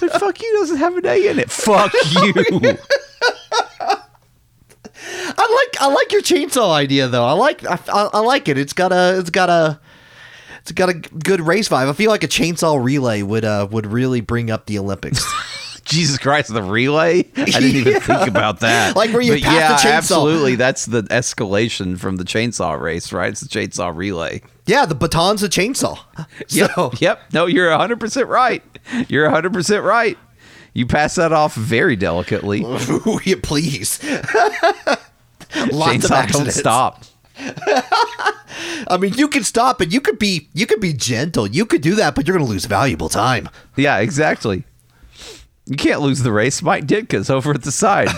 But 0.00 0.12
fuck 0.18 0.40
you 0.40 0.58
doesn't 0.58 0.78
have 0.78 0.96
an 0.96 1.06
A 1.06 1.28
in 1.28 1.38
it. 1.38 1.50
Fuck 1.50 1.92
oh, 1.94 2.32
you. 2.62 2.78
I 5.02 5.68
like 5.72 5.82
i 5.82 5.92
like 5.92 6.12
your 6.12 6.22
chainsaw 6.22 6.72
idea 6.72 7.08
though 7.08 7.24
i 7.24 7.32
like 7.32 7.64
I, 7.66 7.78
I, 7.88 8.10
I 8.14 8.18
like 8.20 8.48
it 8.48 8.58
it's 8.58 8.72
got 8.72 8.92
a 8.92 9.18
it's 9.18 9.30
got 9.30 9.48
a 9.48 9.80
it's 10.60 10.72
got 10.72 10.88
a 10.90 10.94
good 10.94 11.40
race 11.40 11.68
vibe 11.68 11.88
i 11.88 11.92
feel 11.92 12.10
like 12.10 12.22
a 12.24 12.28
chainsaw 12.28 12.82
relay 12.82 13.22
would 13.22 13.44
uh 13.44 13.66
would 13.70 13.86
really 13.86 14.20
bring 14.20 14.50
up 14.50 14.66
the 14.66 14.78
olympics 14.78 15.24
Jesus 15.84 16.18
Christ, 16.18 16.52
the 16.52 16.62
relay? 16.62 17.20
I 17.36 17.44
didn't 17.46 17.64
even 17.74 17.94
Yeah. 17.94 17.98
think 18.00 18.28
about 18.28 18.60
that. 18.60 18.94
Like 19.00 19.10
where 19.12 19.22
you 19.22 19.32
But 19.32 19.40
yeah, 19.40 19.70
the 19.70 19.74
chainsaw. 19.88 19.92
absolutely. 19.96 20.54
That's 20.54 20.86
the 20.86 21.02
escalation 21.04 21.98
from 21.98 22.16
the 22.16 22.22
chainsaw 22.22 22.78
race, 22.80 23.12
right? 23.12 23.30
It's 23.30 23.40
the 23.40 23.48
chainsaw 23.48 23.90
relay. 23.96 24.42
yeah 24.66 24.84
the 24.86 24.94
baton's 24.94 25.42
a 25.42 25.48
chainsaw 25.48 25.98
Yep. 26.48 26.70
so 26.74 26.92
Yep. 27.00 27.20
No, 27.32 27.46
you're 27.46 27.70
100% 27.70 28.28
right. 28.28 28.62
You're 29.08 29.28
100% 29.28 29.82
right. 29.82 30.16
You 30.72 30.86
pass 30.86 31.16
that 31.16 31.32
off 31.32 31.54
very 31.54 31.96
delicately. 31.96 32.60
yeah, 33.24 33.36
please 33.42 34.02
lots 35.72 36.04
of 36.10 36.28
don't 36.28 36.50
stop. 36.52 37.04
i 38.88 38.98
mean 39.00 39.14
you 39.14 39.26
can 39.26 39.42
stop 39.42 39.80
and 39.80 39.94
you 39.94 40.00
could 40.00 40.18
be 40.18 40.50
you 40.52 40.66
could 40.66 40.80
be 40.80 40.92
gentle 40.92 41.46
you 41.46 41.64
could 41.64 41.80
do 41.80 41.94
that 41.94 42.14
but 42.14 42.26
you're 42.26 42.36
gonna 42.36 42.48
lose 42.48 42.66
valuable 42.66 43.08
time 43.08 43.48
Yeah, 43.76 43.98
exactly. 43.98 44.64
You 45.66 45.76
can't 45.76 46.00
lose 46.00 46.22
the 46.22 46.32
race. 46.32 46.62
Mike 46.62 46.86
Ditka's 46.86 47.30
over 47.30 47.52
at 47.52 47.62
the 47.62 47.70
side. 47.70 48.08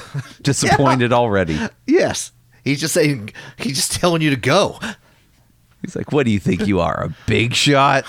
Disappointed 0.43 1.13
already. 1.13 1.59
yes 1.87 2.33
he's 2.65 2.81
just 2.81 2.95
saying 2.95 3.33
he's 3.59 3.77
just 3.77 3.93
telling 3.93 4.23
you 4.23 4.31
to 4.31 4.37
go 4.37 4.79
He's 5.83 5.97
like, 5.97 6.13
"What 6.13 6.27
do 6.27 6.33
you 6.33 6.39
think 6.39 6.67
you 6.69 6.79
are, 6.81 7.03
a 7.03 7.15
big 7.27 7.55
shot?" 7.55 8.05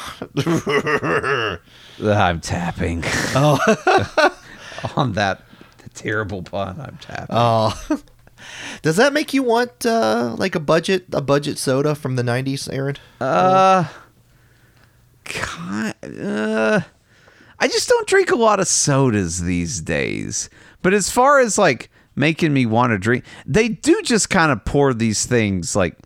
I'm 2.01 2.39
tapping. 2.41 3.03
Oh, 3.35 3.59
on 4.95 5.13
that 5.13 5.41
terrible 5.93 6.41
pun, 6.43 6.79
I'm 6.79 6.97
tapping. 7.01 7.27
Oh. 7.29 7.99
Does 8.81 8.97
that 8.97 9.13
make 9.13 9.33
you 9.33 9.43
want 9.43 9.85
uh, 9.85 10.35
like 10.37 10.55
a 10.55 10.59
budget 10.59 11.05
a 11.13 11.21
budget 11.21 11.57
soda 11.57 11.95
from 11.95 12.15
the 12.15 12.23
'90s, 12.23 12.71
Aaron? 12.71 12.97
Ki- 15.23 15.93
uh, 16.21 16.81
I 17.59 17.67
just 17.67 17.87
don't 17.87 18.07
drink 18.07 18.31
a 18.31 18.35
lot 18.35 18.59
of 18.59 18.67
sodas 18.67 19.41
these 19.43 19.79
days. 19.79 20.49
But 20.81 20.93
as 20.93 21.09
far 21.09 21.39
as 21.39 21.57
like 21.57 21.89
making 22.15 22.53
me 22.53 22.65
want 22.65 22.91
to 22.91 22.97
drink, 22.97 23.23
they 23.45 23.69
do 23.69 24.01
just 24.01 24.29
kind 24.29 24.51
of 24.51 24.65
pour 24.65 24.93
these 24.93 25.25
things 25.25 25.75
like 25.75 25.97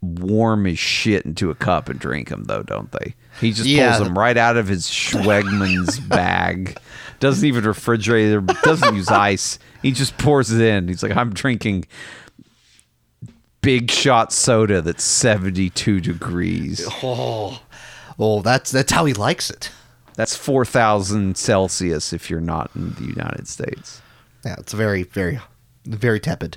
warm 0.00 0.66
as 0.66 0.78
shit 0.78 1.24
into 1.24 1.50
a 1.50 1.54
cup 1.54 1.88
and 1.88 2.00
drink 2.00 2.28
them, 2.30 2.44
though, 2.44 2.62
don't 2.62 2.90
they? 2.92 3.14
He 3.40 3.52
just 3.52 3.68
Yeah. 3.68 3.96
pulls 3.96 4.06
them 4.06 4.18
right 4.18 4.36
out 4.36 4.56
of 4.56 4.68
his 4.68 4.86
Schwegmann's 4.86 5.98
bag. 6.08 6.76
Doesn't 7.20 7.46
even 7.46 7.64
refrigerate 7.64 8.48
it. 8.50 8.62
Doesn't 8.62 8.94
use 8.94 9.08
ice. 9.08 9.58
He 9.82 9.92
just 9.92 10.16
pours 10.18 10.50
it 10.50 10.60
in. 10.60 10.88
He's 10.88 11.02
like, 11.02 11.16
I'm 11.16 11.32
drinking 11.32 11.86
big 13.62 13.90
shot 13.90 14.32
soda 14.32 14.80
that's 14.80 15.04
72 15.04 16.00
degrees. 16.00 16.86
Oh, 17.02 17.60
oh, 18.18 18.40
that's 18.42 18.70
that's 18.70 18.92
how 18.92 19.04
he 19.04 19.12
likes 19.12 19.50
it. 19.50 19.70
That's 20.14 20.36
4,000 20.36 21.36
Celsius 21.36 22.12
if 22.12 22.28
you're 22.30 22.40
not 22.40 22.70
in 22.74 22.92
the 22.94 23.04
United 23.04 23.48
States. 23.48 24.02
Yeah, 24.44 24.56
it's 24.58 24.72
very, 24.72 25.04
very, 25.04 25.40
very 25.86 26.20
tepid. 26.20 26.56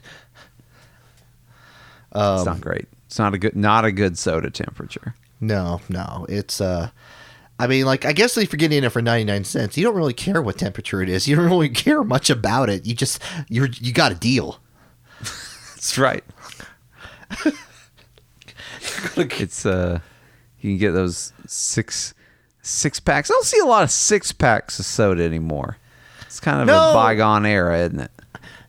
it's 2.11 2.45
not 2.45 2.47
um, 2.47 2.59
great. 2.59 2.87
It's 3.07 3.19
not 3.19 3.33
a 3.33 3.37
good 3.37 3.55
not 3.55 3.85
a 3.85 3.91
good 3.91 4.17
soda 4.17 4.49
temperature. 4.49 5.15
No, 5.45 5.81
no, 5.89 6.25
it's 6.29 6.61
uh, 6.61 6.89
I 7.59 7.67
mean, 7.67 7.85
like 7.85 8.05
I 8.05 8.13
guess 8.13 8.37
if 8.37 8.51
you're 8.53 8.57
getting 8.57 8.83
it 8.83 8.89
for 8.89 9.01
99 9.01 9.43
cents, 9.43 9.77
you 9.77 9.83
don't 9.83 9.95
really 9.95 10.13
care 10.13 10.41
what 10.41 10.57
temperature 10.57 11.01
it 11.01 11.09
is. 11.09 11.27
You 11.27 11.35
don't 11.35 11.45
really 11.45 11.69
care 11.85 12.03
much 12.03 12.29
about 12.29 12.69
it. 12.69 12.85
You 12.85 12.95
just 12.95 13.21
you're 13.49 13.67
you 13.67 13.91
got 13.93 14.11
a 14.11 14.15
deal. 14.15 14.59
That's 15.19 15.97
right. 15.97 16.23
it's 19.17 19.65
uh 19.65 19.99
you 20.59 20.71
can 20.71 20.77
get 20.77 20.91
those 20.91 21.33
six 21.45 22.13
six 22.61 22.99
packs. 22.99 23.29
I 23.29 23.33
don't 23.33 23.45
see 23.45 23.59
a 23.59 23.65
lot 23.65 23.83
of 23.83 23.91
six 23.91 24.31
packs 24.31 24.79
of 24.79 24.85
soda 24.85 25.23
anymore. 25.23 25.77
It's 26.21 26.39
kind 26.39 26.61
of 26.61 26.67
No. 26.67 26.91
a 26.91 26.93
bygone 26.93 27.45
era, 27.45 27.79
isn't 27.81 27.99
it? 27.99 28.11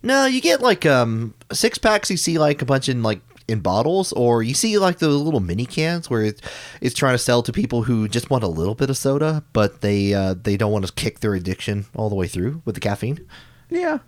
No, 0.03 0.27
you 0.27 0.41
get 0.41 0.61
like 0.61 0.85
um 0.87 1.35
six 1.53 1.79
packs. 1.79 2.11
You 2.11 2.17
see 2.17 2.39
like 2.39 2.63
a 2.63 2.65
bunch 2.67 2.89
in 2.89 3.03
like 3.03 3.21
in 3.47 3.61
bottles, 3.61 4.13
or 4.13 4.43
you 4.43 4.55
see 4.55 4.79
like 4.79 4.99
the 4.99 5.09
little 5.09 5.41
mini 5.41 5.67
cans 5.67 6.09
where 6.09 6.23
it, 6.23 6.41
it's 6.81 6.95
trying 6.95 7.15
to 7.15 7.19
sell 7.19 7.43
to 7.43 7.53
people 7.53 7.83
who 7.83 8.09
just 8.09 8.31
want 8.31 8.45
a 8.45 8.49
little 8.49 8.75
bit 8.75 8.91
of 8.91 8.97
soda, 8.97 9.45
but 9.53 9.81
they 9.81 10.15
uh, 10.15 10.35
they 10.35 10.57
don't 10.57 10.73
want 10.73 10.87
to 10.87 10.93
kick 10.93 11.21
their 11.21 11.35
addiction 11.35 11.87
all 11.95 12.09
the 12.09 12.15
way 12.15 12.27
through 12.27 12.63
with 12.65 12.75
the 12.75 12.81
caffeine. 12.81 13.27
Yeah. 13.71 13.99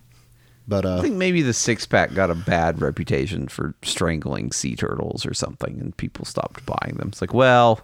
But 0.69 0.85
I 0.85 0.91
uh, 0.91 1.03
think 1.03 1.15
maybe 1.15 1.43
the 1.43 1.53
six 1.53 1.87
pack 1.87 2.13
got 2.15 2.31
a 2.31 2.35
bad 2.35 2.81
reputation 2.81 3.47
for 3.47 3.75
strangling 3.83 4.51
sea 4.51 4.75
turtles 4.75 5.25
or 5.25 5.33
something, 5.33 5.79
and 5.81 5.97
people 5.97 6.25
stopped 6.25 6.67
buying 6.67 6.97
them. 6.97 7.09
It's 7.09 7.21
like, 7.21 7.33
well, 7.33 7.83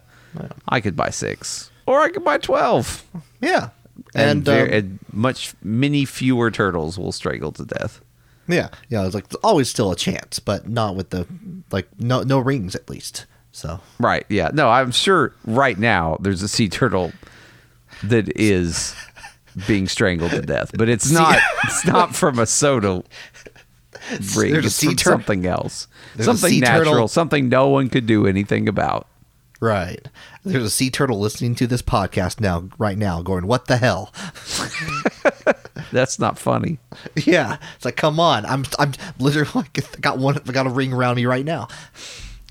I 0.69 0.81
could 0.81 0.97
buy 0.97 1.11
six, 1.11 1.71
or 1.87 2.01
I 2.01 2.11
could 2.11 2.25
buy 2.25 2.39
twelve. 2.39 3.05
yeah, 3.41 3.71
and, 4.15 4.49
and, 4.49 4.49
um, 4.49 4.69
and 4.73 4.99
much 5.13 5.55
many 5.63 6.05
fewer 6.05 6.51
turtles 6.51 6.99
will 6.99 7.13
strangle 7.13 7.53
to 7.53 7.65
death. 7.65 8.01
Yeah, 8.53 8.69
yeah, 8.89 9.05
it's 9.07 9.15
like 9.15 9.27
always 9.43 9.69
still 9.69 9.91
a 9.91 9.97
chance, 9.97 10.39
but 10.39 10.69
not 10.69 10.95
with 10.97 11.11
the 11.11 11.27
like 11.71 11.89
no 11.99 12.23
no 12.23 12.39
rings 12.39 12.75
at 12.75 12.89
least. 12.91 13.27
So 13.53 13.81
Right? 13.99 14.25
Yeah. 14.29 14.51
No, 14.55 14.69
I'm 14.71 14.91
sure 14.93 15.35
right 15.45 15.79
now 15.79 16.17
there's 16.21 16.43
a 16.43 16.49
sea 16.49 16.69
turtle 16.69 17.13
that 18.03 18.29
is 18.41 18.95
being 19.67 19.87
strangled 19.89 20.31
to 20.31 20.41
death, 20.43 20.71
but 20.75 20.89
it's 20.89 21.11
not. 21.13 21.39
it's 21.65 21.87
not 21.87 22.15
from 22.17 22.39
a 22.39 22.47
soda 22.47 23.03
ring. 24.37 24.53
There's 24.53 24.65
a 24.65 24.67
It's 24.67 24.75
sea 24.75 24.87
from 24.89 24.97
tur- 24.97 25.11
something 25.11 25.47
else. 25.47 25.87
Something 26.19 26.61
natural. 26.61 26.93
turtle- 26.93 27.09
Something 27.09 27.49
no 27.49 27.69
one 27.69 27.89
could 27.91 28.07
do 28.07 28.27
anything 28.27 28.69
about. 28.69 29.07
right, 29.61 30.09
there's 30.45 30.65
a 30.65 30.71
sea 30.71 30.91
turtle 30.91 31.21
listening 31.21 31.55
to 31.57 31.67
this 31.67 31.83
podcast 31.83 32.41
now, 32.41 32.69
right 32.79 32.97
now, 32.99 33.21
going, 33.23 33.47
"What 33.47 33.67
the 33.67 33.77
hell." 33.77 34.13
That's 35.93 36.19
not 36.19 36.39
funny. 36.39 36.79
Yeah, 37.25 37.59
it's 37.77 37.85
like, 37.85 37.97
come 37.97 38.19
on, 38.19 38.45
I'm 38.47 38.65
I'm 38.79 38.93
literally 39.19 39.51
like, 39.55 39.79
got 40.01 40.19
one, 40.19 40.35
got 40.35 40.67
a 40.67 40.71
ring 40.71 40.93
around 40.93 41.17
me 41.17 41.27
right 41.27 41.45
now. 41.45 41.69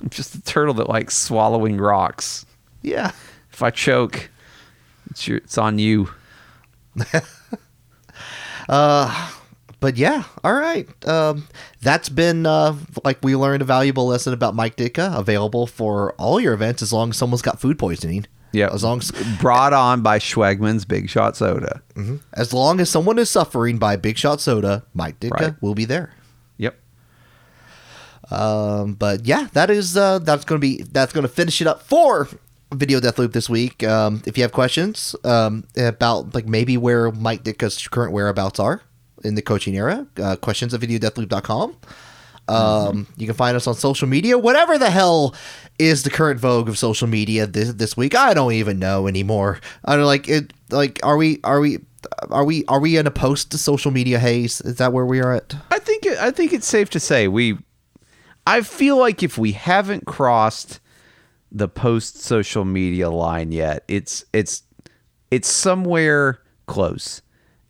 I'm 0.01 0.09
just 0.09 0.35
a 0.35 0.41
turtle 0.41 0.73
that 0.75 0.87
likes 0.89 1.17
swallowing 1.17 1.77
rocks. 1.77 2.45
Yeah. 2.81 3.11
If 3.51 3.61
I 3.61 3.69
choke, 3.69 4.29
it's 5.09 5.27
your, 5.27 5.37
it's 5.37 5.57
on 5.57 5.77
you. 5.79 6.09
But 9.81 9.97
yeah, 9.97 10.23
all 10.43 10.53
right. 10.53 10.87
Um, 11.07 11.47
that's 11.81 12.07
been 12.07 12.45
uh, 12.45 12.77
like 13.03 13.17
we 13.23 13.35
learned 13.35 13.63
a 13.63 13.65
valuable 13.65 14.05
lesson 14.05 14.31
about 14.31 14.53
Mike 14.53 14.75
Ditka. 14.75 15.17
Available 15.17 15.65
for 15.65 16.13
all 16.13 16.39
your 16.39 16.53
events 16.53 16.83
as 16.83 16.93
long 16.93 17.09
as 17.09 17.17
someone's 17.17 17.41
got 17.41 17.59
food 17.59 17.79
poisoning. 17.79 18.27
Yeah, 18.53 18.69
As 18.73 18.83
long 18.83 18.99
as 18.99 19.11
brought 19.39 19.71
on 19.73 20.01
by 20.01 20.19
Schwegmann's 20.19 20.83
Big 20.85 21.09
Shot 21.09 21.37
Soda. 21.37 21.81
as 22.33 22.53
long 22.53 22.79
as 22.81 22.89
someone 22.89 23.17
is 23.19 23.29
suffering 23.29 23.77
by 23.77 23.95
Big 23.95 24.17
Shot 24.17 24.41
Soda, 24.41 24.83
Mike 24.93 25.19
Ditka 25.19 25.39
Right. 25.39 25.61
will 25.61 25.75
be 25.75 25.85
there. 25.85 26.13
Yep. 26.57 26.75
Um, 28.29 28.93
but 28.93 29.25
yeah, 29.25 29.47
that 29.53 29.69
is 29.69 29.97
uh, 29.97 30.19
that's 30.19 30.45
going 30.45 30.59
to 30.59 30.65
be 30.67 30.83
that's 30.83 31.11
going 31.13 31.23
to 31.23 31.27
finish 31.33 31.59
it 31.61 31.67
up 31.67 31.81
for 31.81 32.27
Video 32.73 32.99
Death 32.99 33.19
Loop 33.19 33.33
this 33.33 33.49
week. 33.49 33.83
Um, 33.83 34.21
if 34.25 34.37
you 34.37 34.43
have 34.43 34.51
questions 34.53 35.15
um, 35.23 35.65
about 35.75 36.33
like 36.33 36.45
maybe 36.45 36.77
where 36.77 37.11
Mike 37.11 37.43
Ditka's 37.43 37.87
current 37.87 38.13
whereabouts 38.13 38.59
are 38.59 38.81
in 39.23 39.35
the 39.35 39.41
coaching 39.41 39.75
era, 39.75 40.07
uh, 40.21 40.35
questions 40.37 40.73
at 40.73 40.79
videodeathloop.com. 40.81 41.75
Um, 42.47 43.07
you 43.17 43.27
can 43.27 43.35
find 43.35 43.55
us 43.55 43.65
on 43.67 43.75
social 43.75 44.07
media, 44.07 44.37
whatever 44.37 44.77
the 44.77 44.89
hell 44.89 45.35
is 45.81 46.03
the 46.03 46.09
current 46.09 46.39
vogue 46.39 46.69
of 46.69 46.77
social 46.77 47.07
media 47.07 47.47
this 47.47 47.73
this 47.73 47.97
week. 47.97 48.15
I 48.15 48.33
don't 48.33 48.53
even 48.53 48.79
know 48.79 49.07
anymore. 49.07 49.59
I 49.83 49.95
don't 49.95 50.05
like 50.05 50.29
it. 50.29 50.53
Like, 50.69 50.99
are 51.03 51.17
we 51.17 51.39
are 51.43 51.59
we 51.59 51.79
are 52.29 52.45
we 52.45 52.63
are 52.65 52.79
we 52.79 52.97
in 52.97 53.07
a 53.07 53.11
post 53.11 53.51
social 53.57 53.91
media 53.91 54.19
haze? 54.19 54.61
Is 54.61 54.75
that 54.77 54.93
where 54.93 55.05
we 55.05 55.19
are 55.19 55.33
at? 55.33 55.55
I 55.71 55.79
think 55.79 56.05
I 56.05 56.31
think 56.31 56.53
it's 56.53 56.67
safe 56.67 56.89
to 56.91 56.99
say 56.99 57.27
we. 57.27 57.57
I 58.45 58.61
feel 58.61 58.97
like 58.97 59.21
if 59.21 59.37
we 59.37 59.51
haven't 59.51 60.05
crossed 60.05 60.79
the 61.51 61.67
post 61.67 62.21
social 62.21 62.65
media 62.65 63.09
line 63.09 63.51
yet, 63.51 63.83
it's 63.87 64.23
it's 64.33 64.63
it's 65.31 65.47
somewhere 65.47 66.41
close, 66.67 67.21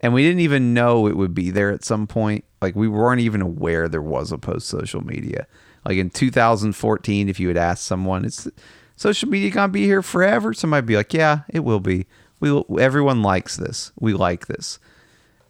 and 0.01 0.13
we 0.13 0.23
didn't 0.23 0.41
even 0.41 0.73
know 0.73 1.07
it 1.07 1.17
would 1.17 1.33
be 1.33 1.49
there 1.49 1.71
at 1.71 1.83
some 1.85 2.07
point. 2.07 2.43
Like 2.61 2.75
we 2.75 2.87
weren't 2.87 3.21
even 3.21 3.41
aware 3.41 3.87
there 3.87 4.01
was 4.01 4.31
a 4.31 4.37
post 4.37 4.67
social 4.67 5.01
media. 5.01 5.47
Like 5.85 5.97
in 5.97 6.09
2014, 6.09 7.29
if 7.29 7.39
you 7.39 7.47
had 7.47 7.57
asked 7.57 7.83
someone, 7.85 8.25
"Is 8.25 8.49
social 8.95 9.29
media 9.29 9.49
gonna 9.49 9.71
be 9.71 9.85
here 9.85 10.01
forever?" 10.01 10.53
Somebody'd 10.53 10.85
be 10.85 10.95
like, 10.95 11.13
"Yeah, 11.13 11.41
it 11.49 11.63
will 11.63 11.79
be. 11.79 12.05
We 12.39 12.51
will, 12.51 12.65
everyone 12.79 13.21
likes 13.21 13.57
this. 13.57 13.91
We 13.99 14.13
like 14.13 14.47
this." 14.47 14.79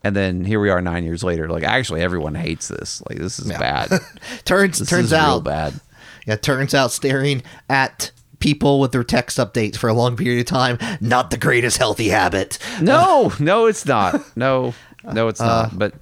And 0.03 0.15
then 0.15 0.45
here 0.45 0.59
we 0.59 0.69
are 0.69 0.81
nine 0.81 1.03
years 1.03 1.23
later. 1.23 1.47
Like 1.47 1.63
actually, 1.63 2.01
everyone 2.01 2.35
hates 2.35 2.67
this. 2.67 3.03
Like 3.09 3.19
this 3.19 3.39
is 3.39 3.47
bad. 3.49 3.89
turns 4.45 4.79
This 4.79 4.89
turns 4.89 5.13
out 5.13 5.43
bad. 5.43 5.79
Yeah, 6.25 6.35
turns 6.35 6.73
out 6.73 6.91
staring 6.91 7.43
at 7.69 8.11
people 8.39 8.79
with 8.79 8.91
their 8.91 9.03
text 9.03 9.37
updates 9.37 9.77
for 9.77 9.87
a 9.87 9.93
long 9.93 10.17
period 10.17 10.39
of 10.41 10.45
time 10.47 10.77
not 10.99 11.29
the 11.29 11.37
greatest 11.37 11.77
healthy 11.77 12.09
habit. 12.09 12.57
No, 12.81 13.27
uh, 13.27 13.35
no, 13.39 13.67
it's 13.67 13.85
not. 13.85 14.19
No, 14.35 14.73
no, 15.03 15.27
it's 15.27 15.39
not. 15.39 15.77
But 15.77 15.93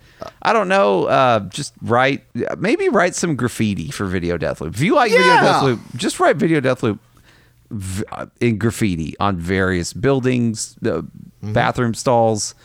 I 0.42 0.54
don't 0.54 0.68
know. 0.68 1.06
Uh, 1.06 1.40
just 1.42 1.74
write, 1.82 2.24
maybe 2.58 2.90
write 2.90 3.16
some 3.16 3.36
graffiti 3.36 3.92
for 3.92 4.06
Video 4.06 4.38
Death 4.38 4.62
Loop. 4.62 4.76
If 4.76 4.82
you 4.82 4.96
like 4.96 5.12
Video 5.12 5.26
Yeah. 5.28 5.42
Death 5.42 5.64
Loop, 5.64 5.80
just 5.96 6.20
write 6.20 6.36
Video 6.38 6.60
Death 6.60 6.84
Loop 6.84 7.00
v- 7.72 8.04
uh, 8.12 8.26
in 8.40 8.58
graffiti 8.58 9.16
on 9.20 9.38
various 9.38 9.94
buildings, 9.94 10.76
uh, 10.86 11.02
bathroom 11.42 11.94
stalls. 11.94 12.56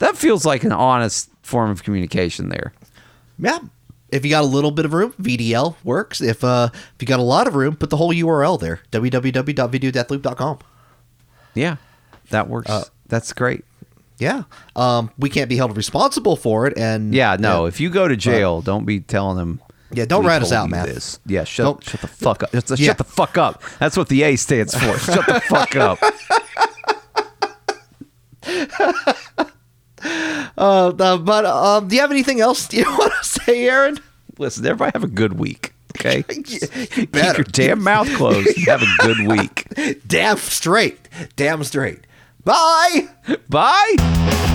That 0.00 0.16
feels 0.16 0.44
like 0.44 0.64
an 0.64 0.72
honest 0.72 1.30
form 1.42 1.70
of 1.70 1.82
communication 1.84 2.48
there. 2.48 2.72
Yeah. 3.38 3.58
If 4.10 4.24
you 4.24 4.30
got 4.30 4.44
a 4.44 4.46
little 4.46 4.70
bit 4.70 4.84
of 4.84 4.92
room, 4.92 5.12
VDL 5.20 5.74
works. 5.82 6.20
If 6.20 6.44
uh 6.44 6.68
if 6.72 6.94
you 7.00 7.06
got 7.06 7.18
a 7.18 7.22
lot 7.24 7.46
of 7.48 7.54
room, 7.56 7.74
put 7.74 7.90
the 7.90 7.96
whole 7.96 8.12
URL 8.14 8.60
there. 8.60 8.80
www.videodeathloop.com. 8.92 10.58
Yeah, 11.54 11.76
that 12.30 12.48
works. 12.48 12.70
That's 13.08 13.32
great. 13.32 13.64
Yeah. 14.18 14.44
Um 14.76 15.10
we 15.18 15.28
can't 15.28 15.48
be 15.48 15.56
held 15.56 15.76
responsible 15.76 16.36
for 16.36 16.66
it 16.66 16.78
and 16.78 17.14
Yeah, 17.14 17.36
no. 17.38 17.66
If 17.66 17.80
you 17.80 17.90
go 17.90 18.06
to 18.08 18.16
jail, 18.16 18.62
don't 18.62 18.84
be 18.84 19.00
telling 19.00 19.36
them. 19.36 19.60
Yeah, 19.92 20.06
don't 20.06 20.22
"We 20.24 20.28
rat 20.28 20.42
us 20.42 20.50
out, 20.52 20.70
man. 20.70 20.86
This. 20.86 21.20
Yeah, 21.26 21.44
shut 21.44 21.64
Don't- 21.64 21.84
shut 21.84 22.00
the 22.00 22.08
fuck 22.08 22.42
up. 22.42 22.50
Shut 22.52 22.66
the, 22.66 22.76
Yeah. 22.76 22.86
shut 22.88 22.98
the 22.98 23.04
fuck 23.04 23.38
up. 23.38 23.62
That's 23.78 23.96
what 23.96 24.08
the 24.08 24.22
A 24.24 24.36
stands 24.36 24.74
for. 24.74 24.98
shut 24.98 25.26
the 25.26 25.40
fuck 25.40 25.76
up. 25.76 25.98
uh, 30.56 30.92
uh, 30.98 31.16
but 31.18 31.44
um 31.46 31.88
do 31.88 31.94
you 31.96 32.00
have 32.00 32.10
anything 32.10 32.40
else 32.40 32.72
you 32.72 32.84
want 32.84 33.12
to 33.22 33.28
say, 33.28 33.68
Aaron? 33.68 33.98
Listen, 34.38 34.66
everybody 34.66 34.90
have 34.94 35.04
a 35.04 35.08
good 35.08 35.38
week. 35.38 35.72
Okay, 35.96 36.24
You 36.28 36.42
keep 36.42 37.14
your 37.14 37.44
damn 37.44 37.80
mouth 37.82 38.08
closed. 38.16 38.56
have 38.66 38.82
a 38.82 38.96
good 38.98 39.28
week. 39.28 39.68
Damn 40.08 40.38
straight. 40.38 40.98
Damn 41.36 41.62
straight. 41.62 42.00
Bye. 42.44 43.08
Bye. 43.48 44.50